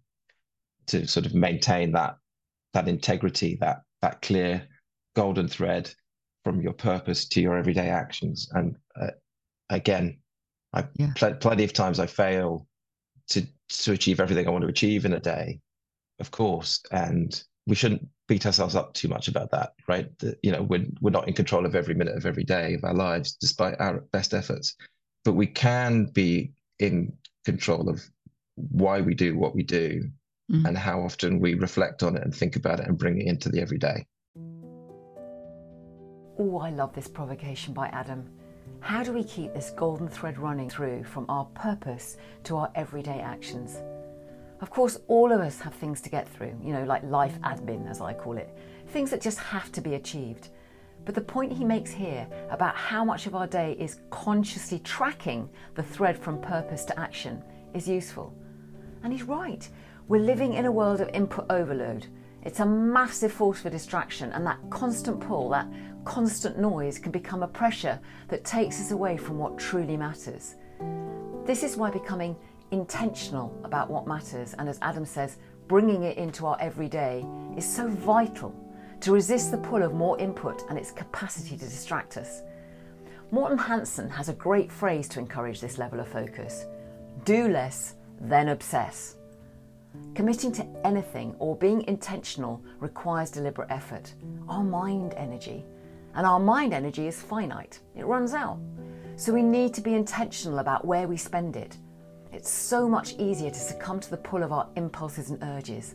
to 0.86 1.06
sort 1.06 1.26
of 1.26 1.34
maintain 1.34 1.92
that 1.92 2.16
that 2.72 2.88
integrity, 2.88 3.56
that 3.60 3.78
that 4.02 4.22
clear 4.22 4.68
golden 5.16 5.48
thread 5.48 5.90
from 6.44 6.60
your 6.60 6.72
purpose 6.72 7.26
to 7.28 7.40
your 7.40 7.56
everyday 7.56 7.88
actions. 7.88 8.48
And 8.52 8.76
uh, 9.00 9.12
again, 9.70 10.18
I 10.72 10.84
yeah. 10.94 11.12
pl- 11.16 11.34
plenty 11.34 11.64
of 11.64 11.72
times 11.72 11.98
I 11.98 12.06
fail 12.06 12.66
to 13.28 13.46
to 13.68 13.92
achieve 13.92 14.20
everything 14.20 14.46
I 14.46 14.50
want 14.50 14.62
to 14.62 14.68
achieve 14.68 15.04
in 15.04 15.12
a 15.14 15.20
day, 15.20 15.60
of 16.20 16.30
course. 16.30 16.82
And 16.90 17.42
we 17.66 17.74
shouldn't 17.74 18.06
beat 18.28 18.46
ourselves 18.46 18.74
up 18.74 18.94
too 18.94 19.08
much 19.08 19.28
about 19.28 19.50
that, 19.50 19.72
right? 19.88 20.10
you 20.42 20.52
know, 20.52 20.62
we're 20.62 20.86
we're 21.00 21.10
not 21.10 21.28
in 21.28 21.34
control 21.34 21.66
of 21.66 21.74
every 21.74 21.94
minute 21.94 22.16
of 22.16 22.26
every 22.26 22.44
day 22.44 22.74
of 22.74 22.84
our 22.84 22.94
lives, 22.94 23.32
despite 23.32 23.80
our 23.80 24.00
best 24.12 24.34
efforts. 24.34 24.76
But 25.24 25.32
we 25.32 25.46
can 25.46 26.06
be 26.06 26.52
in 26.78 27.12
control 27.44 27.88
of 27.88 28.02
why 28.56 29.00
we 29.00 29.14
do 29.14 29.36
what 29.36 29.54
we 29.54 29.62
do 29.62 30.10
mm. 30.50 30.66
and 30.66 30.76
how 30.76 31.00
often 31.00 31.40
we 31.40 31.54
reflect 31.54 32.02
on 32.02 32.16
it 32.16 32.22
and 32.22 32.34
think 32.34 32.56
about 32.56 32.80
it 32.80 32.86
and 32.86 32.98
bring 32.98 33.20
it 33.20 33.26
into 33.26 33.48
the 33.48 33.60
everyday. 33.60 34.06
Oh, 36.38 36.58
I 36.58 36.70
love 36.70 36.92
this 36.94 37.08
provocation 37.08 37.74
by 37.74 37.88
Adam. 37.88 38.28
How 38.84 39.02
do 39.02 39.14
we 39.14 39.24
keep 39.24 39.54
this 39.54 39.70
golden 39.70 40.08
thread 40.08 40.38
running 40.38 40.68
through 40.68 41.04
from 41.04 41.24
our 41.30 41.46
purpose 41.54 42.18
to 42.42 42.58
our 42.58 42.70
everyday 42.74 43.18
actions? 43.18 43.78
Of 44.60 44.68
course, 44.68 44.98
all 45.08 45.32
of 45.32 45.40
us 45.40 45.58
have 45.60 45.72
things 45.72 46.02
to 46.02 46.10
get 46.10 46.28
through, 46.28 46.54
you 46.62 46.74
know, 46.74 46.84
like 46.84 47.02
life 47.02 47.40
admin, 47.40 47.88
as 47.88 48.02
I 48.02 48.12
call 48.12 48.36
it, 48.36 48.54
things 48.88 49.10
that 49.10 49.22
just 49.22 49.38
have 49.38 49.72
to 49.72 49.80
be 49.80 49.94
achieved. 49.94 50.50
But 51.06 51.14
the 51.14 51.22
point 51.22 51.50
he 51.50 51.64
makes 51.64 51.92
here 51.92 52.28
about 52.50 52.76
how 52.76 53.06
much 53.06 53.26
of 53.26 53.34
our 53.34 53.46
day 53.46 53.74
is 53.80 54.00
consciously 54.10 54.80
tracking 54.80 55.48
the 55.76 55.82
thread 55.82 56.18
from 56.18 56.38
purpose 56.42 56.84
to 56.84 57.00
action 57.00 57.42
is 57.72 57.88
useful. 57.88 58.34
And 59.02 59.14
he's 59.14 59.22
right. 59.22 59.66
We're 60.08 60.20
living 60.20 60.52
in 60.52 60.66
a 60.66 60.72
world 60.72 61.00
of 61.00 61.08
input 61.14 61.46
overload. 61.48 62.08
It's 62.42 62.60
a 62.60 62.66
massive 62.66 63.32
force 63.32 63.60
for 63.60 63.70
distraction, 63.70 64.30
and 64.32 64.46
that 64.46 64.58
constant 64.68 65.20
pull, 65.20 65.48
that 65.48 65.66
constant 66.04 66.58
noise 66.58 66.98
can 66.98 67.12
become 67.12 67.42
a 67.42 67.48
pressure 67.48 67.98
that 68.28 68.44
takes 68.44 68.80
us 68.80 68.90
away 68.90 69.16
from 69.16 69.38
what 69.38 69.58
truly 69.58 69.96
matters. 69.96 70.56
This 71.44 71.62
is 71.62 71.76
why 71.76 71.90
becoming 71.90 72.36
intentional 72.70 73.58
about 73.64 73.90
what 73.90 74.06
matters, 74.06 74.54
and 74.58 74.68
as 74.68 74.78
Adam 74.82 75.04
says, 75.04 75.38
bringing 75.68 76.02
it 76.02 76.16
into 76.16 76.46
our 76.46 76.56
everyday, 76.60 77.24
is 77.56 77.64
so 77.64 77.88
vital 77.88 78.54
to 79.00 79.12
resist 79.12 79.50
the 79.50 79.58
pull 79.58 79.82
of 79.82 79.94
more 79.94 80.18
input 80.18 80.62
and 80.68 80.78
its 80.78 80.90
capacity 80.90 81.56
to 81.56 81.64
distract 81.64 82.16
us. 82.16 82.42
Morten 83.30 83.58
Hansen 83.58 84.08
has 84.10 84.28
a 84.28 84.34
great 84.34 84.70
phrase 84.70 85.08
to 85.10 85.18
encourage 85.18 85.60
this 85.60 85.78
level 85.78 86.00
of 86.00 86.08
focus 86.08 86.66
do 87.24 87.48
less, 87.48 87.94
then 88.20 88.48
obsess. 88.48 89.16
Committing 90.14 90.52
to 90.52 90.66
anything 90.84 91.34
or 91.38 91.56
being 91.56 91.82
intentional 91.86 92.62
requires 92.80 93.30
deliberate 93.30 93.70
effort, 93.70 94.14
our 94.48 94.64
mind 94.64 95.14
energy, 95.16 95.64
and 96.14 96.26
our 96.26 96.40
mind 96.40 96.72
energy 96.72 97.06
is 97.06 97.20
finite, 97.20 97.80
it 97.96 98.06
runs 98.06 98.34
out. 98.34 98.58
So 99.16 99.32
we 99.32 99.42
need 99.42 99.74
to 99.74 99.80
be 99.80 99.94
intentional 99.94 100.58
about 100.58 100.84
where 100.84 101.06
we 101.06 101.16
spend 101.16 101.56
it. 101.56 101.76
It's 102.32 102.50
so 102.50 102.88
much 102.88 103.14
easier 103.14 103.50
to 103.50 103.58
succumb 103.58 104.00
to 104.00 104.10
the 104.10 104.16
pull 104.16 104.42
of 104.42 104.52
our 104.52 104.68
impulses 104.76 105.30
and 105.30 105.42
urges. 105.42 105.94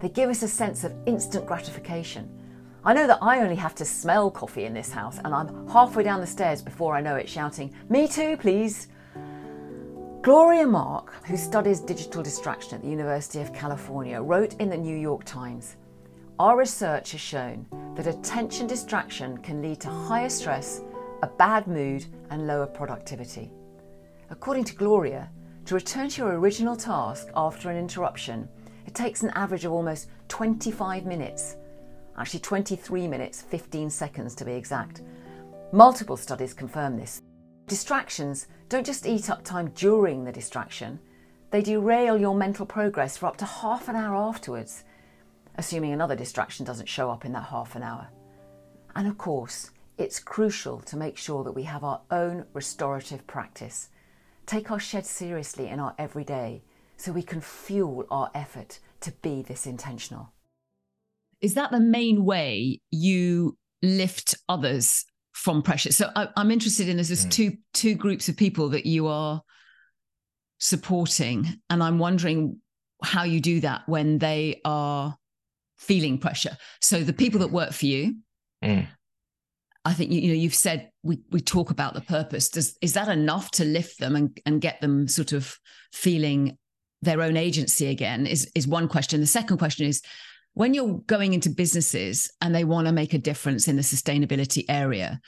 They 0.00 0.08
give 0.08 0.30
us 0.30 0.42
a 0.42 0.48
sense 0.48 0.82
of 0.82 0.94
instant 1.06 1.46
gratification. 1.46 2.30
I 2.84 2.94
know 2.94 3.06
that 3.06 3.22
I 3.22 3.40
only 3.40 3.56
have 3.56 3.74
to 3.76 3.84
smell 3.84 4.30
coffee 4.30 4.64
in 4.64 4.74
this 4.74 4.90
house, 4.90 5.18
and 5.24 5.34
I'm 5.34 5.68
halfway 5.68 6.02
down 6.02 6.20
the 6.20 6.26
stairs 6.26 6.62
before 6.62 6.94
I 6.94 7.00
know 7.00 7.16
it 7.16 7.28
shouting, 7.28 7.74
Me 7.88 8.08
too, 8.08 8.36
please. 8.36 8.88
Gloria 10.22 10.66
Mark, 10.66 11.22
who 11.26 11.36
studies 11.36 11.80
digital 11.80 12.22
distraction 12.22 12.76
at 12.76 12.82
the 12.82 12.88
University 12.88 13.40
of 13.40 13.52
California, 13.52 14.20
wrote 14.22 14.54
in 14.54 14.70
the 14.70 14.76
New 14.76 14.96
York 14.96 15.24
Times 15.24 15.76
Our 16.40 16.56
research 16.58 17.12
has 17.12 17.20
shown 17.20 17.64
that 17.94 18.08
attention 18.08 18.66
distraction 18.66 19.38
can 19.38 19.62
lead 19.62 19.80
to 19.82 19.88
higher 19.88 20.28
stress, 20.28 20.80
a 21.22 21.28
bad 21.28 21.68
mood, 21.68 22.06
and 22.30 22.48
lower 22.48 22.66
productivity. 22.66 23.52
According 24.30 24.64
to 24.64 24.74
Gloria, 24.74 25.30
to 25.66 25.76
return 25.76 26.08
to 26.08 26.22
your 26.22 26.36
original 26.40 26.74
task 26.74 27.28
after 27.36 27.70
an 27.70 27.76
interruption, 27.76 28.48
it 28.84 28.96
takes 28.96 29.22
an 29.22 29.30
average 29.36 29.64
of 29.64 29.70
almost 29.70 30.08
25 30.26 31.06
minutes. 31.06 31.54
Actually, 32.18 32.40
23 32.40 33.06
minutes, 33.06 33.42
15 33.42 33.88
seconds 33.88 34.34
to 34.34 34.44
be 34.44 34.54
exact. 34.54 35.02
Multiple 35.70 36.16
studies 36.16 36.52
confirm 36.52 36.96
this. 36.96 37.22
Distractions 37.68 38.48
don't 38.68 38.84
just 38.84 39.06
eat 39.06 39.30
up 39.30 39.44
time 39.44 39.70
during 39.76 40.24
the 40.24 40.32
distraction, 40.32 40.98
they 41.52 41.62
derail 41.62 42.20
your 42.20 42.34
mental 42.34 42.66
progress 42.66 43.16
for 43.16 43.26
up 43.26 43.36
to 43.36 43.44
half 43.44 43.88
an 43.88 43.94
hour 43.94 44.16
afterwards 44.16 44.82
assuming 45.56 45.92
another 45.92 46.16
distraction 46.16 46.64
doesn't 46.64 46.88
show 46.88 47.10
up 47.10 47.24
in 47.24 47.32
that 47.32 47.44
half 47.44 47.76
an 47.76 47.82
hour. 47.82 48.08
And 48.96 49.08
of 49.08 49.18
course, 49.18 49.70
it's 49.96 50.18
crucial 50.18 50.80
to 50.80 50.96
make 50.96 51.16
sure 51.16 51.44
that 51.44 51.52
we 51.52 51.64
have 51.64 51.84
our 51.84 52.00
own 52.10 52.46
restorative 52.52 53.26
practice. 53.26 53.88
Take 54.46 54.70
our 54.70 54.80
shed 54.80 55.06
seriously 55.06 55.68
in 55.68 55.78
our 55.78 55.94
everyday 55.98 56.62
so 56.96 57.12
we 57.12 57.22
can 57.22 57.40
fuel 57.40 58.06
our 58.10 58.30
effort 58.34 58.78
to 59.00 59.12
be 59.22 59.42
this 59.42 59.66
intentional. 59.66 60.32
Is 61.40 61.54
that 61.54 61.70
the 61.70 61.80
main 61.80 62.24
way 62.24 62.80
you 62.90 63.56
lift 63.82 64.34
others 64.48 65.04
from 65.32 65.62
pressure? 65.62 65.92
So 65.92 66.10
I, 66.16 66.28
am 66.36 66.50
interested 66.50 66.88
in 66.88 66.96
this. 66.96 67.08
There's 67.08 67.26
mm. 67.26 67.30
two 67.30 67.56
two 67.72 67.94
groups 67.94 68.28
of 68.28 68.36
people 68.36 68.70
that 68.70 68.86
you 68.86 69.08
are 69.08 69.42
supporting, 70.58 71.46
and 71.68 71.82
I'm 71.82 71.98
wondering 71.98 72.60
how 73.02 73.24
you 73.24 73.40
do 73.40 73.60
that 73.60 73.82
when 73.86 74.18
they 74.18 74.60
are 74.64 75.16
feeling 75.84 76.18
pressure. 76.18 76.56
So 76.80 77.02
the 77.02 77.12
people 77.12 77.40
that 77.40 77.50
work 77.50 77.72
for 77.72 77.86
you, 77.86 78.16
mm. 78.64 78.86
I 79.84 79.92
think 79.92 80.10
you, 80.10 80.20
you 80.20 80.28
know 80.28 80.34
you've 80.34 80.54
said 80.54 80.90
we 81.02 81.20
we 81.30 81.40
talk 81.40 81.70
about 81.70 81.94
the 81.94 82.00
purpose. 82.00 82.48
Does 82.48 82.76
is 82.80 82.94
that 82.94 83.08
enough 83.08 83.50
to 83.52 83.64
lift 83.64 83.98
them 83.98 84.16
and 84.16 84.40
and 84.46 84.60
get 84.60 84.80
them 84.80 85.08
sort 85.08 85.32
of 85.32 85.58
feeling 85.92 86.58
their 87.02 87.22
own 87.22 87.36
agency 87.36 87.86
again? 87.86 88.26
Is 88.26 88.50
is 88.54 88.66
one 88.66 88.88
question. 88.88 89.20
The 89.20 89.26
second 89.26 89.58
question 89.58 89.86
is 89.86 90.02
when 90.54 90.72
you're 90.72 91.00
going 91.06 91.34
into 91.34 91.50
businesses 91.50 92.32
and 92.40 92.54
they 92.54 92.64
want 92.64 92.86
to 92.86 92.92
make 92.92 93.12
a 93.12 93.18
difference 93.18 93.68
in 93.68 93.76
the 93.76 93.82
sustainability 93.82 94.64
area 94.68 95.20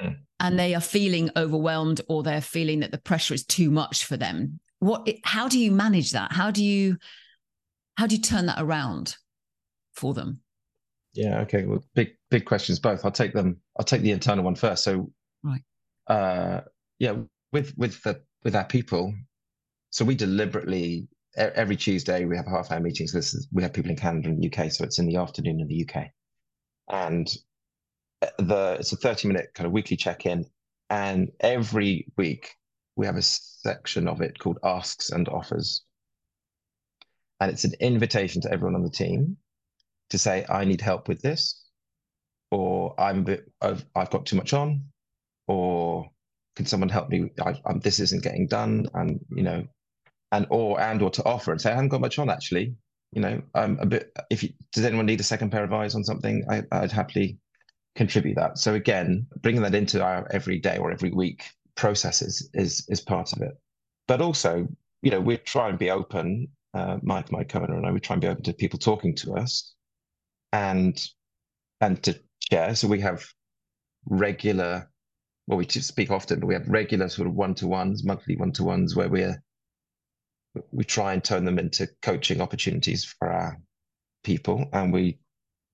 mm. 0.00 0.16
and 0.40 0.58
they 0.58 0.74
are 0.74 0.80
feeling 0.80 1.30
overwhelmed 1.36 2.00
or 2.08 2.22
they're 2.22 2.40
feeling 2.40 2.80
that 2.80 2.92
the 2.92 2.98
pressure 2.98 3.34
is 3.34 3.44
too 3.44 3.70
much 3.70 4.04
for 4.04 4.16
them 4.16 4.60
what 4.78 5.08
how 5.24 5.48
do 5.48 5.58
you 5.58 5.72
manage 5.72 6.12
that 6.12 6.30
how 6.32 6.50
do 6.50 6.62
you 6.62 6.96
how 7.96 8.06
do 8.06 8.14
you 8.14 8.20
turn 8.20 8.46
that 8.46 8.60
around 8.60 9.16
for 9.94 10.14
them. 10.14 10.40
Yeah 11.12 11.40
okay 11.42 11.64
well 11.64 11.84
big 11.94 12.10
big 12.30 12.44
questions 12.44 12.78
both. 12.78 13.04
I'll 13.04 13.10
take 13.10 13.32
them 13.32 13.58
i'll 13.78 13.84
take 13.84 14.02
the 14.02 14.10
internal 14.10 14.44
one 14.44 14.56
first. 14.56 14.84
So 14.84 15.10
right. 15.42 15.62
uh 16.06 16.60
yeah 16.98 17.14
with 17.52 17.72
with 17.76 18.02
the 18.02 18.20
with 18.42 18.56
our 18.56 18.64
people 18.64 19.14
so 19.90 20.04
we 20.04 20.16
deliberately 20.16 21.06
every 21.36 21.76
Tuesday 21.76 22.24
we 22.24 22.36
have 22.36 22.46
half 22.46 22.70
hour 22.70 22.80
meetings. 22.80 23.12
This 23.12 23.34
is, 23.34 23.48
we 23.52 23.62
have 23.62 23.72
people 23.72 23.90
in 23.90 23.96
Canada 23.96 24.28
and 24.28 24.44
UK, 24.44 24.70
so 24.70 24.84
it's 24.84 24.98
in 24.98 25.06
the 25.06 25.16
afternoon 25.16 25.60
in 25.60 25.68
the 25.68 25.86
UK, 25.88 26.06
and 26.88 27.28
uh, 28.22 28.26
the 28.38 28.76
it's 28.80 28.92
a 28.92 28.96
thirty 28.96 29.28
minute 29.28 29.50
kind 29.54 29.66
of 29.66 29.72
weekly 29.72 29.96
check 29.96 30.26
in, 30.26 30.46
and 30.90 31.30
every 31.40 32.06
week 32.16 32.56
we 32.96 33.06
have 33.06 33.16
a 33.16 33.22
section 33.22 34.08
of 34.08 34.20
it 34.20 34.38
called 34.38 34.58
asks 34.64 35.10
and 35.10 35.28
offers, 35.28 35.84
and 37.40 37.50
it's 37.50 37.64
an 37.64 37.74
invitation 37.80 38.42
to 38.42 38.52
everyone 38.52 38.74
on 38.74 38.82
the 38.82 38.90
team 38.90 39.36
to 40.14 40.18
say 40.18 40.46
I 40.48 40.64
need 40.64 40.80
help 40.80 41.08
with 41.08 41.20
this, 41.20 41.64
or 42.50 42.94
I'm 42.98 43.20
a 43.20 43.22
bit 43.22 43.52
I've, 43.60 43.84
I've 43.94 44.10
got 44.10 44.26
too 44.26 44.36
much 44.36 44.52
on, 44.52 44.84
or 45.48 46.10
can 46.56 46.66
someone 46.66 46.88
help 46.88 47.08
me? 47.08 47.30
I, 47.40 47.54
this 47.82 48.00
isn't 48.00 48.22
getting 48.22 48.46
done, 48.46 48.88
and 48.94 49.20
you 49.30 49.42
know 49.42 49.66
and 50.34 50.46
or 50.50 50.80
and 50.80 51.00
or 51.02 51.10
to 51.10 51.24
offer 51.24 51.52
and 51.52 51.60
say 51.60 51.70
I 51.70 51.74
haven't 51.74 51.90
got 51.90 52.00
much 52.00 52.18
on 52.18 52.28
actually. 52.28 52.74
You 53.12 53.22
know, 53.22 53.42
I'm 53.54 53.78
a 53.78 53.86
bit. 53.86 54.10
If 54.30 54.42
you, 54.42 54.50
does 54.72 54.84
anyone 54.84 55.06
need 55.06 55.20
a 55.20 55.24
second 55.24 55.50
pair 55.50 55.62
of 55.62 55.72
eyes 55.72 55.94
on 55.94 56.02
something, 56.02 56.44
I, 56.50 56.62
I'd 56.72 56.90
happily 56.90 57.38
contribute 57.94 58.34
that. 58.34 58.58
So 58.58 58.74
again, 58.74 59.26
bringing 59.40 59.62
that 59.62 59.74
into 59.74 60.02
our 60.02 60.26
every 60.32 60.58
day 60.58 60.78
or 60.78 60.90
every 60.90 61.12
week 61.12 61.44
processes 61.76 62.50
is 62.54 62.84
is 62.88 63.00
part 63.00 63.32
of 63.32 63.42
it. 63.42 63.56
But 64.08 64.20
also, 64.20 64.66
you 65.02 65.10
know, 65.12 65.20
we 65.20 65.36
try 65.36 65.68
and 65.68 65.78
be 65.78 65.90
open. 65.90 66.48
Uh, 66.74 66.98
Mike, 67.02 67.30
my 67.30 67.44
co-owner, 67.44 67.76
and 67.76 67.86
I, 67.86 67.92
we 67.92 68.00
try 68.00 68.14
and 68.14 68.20
be 68.20 68.26
open 68.26 68.42
to 68.44 68.52
people 68.52 68.80
talking 68.80 69.14
to 69.16 69.34
us, 69.34 69.73
and 70.54 70.96
and 71.80 72.00
to 72.04 72.18
share. 72.50 72.74
So 72.76 72.86
we 72.86 73.00
have 73.00 73.26
regular, 74.06 74.88
well, 75.46 75.58
we 75.58 75.66
speak 75.66 76.10
often, 76.10 76.40
but 76.40 76.46
we 76.46 76.54
have 76.54 76.68
regular 76.68 77.08
sort 77.08 77.26
of 77.26 77.34
one-to-ones, 77.34 78.04
monthly 78.04 78.36
one-to-ones, 78.36 78.94
where 78.94 79.08
we're 79.08 79.42
we 80.70 80.84
try 80.84 81.12
and 81.12 81.24
turn 81.24 81.44
them 81.44 81.58
into 81.58 81.88
coaching 82.00 82.40
opportunities 82.40 83.04
for 83.04 83.28
our 83.28 83.58
people. 84.22 84.66
And 84.72 84.92
we, 84.92 85.18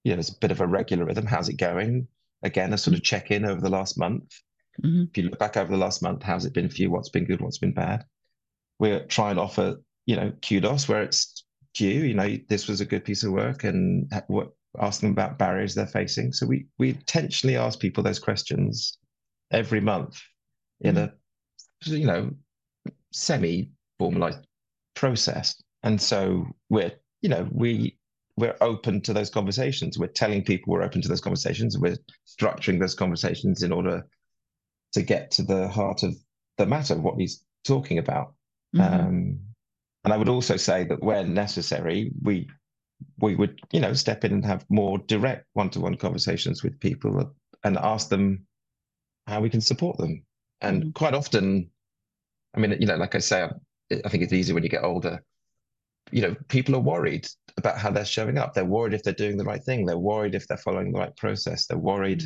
you 0.05 0.15
know, 0.15 0.19
it's 0.19 0.31
a 0.31 0.39
bit 0.41 0.51
of 0.51 0.63
a 0.63 0.67
regular 0.67 1.05
rhythm. 1.05 1.27
How's 1.27 1.51
it 1.51 1.59
going? 1.59 2.09
Again, 2.43 2.73
a 2.73 2.79
sort 2.79 2.97
of 2.97 3.03
check 3.03 3.31
in 3.31 3.45
over 3.45 3.61
the 3.61 3.69
last 3.69 3.99
month. 3.99 4.33
Mm-hmm. 4.83 5.05
If 5.11 5.19
you 5.19 5.25
look 5.25 5.39
back 5.39 5.59
over 5.59 5.71
the 5.71 5.77
last 5.77 6.03
month, 6.03 6.23
how's 6.23 6.47
it 6.47 6.55
been 6.55 6.71
for 6.71 6.77
you? 6.77 6.91
What's 6.91 7.11
been 7.11 7.27
good? 7.27 7.43
What's 7.43 7.59
been 7.59 7.75
bad? 7.75 8.07
We're 8.79 9.05
trying 9.05 9.35
to 9.35 9.43
offer, 9.43 9.83
you 10.07 10.17
know, 10.17 10.33
kudos 10.41 10.89
where 10.89 11.03
it's 11.03 11.45
due. 11.75 11.87
You 11.87 12.15
know, 12.15 12.39
this 12.49 12.67
was 12.67 12.81
a 12.81 12.87
good 12.87 13.05
piece 13.05 13.23
of 13.23 13.33
work, 13.33 13.65
and 13.65 14.11
what 14.29 14.53
ask 14.79 15.01
them 15.01 15.11
about 15.11 15.39
barriers 15.39 15.75
they're 15.75 15.87
facing. 15.87 16.33
So 16.33 16.47
we 16.47 16.67
we 16.79 16.91
intentionally 16.91 17.57
ask 17.57 17.79
people 17.79 18.03
those 18.03 18.19
questions 18.19 18.99
every 19.51 19.81
month 19.81 20.21
in 20.81 20.95
mm-hmm. 20.95 21.93
a, 21.93 21.99
you 21.99 22.07
know, 22.07 22.31
semi 23.13 23.73
formalized 23.99 24.47
process. 24.95 25.61
And 25.83 26.01
so 26.01 26.47
we're, 26.69 26.93
you 27.23 27.29
know, 27.29 27.49
we 27.53 27.97
we're 28.37 28.57
open 28.61 29.01
to 29.03 29.13
those 29.13 29.31
conversations. 29.31 29.99
We're 29.99 30.07
telling 30.07 30.45
people 30.45 30.73
we're 30.73 30.83
open 30.83 31.03
to 31.03 31.09
those 31.09 31.21
conversations. 31.21 31.77
We're 31.77 31.99
structuring 32.27 32.81
those 32.81 32.95
conversations 32.95 33.63
in 33.63 33.73
order 33.73 34.07
to 34.93 35.03
get 35.03 35.31
to 35.33 35.43
the 35.43 35.69
heart 35.69 36.03
of 36.03 36.15
the 36.57 36.67
matter, 36.67 36.95
of 36.95 37.03
what 37.03 37.19
he's 37.19 37.45
talking 37.65 37.99
about. 37.99 38.35
Mm-hmm. 38.75 38.95
Um, 38.95 39.41
and 40.05 40.13
I 40.15 40.17
would 40.17 40.29
also 40.29 40.57
say 40.57 40.85
that 40.85 41.03
where 41.03 41.25
necessary, 41.25 42.13
we 42.23 42.49
we 43.21 43.37
would, 43.37 43.61
you 43.73 43.81
know, 43.81 43.93
step 43.93 44.25
in 44.25 44.33
and 44.33 44.45
have 44.45 44.65
more 44.69 44.99
direct 44.99 45.47
one-to-one 45.53 45.97
conversations 45.97 46.63
with 46.63 46.81
people 46.81 47.35
and 47.65 47.77
ask 47.77 48.09
them 48.09 48.47
how 49.27 49.41
we 49.41 49.51
can 49.51 49.61
support 49.61 49.99
them. 49.99 50.25
And 50.61 50.83
mm-hmm. 50.83 50.91
quite 50.91 51.15
often, 51.15 51.71
I 52.55 52.61
mean, 52.61 52.77
you 52.81 52.87
know, 52.87 52.97
like 52.97 53.15
I 53.15 53.19
say, 53.19 53.49
I 53.93 54.09
think 54.09 54.23
it's 54.23 54.33
easier 54.33 54.55
when 54.55 54.65
you 54.65 54.71
get 54.71 54.85
older. 54.85 55.23
You 56.11 56.23
know, 56.23 56.37
people 56.49 56.75
are 56.75 56.81
worried 56.81 57.29
about 57.57 57.79
how 57.79 57.91
they're 57.91 58.05
showing 58.05 58.39
up. 58.39 58.55
They're 58.55 58.65
worried 58.65 58.95
if 58.95 59.03
they're 59.03 59.13
doing 59.13 59.37
the 59.37 59.45
right 59.45 59.63
thing. 59.63 59.87
They're 59.87 59.99
worried 59.99 60.35
if 60.35 60.47
they're 60.47 60.57
following 60.57 60.93
the 60.93 60.99
right 60.99 61.17
process. 61.17 61.67
They're 61.67 61.79
worried 61.79 62.25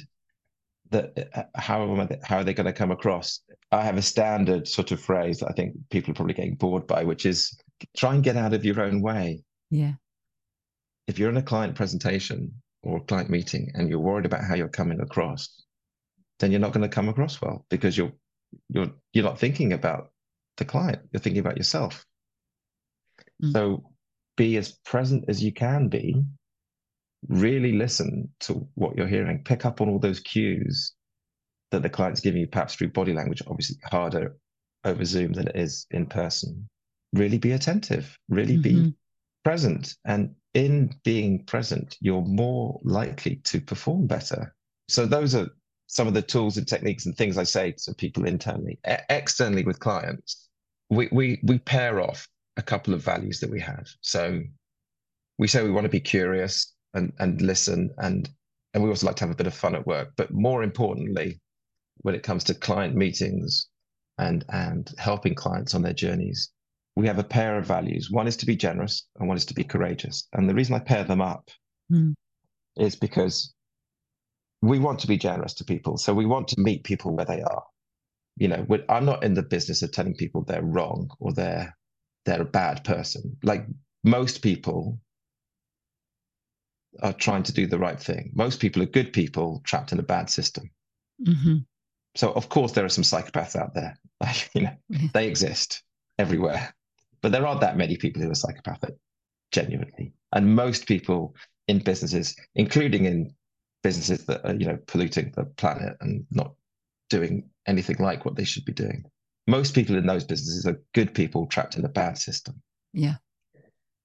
that 0.91 1.31
uh, 1.35 1.43
how, 1.55 2.09
how 2.23 2.39
are 2.39 2.45
they 2.45 2.55
going 2.55 2.67
to 2.67 2.73
come 2.73 2.91
across? 2.91 3.41
I 3.73 3.83
have 3.83 3.97
a 3.97 4.03
standard 4.03 4.69
sort 4.69 4.93
of 4.93 5.01
phrase 5.01 5.41
that 5.41 5.49
I 5.49 5.53
think 5.53 5.75
people 5.91 6.13
are 6.13 6.15
probably 6.15 6.35
getting 6.35 6.55
bored 6.55 6.87
by, 6.87 7.05
which 7.05 7.27
is 7.27 7.59
try 7.97 8.15
and 8.15 8.23
get 8.23 8.37
out 8.37 8.55
of 8.55 8.65
your 8.65 8.81
own 8.81 9.03
way. 9.03 9.43
Yeah. 9.71 9.95
If 11.07 11.19
you're 11.19 11.31
in 11.31 11.37
a 11.37 11.43
client 11.43 11.75
presentation 11.75 12.63
or 12.83 12.99
a 12.99 13.05
client 13.05 13.31
meeting 13.31 13.73
and 13.75 13.89
you're 13.89 13.99
worried 13.99 14.27
about 14.27 14.45
how 14.45 14.55
you're 14.55 14.69
coming 14.69 15.01
across, 15.01 15.63
then 16.39 16.51
you're 16.51 16.61
not 16.61 16.73
going 16.73 16.89
to 16.89 16.95
come 16.95 17.09
across 17.09 17.41
well 17.41 17.65
because 17.69 17.97
you're 17.97 18.13
you're 18.69 18.91
you're 19.13 19.25
not 19.25 19.39
thinking 19.39 19.73
about 19.73 20.11
the 20.57 20.65
client. 20.65 21.01
You're 21.13 21.21
thinking 21.21 21.41
about 21.41 21.57
yourself. 21.57 22.05
Mm. 23.43 23.53
So 23.53 23.91
be 24.37 24.57
as 24.57 24.73
present 24.85 25.25
as 25.29 25.43
you 25.43 25.53
can 25.53 25.89
be. 25.89 26.23
Really 27.29 27.73
listen 27.73 28.31
to 28.41 28.69
what 28.75 28.97
you're 28.97 29.07
hearing. 29.07 29.45
Pick 29.45 29.65
up 29.65 29.81
on 29.81 29.89
all 29.89 29.99
those 29.99 30.21
cues 30.21 30.93
that 31.71 31.83
the 31.83 31.89
client's 31.89 32.21
giving 32.21 32.41
you, 32.41 32.47
perhaps 32.47 32.75
through 32.75 32.91
body 32.91 33.15
language, 33.15 33.43
obviously 33.47 33.77
harder 33.83 34.37
over 34.85 35.05
Zoom 35.05 35.33
than 35.33 35.49
it 35.49 35.57
is 35.57 35.87
in 35.91 36.07
person. 36.07 36.69
Really 37.13 37.39
be 37.39 37.53
attentive, 37.53 38.19
really 38.29 38.55
mm-hmm. 38.55 38.85
be 38.85 38.95
present. 39.45 39.95
And 40.05 40.35
in 40.55 40.95
being 41.05 41.45
present, 41.45 41.97
you're 42.01 42.25
more 42.25 42.81
likely 42.83 43.37
to 43.37 43.61
perform 43.61 44.07
better. 44.07 44.55
So 44.89 45.07
those 45.07 45.35
are 45.35 45.49
some 45.87 46.09
of 46.09 46.15
the 46.15 46.23
tools 46.23 46.57
and 46.57 46.67
techniques 46.67 47.07
and 47.07 47.17
things 47.17 47.39
I 47.39 47.45
say 47.45 47.73
to 47.73 47.95
people 47.95 48.25
internally. 48.25 48.79
E- 48.89 48.97
externally 49.11 49.65
with 49.65 49.79
clients, 49.79 50.49
we, 50.91 51.09
we 51.13 51.41
we 51.45 51.59
pair 51.59 52.01
off 52.01 52.29
a 52.57 52.63
couple 52.63 52.95
of 52.95 53.03
values 53.03 53.41
that 53.41 53.51
we 53.51 53.61
have. 53.61 53.87
So 54.01 54.41
we 55.39 55.49
say 55.49 55.63
we 55.63 55.71
want 55.71 55.85
to 55.85 55.91
be 55.91 56.01
curious 56.01 56.75
and 56.95 57.13
and 57.19 57.41
listen 57.41 57.91
and 57.99 58.29
and 58.73 58.83
we 58.83 58.91
also 58.91 59.07
like 59.07 59.17
to 59.17 59.25
have 59.25 59.31
a 59.31 59.37
bit 59.37 59.47
of 59.47 59.55
fun 59.55 59.75
at 59.75 59.87
work. 59.87 60.13
But 60.17 60.33
more 60.33 60.63
importantly, 60.63 61.41
when 61.99 62.15
it 62.15 62.23
comes 62.23 62.45
to 62.45 62.55
client 62.55 62.95
meetings 62.95 63.69
and 64.19 64.45
and 64.49 64.93
helping 64.99 65.35
clients 65.35 65.75
on 65.75 65.83
their 65.83 65.93
journeys, 65.93 66.51
we 66.97 67.07
have 67.07 67.19
a 67.19 67.25
pair 67.25 67.59
of 67.59 67.67
values. 67.67 68.11
One 68.11 68.27
is 68.27 68.37
to 68.39 68.47
be 68.47 68.57
generous 68.57 69.07
and 69.19 69.29
one 69.29 69.37
is 69.37 69.47
to 69.47 69.55
be 69.55 69.65
courageous. 69.65 70.29
And 70.33 70.49
the 70.49 70.55
reason 70.55 70.75
I 70.75 70.79
pair 70.79 71.05
them 71.05 71.21
up 71.21 71.51
mm. 71.91 72.15
is 72.77 72.97
because 72.97 73.53
we 74.63 74.79
want 74.79 75.01
to 75.01 75.07
be 75.07 75.19
generous 75.19 75.55
to 75.55 75.65
people. 75.65 75.97
So 75.99 76.15
we 76.15 76.27
want 76.27 76.49
to 76.49 76.61
meet 76.61 76.85
people 76.85 77.15
where 77.15 77.27
they 77.27 77.43
are 77.43 77.63
you 78.37 78.49
know 78.49 78.67
i'm 78.89 79.05
not 79.05 79.23
in 79.23 79.35
the 79.35 79.43
business 79.43 79.83
of 79.83 79.93
telling 79.93 80.15
people 80.15 80.43
they're 80.43 80.63
wrong 80.63 81.11
or 81.21 81.33
they're 81.33 81.77
they're 82.25 82.43
a 82.43 82.47
bad 82.47 82.83
person 82.85 83.37
like 83.43 83.67
most 84.03 84.43
people 84.43 84.99
are 87.03 87.13
trying 87.13 87.43
to 87.43 87.53
do 87.53 87.67
the 87.67 87.79
right 87.79 88.01
thing 88.01 88.31
most 88.35 88.61
people 88.61 88.83
are 88.83 88.87
good 88.87 89.13
people 89.13 89.61
trapped 89.65 89.93
in 89.93 89.99
a 89.99 90.03
bad 90.03 90.29
system 90.31 90.71
mm-hmm. 91.27 91.57
so 92.15 92.33
of 92.33 92.49
course 92.49 92.73
there 92.73 92.85
are 92.85 92.91
some 92.91 93.05
psychopaths 93.05 93.57
out 93.57 93.75
there 93.75 93.99
like 94.21 94.51
you 94.55 94.63
know 94.63 94.75
they 95.13 95.29
exist 95.29 95.83
everywhere 96.19 96.75
but 97.25 97.33
there 97.33 97.47
aren't 97.47 97.63
that 97.63 97.77
many 97.77 97.97
people 97.97 98.21
who 98.21 98.31
are 98.31 98.35
psychopathic 98.35 98.95
genuinely 99.51 100.13
and 100.33 100.55
most 100.55 100.87
people 100.87 101.35
in 101.69 101.79
businesses 101.79 102.37
including 102.55 103.07
in 103.07 103.35
businesses 103.83 104.27
that 104.27 104.45
are 104.45 104.55
you 104.55 104.67
know 104.67 104.79
polluting 104.87 105.33
the 105.37 105.45
planet 105.45 105.97
and 106.01 106.27
not 106.31 106.55
doing 107.11 107.49
anything 107.67 107.97
like 107.99 108.25
what 108.25 108.35
they 108.35 108.45
should 108.45 108.65
be 108.65 108.73
doing. 108.73 109.05
Most 109.47 109.75
people 109.75 109.97
in 109.97 110.07
those 110.07 110.25
businesses 110.25 110.67
are 110.67 110.83
good 110.95 111.15
people 111.15 111.47
trapped 111.47 111.77
in 111.77 111.85
a 111.85 111.89
bad 111.89 112.19
system. 112.19 112.61
Yeah. 112.93 113.17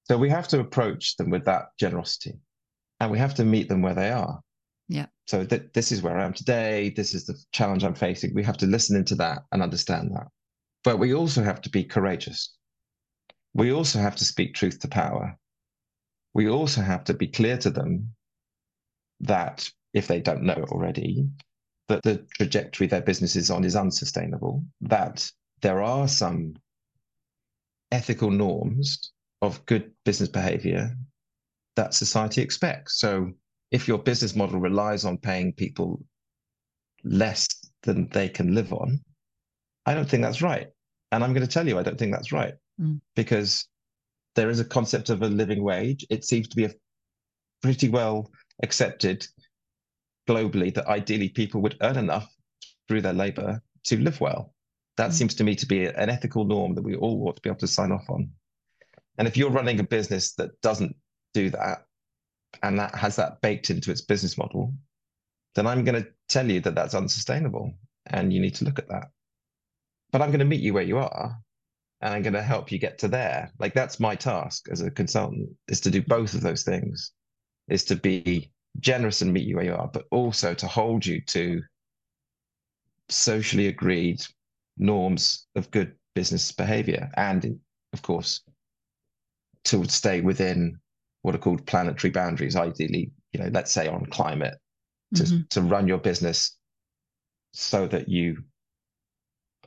So 0.04 0.18
we 0.18 0.28
have 0.28 0.48
to 0.48 0.60
approach 0.60 1.16
them 1.16 1.30
with 1.30 1.44
that 1.46 1.68
generosity 1.78 2.34
and 3.00 3.10
we 3.10 3.18
have 3.18 3.34
to 3.36 3.44
meet 3.44 3.68
them 3.68 3.82
where 3.82 3.94
they 3.94 4.10
are. 4.10 4.40
Yeah. 4.88 5.06
So 5.26 5.44
th- 5.44 5.72
this 5.72 5.92
is 5.92 6.02
where 6.02 6.18
I 6.18 6.24
am 6.24 6.34
today. 6.34 6.92
This 6.94 7.14
is 7.14 7.24
the 7.24 7.38
challenge 7.52 7.84
I'm 7.84 7.94
facing. 7.94 8.34
We 8.34 8.44
have 8.44 8.58
to 8.58 8.66
listen 8.66 8.96
into 8.96 9.14
that 9.16 9.42
and 9.52 9.62
understand 9.62 10.10
that. 10.14 10.26
But 10.84 10.98
we 10.98 11.14
also 11.14 11.42
have 11.42 11.60
to 11.62 11.70
be 11.70 11.84
courageous. 11.84 12.54
We 13.54 13.72
also 13.72 13.98
have 13.98 14.16
to 14.16 14.24
speak 14.24 14.54
truth 14.54 14.80
to 14.80 14.88
power. 14.88 15.36
We 16.34 16.48
also 16.48 16.82
have 16.82 17.04
to 17.04 17.14
be 17.14 17.26
clear 17.26 17.58
to 17.58 17.70
them 17.70 18.14
that 19.20 19.70
if 19.92 20.06
they 20.06 20.20
don't 20.20 20.42
know 20.44 20.54
it 20.54 20.70
already, 20.70 21.28
that 21.88 22.02
the 22.02 22.24
trajectory 22.36 22.86
their 22.86 23.02
business 23.02 23.34
is 23.34 23.50
on 23.50 23.64
is 23.64 23.74
unsustainable, 23.74 24.64
that 24.82 25.30
there 25.62 25.82
are 25.82 26.06
some 26.06 26.54
ethical 27.90 28.30
norms 28.30 29.12
of 29.42 29.64
good 29.66 29.90
business 30.04 30.28
behavior 30.28 30.96
that 31.74 31.94
society 31.94 32.42
expects. 32.42 32.98
So 32.98 33.32
if 33.72 33.88
your 33.88 33.98
business 33.98 34.36
model 34.36 34.60
relies 34.60 35.04
on 35.04 35.18
paying 35.18 35.52
people 35.52 36.00
less 37.02 37.48
than 37.82 38.08
they 38.08 38.28
can 38.28 38.54
live 38.54 38.72
on, 38.72 39.00
I 39.86 39.94
don't 39.94 40.08
think 40.08 40.22
that's 40.22 40.42
right. 40.42 40.68
And 41.10 41.24
I'm 41.24 41.32
going 41.32 41.46
to 41.46 41.52
tell 41.52 41.66
you, 41.66 41.78
I 41.78 41.82
don't 41.82 41.98
think 41.98 42.12
that's 42.12 42.32
right 42.32 42.54
mm. 42.80 43.00
because 43.14 43.68
there 44.36 44.50
is 44.50 44.60
a 44.60 44.64
concept 44.64 45.10
of 45.10 45.22
a 45.22 45.28
living 45.28 45.62
wage. 45.62 46.06
It 46.10 46.24
seems 46.24 46.48
to 46.48 46.56
be 46.56 46.64
a 46.64 46.74
pretty 47.62 47.88
well 47.88 48.30
accepted 48.62 49.26
globally 50.28 50.72
that 50.74 50.86
ideally 50.86 51.28
people 51.28 51.60
would 51.62 51.76
earn 51.82 51.96
enough 51.96 52.32
through 52.88 53.02
their 53.02 53.12
labor 53.12 53.62
to 53.84 53.98
live 53.98 54.20
well. 54.20 54.54
That 54.96 55.10
mm. 55.10 55.14
seems 55.14 55.34
to 55.36 55.44
me 55.44 55.54
to 55.56 55.66
be 55.66 55.86
an 55.86 56.10
ethical 56.10 56.44
norm 56.44 56.74
that 56.74 56.82
we 56.82 56.96
all 56.96 57.26
ought 57.28 57.36
to 57.36 57.42
be 57.42 57.50
able 57.50 57.58
to 57.60 57.66
sign 57.66 57.92
off 57.92 58.08
on. 58.08 58.30
And 59.18 59.28
if 59.28 59.36
you're 59.36 59.50
running 59.50 59.80
a 59.80 59.84
business 59.84 60.34
that 60.34 60.60
doesn't 60.62 60.96
do 61.34 61.50
that 61.50 61.84
and 62.62 62.78
that 62.78 62.94
has 62.94 63.16
that 63.16 63.40
baked 63.40 63.70
into 63.70 63.90
its 63.90 64.00
business 64.00 64.38
model, 64.38 64.74
then 65.54 65.66
I'm 65.66 65.84
going 65.84 66.02
to 66.02 66.08
tell 66.28 66.50
you 66.50 66.60
that 66.60 66.74
that's 66.74 66.94
unsustainable 66.94 67.74
and 68.06 68.32
you 68.32 68.40
need 68.40 68.54
to 68.56 68.64
look 68.64 68.78
at 68.78 68.88
that. 68.88 69.08
But 70.10 70.22
I'm 70.22 70.30
going 70.30 70.40
to 70.40 70.44
meet 70.44 70.60
you 70.60 70.72
where 70.72 70.82
you 70.82 70.98
are 70.98 71.36
and 72.00 72.14
I'm 72.14 72.22
going 72.22 72.34
to 72.34 72.42
help 72.42 72.72
you 72.72 72.78
get 72.78 72.98
to 72.98 73.08
there. 73.08 73.50
Like 73.58 73.74
that's 73.74 74.00
my 74.00 74.14
task 74.14 74.68
as 74.70 74.80
a 74.80 74.90
consultant 74.90 75.50
is 75.68 75.80
to 75.82 75.90
do 75.90 76.02
both 76.02 76.34
of 76.34 76.40
those 76.40 76.62
things, 76.62 77.12
is 77.68 77.84
to 77.84 77.96
be 77.96 78.50
generous 78.78 79.20
and 79.20 79.32
meet 79.32 79.46
you 79.46 79.56
where 79.56 79.64
you 79.64 79.74
are, 79.74 79.88
but 79.88 80.06
also 80.10 80.54
to 80.54 80.66
hold 80.66 81.04
you 81.04 81.20
to 81.22 81.62
socially 83.08 83.66
agreed 83.66 84.22
norms 84.78 85.46
of 85.56 85.70
good 85.70 85.94
business 86.14 86.52
behavior. 86.52 87.10
And 87.16 87.58
of 87.92 88.02
course, 88.02 88.42
to 89.64 89.84
stay 89.84 90.20
within 90.20 90.78
what 91.22 91.34
are 91.34 91.38
called 91.38 91.66
planetary 91.66 92.10
boundaries, 92.10 92.56
ideally, 92.56 93.10
you 93.32 93.40
know, 93.40 93.50
let's 93.52 93.72
say 93.72 93.88
on 93.88 94.06
climate, 94.06 94.54
to, 95.16 95.22
mm-hmm. 95.22 95.40
to 95.50 95.60
run 95.60 95.86
your 95.86 95.98
business 95.98 96.56
so 97.52 97.86
that 97.88 98.08
you 98.08 98.44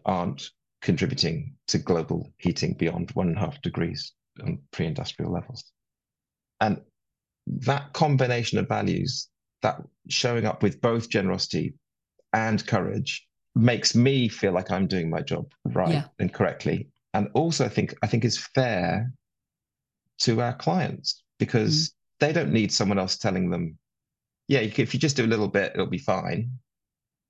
aren't 0.05 0.49
contributing 0.83 1.55
to 1.69 1.79
global 1.79 2.31
heating 2.37 2.73
beyond 2.73 3.09
one 3.11 3.29
and 3.29 3.37
a 3.37 3.39
half 3.39 3.59
degrees 3.61 4.11
on 4.43 4.59
pre-industrial 4.71 5.31
levels. 5.31 5.71
And 6.61 6.81
that 7.47 7.93
combination 7.93 8.59
of 8.59 8.67
values, 8.67 9.29
that 9.61 9.81
showing 10.09 10.45
up 10.45 10.61
with 10.61 10.81
both 10.81 11.09
generosity 11.09 11.73
and 12.33 12.65
courage, 12.67 13.25
makes 13.55 13.95
me 13.95 14.27
feel 14.27 14.51
like 14.51 14.71
I'm 14.71 14.87
doing 14.87 15.09
my 15.09 15.21
job 15.21 15.51
right 15.65 15.93
yeah. 15.93 16.05
and 16.19 16.33
correctly. 16.33 16.89
And 17.13 17.29
also, 17.33 17.65
I 17.65 17.69
think 17.69 17.95
I 18.01 18.07
think 18.07 18.25
is 18.25 18.47
fair 18.55 19.11
to 20.19 20.41
our 20.41 20.53
clients 20.53 21.23
because 21.37 21.89
mm. 21.89 21.93
they 22.19 22.33
don't 22.33 22.51
need 22.51 22.71
someone 22.71 22.97
else 22.97 23.17
telling 23.17 23.51
them, 23.51 23.77
"Yeah, 24.47 24.61
if 24.61 24.93
you 24.93 24.99
just 24.99 25.15
do 25.15 25.25
a 25.25 25.27
little 25.27 25.47
bit, 25.47 25.73
it'll 25.75 25.85
be 25.85 25.99
fine." 25.99 26.49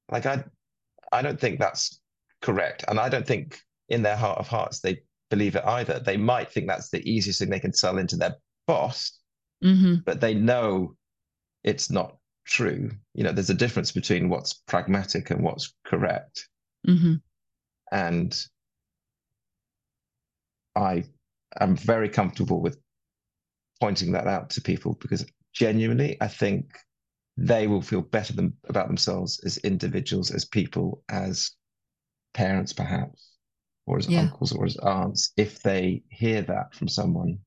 Like 0.09 0.25
I, 0.25 0.43
I 1.11 1.21
don't 1.21 1.39
think 1.39 1.59
that's 1.59 1.99
correct, 2.43 2.85
and 2.87 2.99
I 2.99 3.09
don't 3.09 3.25
think 3.25 3.59
in 3.89 4.03
their 4.03 4.15
heart 4.15 4.37
of 4.37 4.47
hearts 4.47 4.79
they 4.79 5.01
believe 5.31 5.55
it 5.55 5.65
either. 5.65 5.99
They 5.99 6.17
might 6.17 6.51
think 6.51 6.67
that's 6.67 6.89
the 6.89 7.01
easiest 7.09 7.39
thing 7.39 7.49
they 7.49 7.59
can 7.59 7.73
sell 7.73 7.97
into 7.97 8.15
their 8.15 8.35
boss, 8.67 9.19
mm-hmm. 9.63 9.95
but 10.05 10.21
they 10.21 10.35
know 10.35 10.95
it's 11.63 11.89
not 11.89 12.17
true. 12.45 12.91
You 13.15 13.23
know, 13.23 13.31
there's 13.31 13.49
a 13.49 13.55
difference 13.55 13.91
between 13.91 14.29
what's 14.29 14.53
pragmatic 14.53 15.31
and 15.31 15.41
what's 15.41 15.73
correct. 15.85 16.47
Mm-hmm. 16.87 17.15
And 17.91 18.45
I 20.75 21.05
am 21.59 21.75
very 21.75 22.09
comfortable 22.09 22.61
with 22.61 22.77
pointing 23.79 24.11
that 24.11 24.27
out 24.27 24.49
to 24.51 24.61
people 24.61 24.97
because 24.99 25.25
genuinely, 25.53 26.17
I 26.21 26.27
think 26.27 26.77
they 27.37 27.67
will 27.67 27.81
feel 27.81 28.01
better 28.01 28.33
than, 28.33 28.53
about 28.67 28.87
themselves 28.87 29.39
as 29.45 29.57
individuals, 29.59 30.31
as 30.31 30.45
people, 30.45 31.03
as 31.09 31.51
parents, 32.33 32.73
perhaps, 32.73 33.31
or 33.85 33.97
as 33.97 34.07
yeah. 34.07 34.21
uncles 34.21 34.51
or 34.53 34.65
as 34.65 34.77
aunts, 34.77 35.31
if 35.37 35.61
they 35.61 36.03
hear 36.09 36.41
that 36.41 36.73
from 36.73 36.87
someone 36.87 37.39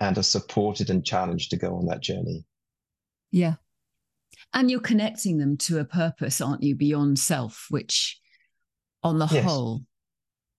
and 0.00 0.16
are 0.16 0.22
supported 0.22 0.90
and 0.90 1.04
challenged 1.04 1.50
to 1.50 1.56
go 1.56 1.76
on 1.76 1.86
that 1.86 2.00
journey. 2.00 2.44
Yeah. 3.30 3.54
And 4.52 4.70
you're 4.70 4.80
connecting 4.80 5.38
them 5.38 5.56
to 5.58 5.78
a 5.78 5.84
purpose, 5.84 6.40
aren't 6.40 6.62
you, 6.62 6.74
beyond 6.74 7.18
self, 7.18 7.66
which 7.68 8.18
on 9.02 9.18
the 9.18 9.28
yes. 9.30 9.44
whole, 9.44 9.82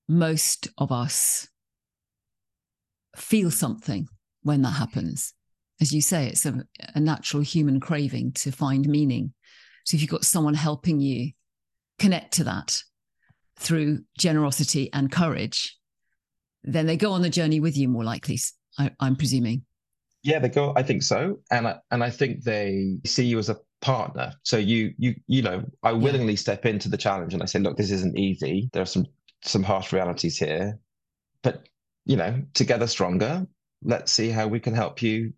most 0.07 0.67
of 0.77 0.91
us 0.91 1.47
feel 3.17 3.51
something 3.51 4.07
when 4.43 4.61
that 4.61 4.71
happens. 4.71 5.33
As 5.79 5.91
you 5.91 6.01
say, 6.01 6.27
it's 6.27 6.45
a, 6.45 6.63
a 6.93 6.99
natural 6.99 7.41
human 7.41 7.79
craving 7.79 8.33
to 8.33 8.51
find 8.51 8.87
meaning. 8.87 9.33
So 9.85 9.95
if 9.95 10.01
you've 10.01 10.11
got 10.11 10.23
someone 10.23 10.53
helping 10.53 10.99
you 10.99 11.31
connect 11.97 12.33
to 12.35 12.43
that 12.43 12.83
through 13.61 13.99
generosity 14.17 14.91
and 14.91 15.11
courage, 15.11 15.77
then 16.63 16.85
they 16.85 16.97
go 16.97 17.11
on 17.11 17.21
the 17.21 17.29
journey 17.29 17.59
with 17.59 17.77
you 17.77 17.87
more 17.87 18.03
likely, 18.03 18.39
I, 18.77 18.91
I'm 18.99 19.15
presuming. 19.15 19.63
Yeah, 20.23 20.39
they 20.39 20.49
go. 20.49 20.73
I 20.75 20.83
think 20.83 21.03
so, 21.03 21.39
and 21.49 21.67
I, 21.67 21.77
and 21.89 22.03
I 22.03 22.09
think 22.09 22.43
they 22.43 22.97
see 23.05 23.25
you 23.25 23.39
as 23.39 23.49
a 23.49 23.57
partner. 23.81 24.33
So 24.43 24.57
you 24.57 24.93
you 24.97 25.15
you 25.27 25.41
know, 25.41 25.63
I 25.81 25.93
willingly 25.93 26.33
yeah. 26.33 26.39
step 26.39 26.65
into 26.65 26.89
the 26.89 26.97
challenge 26.97 27.33
and 27.33 27.41
I 27.41 27.47
say, 27.47 27.59
look, 27.59 27.77
this 27.77 27.91
isn't 27.91 28.17
easy. 28.17 28.69
There 28.73 28.83
are 28.83 28.87
some 28.87 29.07
some 29.43 29.63
harsh 29.63 29.91
realities 29.91 30.37
here, 30.37 30.77
but 31.41 31.67
you 32.05 32.17
know, 32.17 32.41
together 32.53 32.87
stronger. 32.87 33.47
Let's 33.83 34.11
see 34.11 34.29
how 34.29 34.47
we 34.47 34.59
can 34.59 34.75
help 34.75 35.01
you. 35.01 35.33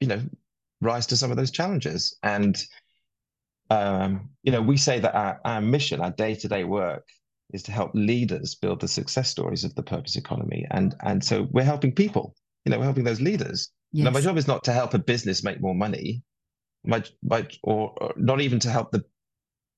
You 0.00 0.08
know, 0.08 0.22
rise 0.80 1.06
to 1.06 1.16
some 1.16 1.30
of 1.30 1.36
those 1.36 1.52
challenges. 1.52 2.16
And 2.22 2.60
um, 3.70 4.30
you 4.42 4.52
know, 4.52 4.62
we 4.62 4.76
say 4.76 4.98
that 5.00 5.14
our, 5.14 5.40
our 5.44 5.60
mission, 5.60 6.00
our 6.00 6.10
day 6.10 6.34
to 6.34 6.48
day 6.48 6.64
work, 6.64 7.06
is 7.52 7.62
to 7.64 7.72
help 7.72 7.90
leaders 7.94 8.54
build 8.54 8.80
the 8.80 8.88
success 8.88 9.30
stories 9.30 9.64
of 9.64 9.74
the 9.74 9.82
purpose 9.82 10.16
economy. 10.16 10.66
And 10.70 10.94
and 11.00 11.24
so 11.24 11.48
we're 11.50 11.64
helping 11.64 11.92
people. 11.92 12.34
You 12.64 12.72
know, 12.72 12.78
we're 12.78 12.84
helping 12.84 13.04
those 13.04 13.20
leaders. 13.20 13.70
Yes. 13.92 14.04
Now, 14.04 14.10
my 14.10 14.20
job 14.20 14.36
is 14.36 14.46
not 14.46 14.64
to 14.64 14.72
help 14.72 14.92
a 14.92 14.98
business 14.98 15.42
make 15.42 15.60
more 15.60 15.74
money 15.74 16.22
my 16.84 17.02
my 17.22 17.46
or, 17.62 17.94
or 18.00 18.12
not 18.16 18.40
even 18.40 18.58
to 18.60 18.70
help 18.70 18.90
the 18.90 19.04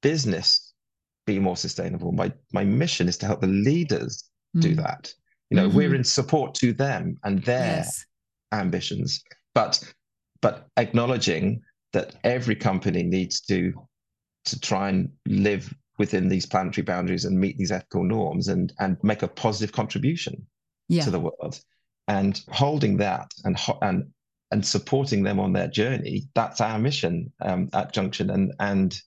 business 0.03 0.73
be 1.27 1.39
more 1.39 1.57
sustainable. 1.57 2.13
My 2.13 2.33
my 2.53 2.65
mission 2.65 3.09
is 3.09 3.17
to 3.19 3.27
help 3.27 3.41
the 3.41 3.47
leaders 3.47 4.25
mm. 4.57 4.63
do 4.63 4.75
that. 4.77 5.13
You 5.51 5.57
know, 5.57 5.69
mm-hmm. 5.69 5.77
we're 5.77 5.95
in 5.95 6.05
support 6.05 6.55
to 6.57 6.73
them 6.73 7.19
and 7.25 7.43
their 7.43 7.79
yes. 7.79 8.07
ambitions, 8.53 9.23
but 9.55 9.83
but 10.41 10.69
acknowledging 10.77 11.61
that 11.93 12.15
every 12.25 12.57
company 12.57 13.03
needs 13.03 13.41
to 13.43 13.73
to 14.47 14.59
try 14.61 14.89
and 14.89 15.11
live 15.27 15.75
within 15.99 16.29
these 16.29 16.47
planetary 16.47 16.85
boundaries 16.85 17.27
and 17.27 17.39
meet 17.39 17.59
these 17.59 17.73
ethical 17.73 18.05
norms 18.05 18.49
and 18.49 18.73
and 18.79 18.97
make 19.03 19.23
a 19.23 19.29
positive 19.29 19.73
contribution 19.73 20.47
yeah. 20.89 21.05
to 21.05 21.11
the 21.11 21.21
world 21.21 21.61
and 22.09 22.43
holding 22.49 22.97
that 22.97 23.33
and 23.45 23.59
and 23.83 24.05
and 24.51 24.67
supporting 24.67 25.23
them 25.23 25.39
on 25.39 25.53
their 25.53 25.69
journey. 25.69 26.29
That's 26.35 26.61
our 26.61 26.79
mission 26.79 27.33
um, 27.41 27.69
at 27.73 27.95
Junxion, 27.95 28.33
and 28.33 28.53
and 28.59 29.01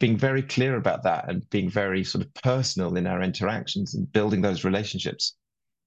being 0.00 0.16
very 0.16 0.42
clear 0.42 0.76
about 0.76 1.02
that, 1.04 1.28
and 1.28 1.48
being 1.50 1.68
very 1.68 2.04
sort 2.04 2.24
of 2.24 2.34
personal 2.34 2.96
in 2.96 3.06
our 3.06 3.22
interactions, 3.22 3.94
and 3.94 4.10
building 4.12 4.40
those 4.40 4.64
relationships 4.64 5.36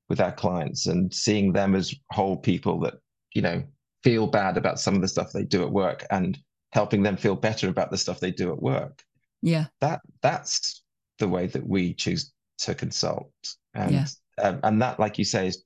with 0.08 0.22
our 0.22 0.32
clients, 0.32 0.86
and 0.86 1.14
seeing 1.14 1.52
them 1.52 1.76
as 1.76 1.96
whole 2.12 2.38
people 2.38 2.80
that 2.82 2.96
you 3.34 3.42
know 3.42 3.64
feel 4.06 4.28
bad 4.28 4.56
about 4.56 4.80
some 4.80 4.96
of 4.96 5.02
the 5.02 5.08
stuff 5.08 5.34
they 5.34 5.44
do 5.44 5.64
at 5.64 5.72
work, 5.72 6.06
and 6.12 6.38
helping 6.72 7.04
them 7.04 7.18
feel 7.18 7.36
better 7.36 7.68
about 7.68 7.92
the 7.92 7.98
stuff 7.98 8.20
they 8.20 8.32
do 8.32 8.54
at 8.54 8.62
work. 8.62 9.04
Yeah, 9.42 9.66
that 9.82 10.00
that's 10.22 10.84
the 11.20 11.28
way 11.28 11.48
that 11.48 11.68
we 11.68 11.94
choose 11.94 12.32
to 12.60 12.76
consult, 12.76 13.34
and 13.74 13.92
yeah. 13.92 14.06
um, 14.42 14.60
and 14.64 14.82
that, 14.82 15.00
like 15.00 15.18
you 15.18 15.26
say, 15.26 15.48
is 15.48 15.66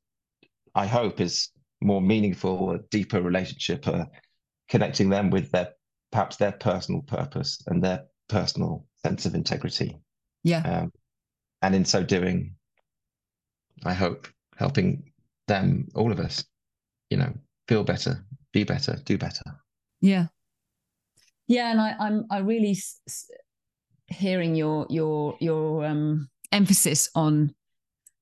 I 0.73 0.87
hope 0.87 1.19
is 1.19 1.49
more 1.81 2.01
meaningful, 2.01 2.71
a 2.71 2.79
deeper 2.89 3.21
relationship, 3.21 3.87
uh, 3.87 4.05
connecting 4.69 5.09
them 5.09 5.29
with 5.29 5.51
their 5.51 5.69
perhaps 6.11 6.37
their 6.37 6.53
personal 6.53 7.01
purpose 7.01 7.61
and 7.67 7.83
their 7.83 8.05
personal 8.27 8.85
sense 9.05 9.25
of 9.25 9.35
integrity. 9.35 9.97
Yeah. 10.43 10.61
Um, 10.61 10.91
and 11.61 11.75
in 11.75 11.85
so 11.85 12.03
doing, 12.03 12.55
I 13.85 13.93
hope 13.93 14.27
helping 14.57 15.11
them, 15.47 15.87
all 15.95 16.11
of 16.11 16.19
us, 16.19 16.43
you 17.09 17.17
know, 17.17 17.33
feel 17.70 17.84
better, 17.84 18.26
be 18.51 18.63
better, 18.63 18.97
do 19.05 19.15
better. 19.15 19.43
Yeah. 20.01 20.26
Yeah, 21.47 21.70
and 21.70 21.80
I, 21.80 21.95
I'm 21.99 22.26
I 22.32 22.39
really 22.39 22.72
s- 22.72 23.30
hearing 24.07 24.55
your 24.55 24.88
your 24.89 25.38
your 25.39 25.86
um, 25.86 26.30
emphasis 26.51 27.09
on 27.13 27.53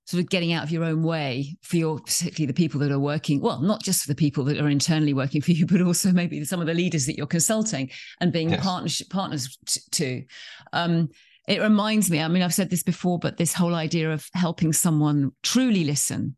sort 0.05 0.21
of 0.21 0.29
getting 0.29 0.51
out 0.51 0.63
of 0.63 0.71
your 0.71 0.83
own 0.83 1.01
way 1.01 1.57
for 1.61 1.77
your 1.77 1.99
particularly 1.99 2.45
the 2.47 2.53
people 2.53 2.79
that 2.79 2.93
are 2.93 2.99
working 2.99 3.41
well 3.41 3.59
not 3.61 3.83
just 3.83 4.03
for 4.03 4.07
the 4.07 4.15
people 4.15 4.45
that 4.45 4.57
are 4.57 4.69
internally 4.69 5.13
working 5.13 5.41
for 5.41 5.51
you 5.51 5.65
but 5.65 5.81
also 5.81 6.13
maybe 6.13 6.41
some 6.45 6.61
of 6.61 6.67
the 6.67 6.73
leaders 6.73 7.05
that 7.05 7.17
you're 7.17 7.27
consulting 7.27 7.89
and 8.21 8.31
being 8.31 8.51
yes. 8.51 8.63
partnership 8.63 9.09
partners 9.09 9.57
t- 9.65 9.81
to 9.91 10.23
um, 10.71 11.09
it 11.49 11.59
reminds 11.59 12.09
me 12.09 12.21
i 12.21 12.27
mean 12.29 12.41
i've 12.41 12.53
said 12.53 12.69
this 12.69 12.83
before 12.83 13.19
but 13.19 13.35
this 13.35 13.53
whole 13.53 13.75
idea 13.75 14.09
of 14.09 14.29
helping 14.33 14.71
someone 14.71 15.29
truly 15.43 15.83
listen 15.83 16.37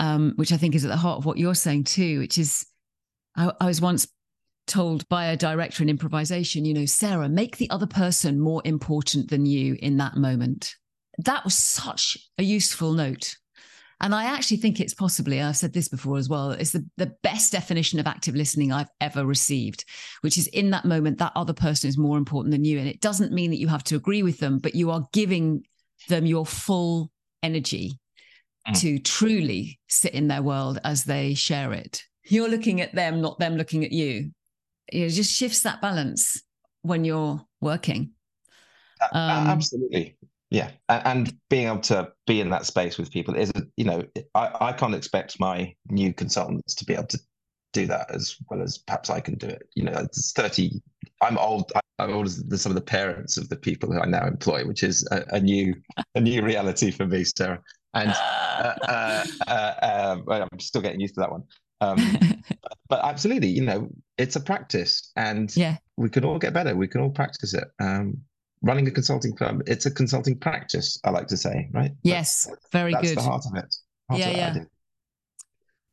um, 0.00 0.32
which 0.36 0.52
i 0.52 0.56
think 0.56 0.74
is 0.74 0.84
at 0.84 0.90
the 0.90 0.96
heart 0.96 1.18
of 1.18 1.26
what 1.26 1.38
you're 1.38 1.54
saying 1.54 1.84
too 1.84 2.18
which 2.18 2.38
is 2.38 2.66
I, 3.36 3.52
I 3.60 3.66
was 3.66 3.80
once 3.80 4.06
told 4.66 5.06
by 5.08 5.26
a 5.26 5.36
director 5.36 5.82
in 5.82 5.88
improvisation 5.88 6.64
you 6.64 6.74
know 6.74 6.86
sarah 6.86 7.28
make 7.28 7.56
the 7.56 7.70
other 7.70 7.86
person 7.86 8.40
more 8.40 8.62
important 8.64 9.30
than 9.30 9.46
you 9.46 9.76
in 9.80 9.98
that 9.98 10.16
moment 10.16 10.76
that 11.18 11.44
was 11.44 11.54
such 11.54 12.16
a 12.38 12.42
useful 12.42 12.92
note. 12.92 13.36
And 14.00 14.14
I 14.14 14.24
actually 14.24 14.56
think 14.58 14.80
it's 14.80 14.92
possibly, 14.92 15.40
I've 15.40 15.56
said 15.56 15.72
this 15.72 15.88
before 15.88 16.18
as 16.18 16.28
well, 16.28 16.50
it's 16.50 16.72
the, 16.72 16.84
the 16.96 17.14
best 17.22 17.52
definition 17.52 18.00
of 18.00 18.06
active 18.06 18.34
listening 18.34 18.72
I've 18.72 18.90
ever 19.00 19.24
received, 19.24 19.84
which 20.20 20.36
is 20.36 20.48
in 20.48 20.70
that 20.70 20.84
moment, 20.84 21.18
that 21.18 21.32
other 21.36 21.52
person 21.52 21.88
is 21.88 21.96
more 21.96 22.18
important 22.18 22.52
than 22.52 22.64
you. 22.64 22.78
And 22.78 22.88
it 22.88 23.00
doesn't 23.00 23.32
mean 23.32 23.50
that 23.50 23.60
you 23.60 23.68
have 23.68 23.84
to 23.84 23.96
agree 23.96 24.22
with 24.22 24.40
them, 24.40 24.58
but 24.58 24.74
you 24.74 24.90
are 24.90 25.08
giving 25.12 25.64
them 26.08 26.26
your 26.26 26.44
full 26.44 27.10
energy 27.42 27.98
mm. 28.68 28.80
to 28.80 28.98
truly 28.98 29.78
sit 29.88 30.14
in 30.14 30.28
their 30.28 30.42
world 30.42 30.80
as 30.84 31.04
they 31.04 31.34
share 31.34 31.72
it. 31.72 32.02
You're 32.24 32.48
looking 32.48 32.80
at 32.80 32.94
them, 32.94 33.20
not 33.20 33.38
them 33.38 33.56
looking 33.56 33.84
at 33.84 33.92
you. 33.92 34.30
It 34.88 35.08
just 35.10 35.32
shifts 35.32 35.62
that 35.62 35.80
balance 35.80 36.42
when 36.82 37.04
you're 37.04 37.40
working. 37.60 38.12
Um, 39.12 39.48
Absolutely 39.48 40.16
yeah 40.54 40.70
and, 40.88 41.36
being 41.50 41.66
able 41.66 41.80
to 41.80 42.10
be 42.26 42.40
in 42.40 42.48
that 42.50 42.64
space 42.64 42.96
with 42.96 43.10
people 43.10 43.34
is 43.34 43.52
you 43.76 43.84
know 43.84 44.02
I, 44.34 44.50
I 44.60 44.72
can't 44.72 44.94
expect 44.94 45.40
my 45.40 45.74
new 45.90 46.12
consultants 46.14 46.74
to 46.76 46.84
be 46.84 46.94
able 46.94 47.06
to 47.08 47.18
do 47.72 47.86
that 47.86 48.14
as 48.14 48.36
well 48.48 48.62
as 48.62 48.78
perhaps 48.78 49.10
i 49.10 49.20
can 49.20 49.34
do 49.34 49.48
it 49.48 49.68
you 49.74 49.82
know 49.82 49.92
it's 49.92 50.32
30 50.32 50.80
i'm 51.22 51.38
old 51.38 51.72
i'm 51.98 52.12
old 52.12 52.26
as 52.26 52.62
some 52.62 52.70
of 52.70 52.76
the 52.76 52.82
parents 52.82 53.36
of 53.36 53.48
the 53.48 53.56
people 53.56 53.92
who 53.92 54.00
i 54.00 54.06
now 54.06 54.26
employ 54.26 54.64
which 54.64 54.84
is 54.84 55.06
a, 55.10 55.24
a 55.30 55.40
new 55.40 55.74
a 56.14 56.20
new 56.20 56.42
reality 56.42 56.90
for 56.92 57.06
me 57.06 57.24
sarah 57.24 57.60
and 57.94 58.10
uh, 58.58 58.74
uh, 58.88 59.24
uh, 59.48 60.16
uh 60.28 60.48
i'm 60.52 60.60
still 60.60 60.82
getting 60.82 61.00
used 61.00 61.14
to 61.14 61.20
that 61.20 61.30
one 61.30 61.42
um, 61.80 61.98
but 62.88 63.04
absolutely 63.04 63.48
you 63.48 63.62
know 63.62 63.88
it's 64.16 64.36
a 64.36 64.40
practice 64.40 65.12
and 65.16 65.56
yeah 65.56 65.76
we 65.96 66.08
can 66.08 66.24
all 66.24 66.38
get 66.38 66.52
better 66.54 66.74
we 66.76 66.88
can 66.88 67.00
all 67.00 67.10
practice 67.10 67.52
it 67.54 67.64
um, 67.80 68.16
running 68.64 68.88
a 68.88 68.90
consulting 68.90 69.36
firm, 69.36 69.62
it's 69.66 69.86
a 69.86 69.90
consulting 69.90 70.38
practice, 70.38 70.98
I 71.04 71.10
like 71.10 71.28
to 71.28 71.36
say, 71.36 71.68
right? 71.72 71.92
Yes, 72.02 72.46
that's, 72.48 72.66
very 72.72 72.92
that's 72.92 73.08
good. 73.08 73.16
That's 73.16 73.24
the 73.24 73.30
heart 73.30 73.44
of 73.46 73.56
it. 73.56 73.74
Heart 74.08 74.20
yeah, 74.20 74.48
of 74.48 74.56
yeah. 74.56 74.64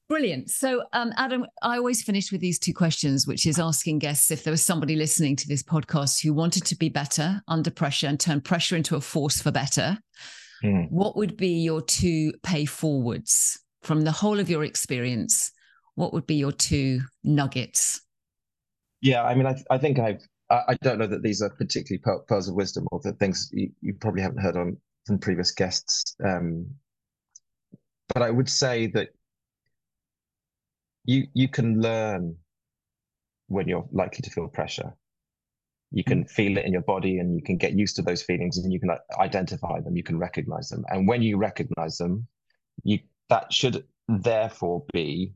Brilliant. 0.07 0.49
So, 0.49 0.83
um, 0.91 1.13
Adam, 1.15 1.45
I 1.61 1.77
always 1.77 2.01
finish 2.01 2.31
with 2.31 2.41
these 2.41 2.59
two 2.59 2.73
questions, 2.73 3.27
which 3.27 3.45
is 3.45 3.59
asking 3.59 3.99
guests 3.99 4.31
if 4.31 4.43
there 4.43 4.51
was 4.51 4.63
somebody 4.63 4.95
listening 4.95 5.35
to 5.37 5.47
this 5.47 5.63
podcast 5.63 6.21
who 6.21 6.33
wanted 6.33 6.65
to 6.65 6.75
be 6.75 6.89
better 6.89 7.41
under 7.47 7.71
pressure 7.71 8.07
and 8.07 8.19
turn 8.19 8.41
pressure 8.41 8.75
into 8.75 8.95
a 8.95 9.01
force 9.01 9.41
for 9.41 9.51
better. 9.51 9.97
Mm. 10.63 10.91
What 10.91 11.15
would 11.15 11.37
be 11.37 11.59
your 11.61 11.81
two 11.81 12.33
pay 12.43 12.65
forwards 12.65 13.59
from 13.81 14.01
the 14.01 14.11
whole 14.11 14.39
of 14.39 14.49
your 14.49 14.63
experience? 14.63 15.51
What 15.95 16.13
would 16.13 16.27
be 16.27 16.35
your 16.35 16.51
two 16.51 17.01
nuggets? 17.23 18.01
Yeah, 19.01 19.23
I 19.23 19.33
mean, 19.33 19.47
I, 19.47 19.55
I 19.69 19.77
think 19.77 19.97
I've 19.99 20.21
I, 20.51 20.75
don't 20.81 20.99
know 20.99 21.07
that 21.07 21.23
these 21.23 21.41
are 21.41 21.49
particularly 21.49 22.01
pearls 22.27 22.49
of 22.49 22.55
wisdom 22.55 22.85
or 22.91 22.99
the 23.01 23.13
things 23.13 23.49
you, 23.53 23.71
you 23.81 23.93
probably 23.93 24.21
haven't 24.21 24.41
heard 24.41 24.57
on 24.57 24.77
from 25.05 25.17
previous 25.17 25.51
guests. 25.51 26.15
Um, 26.23 26.67
but 28.13 28.21
I 28.21 28.29
would 28.29 28.49
say 28.49 28.87
that 28.87 29.09
you 31.05 31.27
you 31.33 31.47
can 31.47 31.81
learn 31.81 32.35
when 33.47 33.67
you're 33.67 33.87
likely 33.91 34.21
to 34.23 34.29
feel 34.29 34.47
pressure. 34.47 34.93
You 35.91 36.03
can 36.03 36.25
feel 36.25 36.57
it 36.57 36.65
in 36.65 36.71
your 36.71 36.83
body, 36.83 37.19
and 37.19 37.35
you 37.35 37.43
can 37.43 37.57
get 37.57 37.73
used 37.73 37.95
to 37.97 38.01
those 38.01 38.23
feelings, 38.23 38.57
and 38.57 38.71
you 38.71 38.79
can 38.79 38.91
identify 39.19 39.81
them. 39.81 39.97
You 39.97 40.03
can 40.03 40.17
recognize 40.17 40.69
them, 40.69 40.85
and 40.89 41.07
when 41.07 41.21
you 41.21 41.37
recognize 41.37 41.97
them, 41.97 42.27
you 42.83 42.99
that 43.29 43.51
should 43.51 43.85
therefore 44.07 44.85
be 44.93 45.33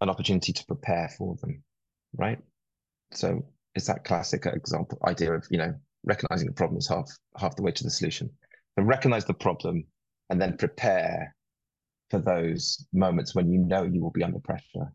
an 0.00 0.08
opportunity 0.08 0.52
to 0.52 0.66
prepare 0.66 1.08
for 1.16 1.36
them, 1.40 1.62
right? 2.16 2.38
So 3.12 3.44
it's 3.74 3.86
that 3.86 4.04
classic 4.04 4.46
example 4.46 4.98
idea 5.06 5.32
of 5.32 5.46
you 5.50 5.58
know 5.58 5.74
recognizing 6.04 6.46
the 6.48 6.54
problem 6.54 6.78
is 6.78 6.88
half 6.88 7.08
half 7.36 7.56
the 7.56 7.62
way 7.62 7.72
to 7.72 7.84
the 7.84 7.90
solution. 7.90 8.30
So 8.76 8.84
recognize 8.84 9.24
the 9.24 9.34
problem 9.34 9.84
and 10.30 10.40
then 10.40 10.56
prepare 10.56 11.34
for 12.10 12.18
those 12.18 12.84
moments 12.92 13.34
when 13.34 13.50
you 13.50 13.58
know 13.58 13.84
you 13.84 14.02
will 14.02 14.10
be 14.10 14.24
under 14.24 14.40
pressure. 14.40 14.92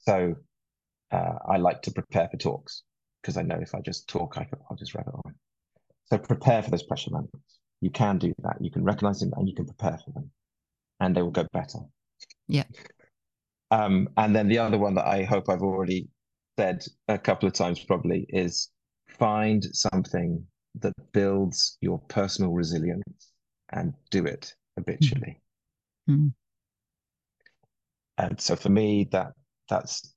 So 0.00 0.34
uh, 1.10 1.34
I 1.48 1.56
like 1.56 1.82
to 1.82 1.90
prepare 1.90 2.28
for 2.28 2.36
talks 2.36 2.82
because 3.20 3.36
I 3.36 3.42
know 3.42 3.58
if 3.60 3.74
I 3.74 3.80
just 3.80 4.08
talk, 4.08 4.36
I 4.36 4.44
can, 4.44 4.58
I'll 4.70 4.76
just 4.76 4.94
wrap 4.94 5.06
it 5.06 5.14
on. 5.24 5.34
So 6.06 6.18
prepare 6.18 6.62
for 6.62 6.70
those 6.70 6.82
pressure 6.82 7.10
moments. 7.10 7.58
You 7.80 7.90
can 7.90 8.18
do 8.18 8.32
that. 8.42 8.56
You 8.60 8.70
can 8.70 8.84
recognize 8.84 9.20
them 9.20 9.32
and 9.36 9.48
you 9.48 9.54
can 9.54 9.64
prepare 9.64 9.98
for 10.04 10.10
them, 10.12 10.30
and 11.00 11.16
they 11.16 11.22
will 11.22 11.30
go 11.30 11.46
better. 11.52 11.78
Yeah. 12.48 12.64
Um, 13.70 14.08
and 14.16 14.34
then 14.34 14.48
the 14.48 14.58
other 14.58 14.78
one 14.78 14.94
that 14.96 15.06
I 15.06 15.22
hope 15.22 15.48
I've 15.48 15.62
already 15.62 16.08
said 16.58 16.84
a 17.08 17.16
couple 17.16 17.46
of 17.46 17.54
times 17.54 17.82
probably 17.84 18.26
is 18.28 18.68
find 19.08 19.64
something 19.72 20.44
that 20.80 20.92
builds 21.12 21.78
your 21.80 21.98
personal 22.08 22.52
resilience 22.52 23.32
and 23.72 23.94
do 24.10 24.24
it 24.24 24.54
habitually. 24.76 25.40
Mm-hmm. 26.08 26.28
And 28.18 28.40
so 28.40 28.56
for 28.56 28.68
me, 28.68 29.08
that 29.12 29.32
that's 29.68 30.14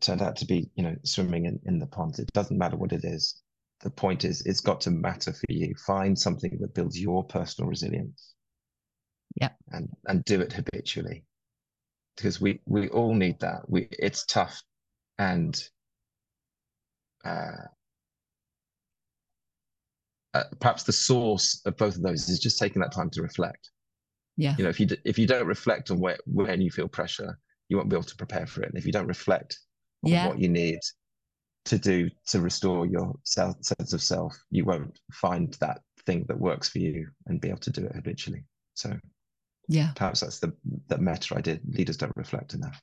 turned 0.00 0.22
out 0.22 0.36
to 0.36 0.46
be, 0.46 0.70
you 0.74 0.82
know, 0.82 0.96
swimming 1.04 1.46
in, 1.46 1.60
in 1.64 1.78
the 1.78 1.86
pond. 1.86 2.18
It 2.18 2.32
doesn't 2.32 2.58
matter 2.58 2.76
what 2.76 2.92
it 2.92 3.04
is. 3.04 3.42
The 3.80 3.90
point 3.90 4.24
is 4.24 4.42
it's 4.42 4.60
got 4.60 4.80
to 4.82 4.90
matter 4.90 5.32
for 5.32 5.46
you. 5.48 5.74
Find 5.86 6.18
something 6.18 6.58
that 6.60 6.74
builds 6.74 7.00
your 7.00 7.24
personal 7.24 7.68
resilience. 7.68 8.34
Yeah. 9.40 9.50
And 9.70 9.88
and 10.06 10.24
do 10.24 10.40
it 10.40 10.52
habitually. 10.52 11.24
Because 12.16 12.40
we 12.40 12.60
we 12.66 12.88
all 12.88 13.14
need 13.14 13.38
that. 13.40 13.68
We 13.68 13.88
it's 13.90 14.24
tough 14.26 14.60
and 15.18 15.62
uh, 17.24 17.66
uh, 20.34 20.44
perhaps 20.60 20.84
the 20.84 20.92
source 20.92 21.60
of 21.64 21.76
both 21.76 21.96
of 21.96 22.02
those 22.02 22.28
is 22.28 22.38
just 22.38 22.58
taking 22.58 22.80
that 22.82 22.92
time 22.92 23.10
to 23.10 23.22
reflect. 23.22 23.70
Yeah. 24.36 24.54
You 24.56 24.64
know, 24.64 24.70
if 24.70 24.80
you 24.80 24.88
if 25.04 25.18
you 25.18 25.26
don't 25.26 25.46
reflect 25.46 25.90
on 25.90 26.00
where 26.00 26.18
when 26.26 26.60
you 26.60 26.70
feel 26.70 26.88
pressure, 26.88 27.38
you 27.68 27.76
won't 27.76 27.88
be 27.88 27.96
able 27.96 28.04
to 28.04 28.16
prepare 28.16 28.46
for 28.46 28.62
it. 28.62 28.70
And 28.70 28.78
if 28.78 28.86
you 28.86 28.92
don't 28.92 29.06
reflect 29.06 29.58
yeah. 30.02 30.28
what 30.28 30.38
you 30.38 30.48
need 30.48 30.78
to 31.66 31.78
do 31.78 32.10
to 32.26 32.40
restore 32.40 32.86
your 32.86 33.14
self, 33.24 33.56
sense 33.62 33.92
of 33.92 34.02
self, 34.02 34.36
you 34.50 34.64
won't 34.64 34.98
find 35.12 35.54
that 35.54 35.80
thing 36.06 36.24
that 36.28 36.38
works 36.38 36.68
for 36.68 36.78
you 36.78 37.06
and 37.26 37.40
be 37.40 37.48
able 37.48 37.58
to 37.60 37.70
do 37.70 37.84
it 37.84 37.94
habitually. 37.94 38.44
So, 38.74 38.96
yeah, 39.68 39.90
perhaps 39.94 40.20
that's 40.20 40.38
the 40.38 40.52
that 40.88 41.00
meta 41.00 41.34
I 41.36 41.40
did. 41.40 41.60
Leaders 41.76 41.96
don't 41.96 42.16
reflect 42.16 42.54
enough. 42.54 42.80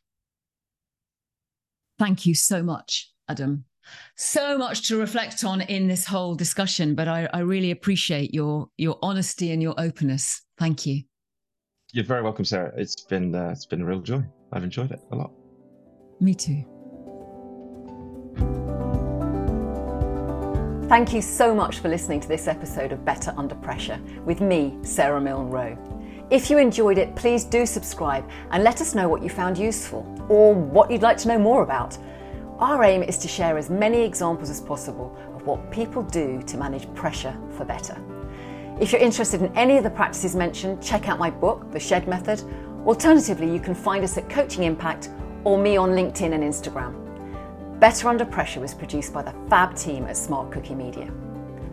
Thank 1.97 2.25
you 2.25 2.35
so 2.35 2.61
much, 2.61 3.11
Adam. 3.27 3.65
So 4.15 4.57
much 4.57 4.87
to 4.87 4.97
reflect 4.97 5.43
on 5.43 5.61
in 5.61 5.87
this 5.87 6.05
whole 6.05 6.35
discussion, 6.35 6.95
but 6.95 7.07
I, 7.07 7.29
I 7.33 7.39
really 7.39 7.71
appreciate 7.71 8.33
your 8.33 8.69
your 8.77 8.97
honesty 9.01 9.51
and 9.51 9.61
your 9.61 9.75
openness. 9.79 10.41
Thank 10.57 10.85
you. 10.85 11.03
You're 11.91 12.05
very 12.05 12.21
welcome, 12.21 12.45
Sarah. 12.45 12.73
It's 12.75 13.01
been 13.01 13.33
uh, 13.33 13.49
it's 13.49 13.65
been 13.65 13.81
a 13.81 13.85
real 13.85 14.01
joy. 14.01 14.23
I've 14.51 14.63
enjoyed 14.63 14.91
it 14.91 15.01
a 15.11 15.15
lot. 15.15 15.31
Me 16.19 16.33
too. 16.33 16.63
Thank 20.87 21.13
you 21.13 21.21
so 21.23 21.55
much 21.55 21.79
for 21.79 21.89
listening 21.89 22.19
to 22.19 22.27
this 22.27 22.47
episode 22.47 22.91
of 22.91 23.03
Better 23.03 23.33
Under 23.37 23.55
Pressure 23.55 23.99
with 24.23 24.39
me, 24.39 24.77
Sarah 24.83 25.19
Milne 25.19 25.49
Rowe. 25.49 25.75
If 26.29 26.51
you 26.51 26.59
enjoyed 26.59 26.99
it, 26.99 27.15
please 27.15 27.43
do 27.43 27.65
subscribe 27.65 28.29
and 28.51 28.63
let 28.63 28.81
us 28.81 28.93
know 28.93 29.09
what 29.09 29.23
you 29.23 29.29
found 29.29 29.57
useful 29.57 30.05
or 30.29 30.53
what 30.53 30.91
you'd 30.91 31.01
like 31.01 31.17
to 31.17 31.27
know 31.27 31.39
more 31.39 31.63
about. 31.63 31.97
Our 32.59 32.83
aim 32.83 33.01
is 33.01 33.17
to 33.17 33.27
share 33.27 33.57
as 33.57 33.67
many 33.67 34.03
examples 34.03 34.51
as 34.51 34.61
possible 34.61 35.17
of 35.33 35.47
what 35.47 35.71
people 35.71 36.03
do 36.03 36.43
to 36.43 36.55
manage 36.55 36.93
pressure 36.93 37.35
for 37.57 37.65
better. 37.65 37.99
If 38.79 38.91
you're 38.91 39.01
interested 39.01 39.41
in 39.41 39.51
any 39.57 39.77
of 39.77 39.83
the 39.83 39.89
practices 39.89 40.35
mentioned, 40.35 40.83
check 40.83 41.09
out 41.09 41.17
my 41.17 41.31
book, 41.31 41.71
The 41.71 41.79
Shed 41.79 42.07
Method. 42.07 42.43
Alternatively, 42.85 43.51
you 43.51 43.59
can 43.59 43.73
find 43.73 44.03
us 44.03 44.19
at 44.19 44.29
Coaching 44.29 44.61
Impact 44.61 45.09
or 45.45 45.57
me 45.57 45.77
on 45.77 45.89
LinkedIn 45.89 46.31
and 46.31 46.43
Instagram. 46.43 47.04
Better 47.79 48.07
Under 48.07 48.25
Pressure 48.25 48.61
was 48.61 48.73
produced 48.73 49.13
by 49.13 49.21
the 49.21 49.35
fab 49.49 49.75
team 49.75 50.05
at 50.05 50.15
Smart 50.15 50.51
Cookie 50.51 50.75
Media. 50.75 51.11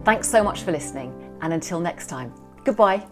Thanks 0.05 0.29
so 0.29 0.43
much 0.43 0.63
for 0.63 0.73
listening, 0.73 1.13
and 1.43 1.53
until 1.53 1.79
next 1.79 2.09
time, 2.09 2.35
goodbye. 2.65 3.07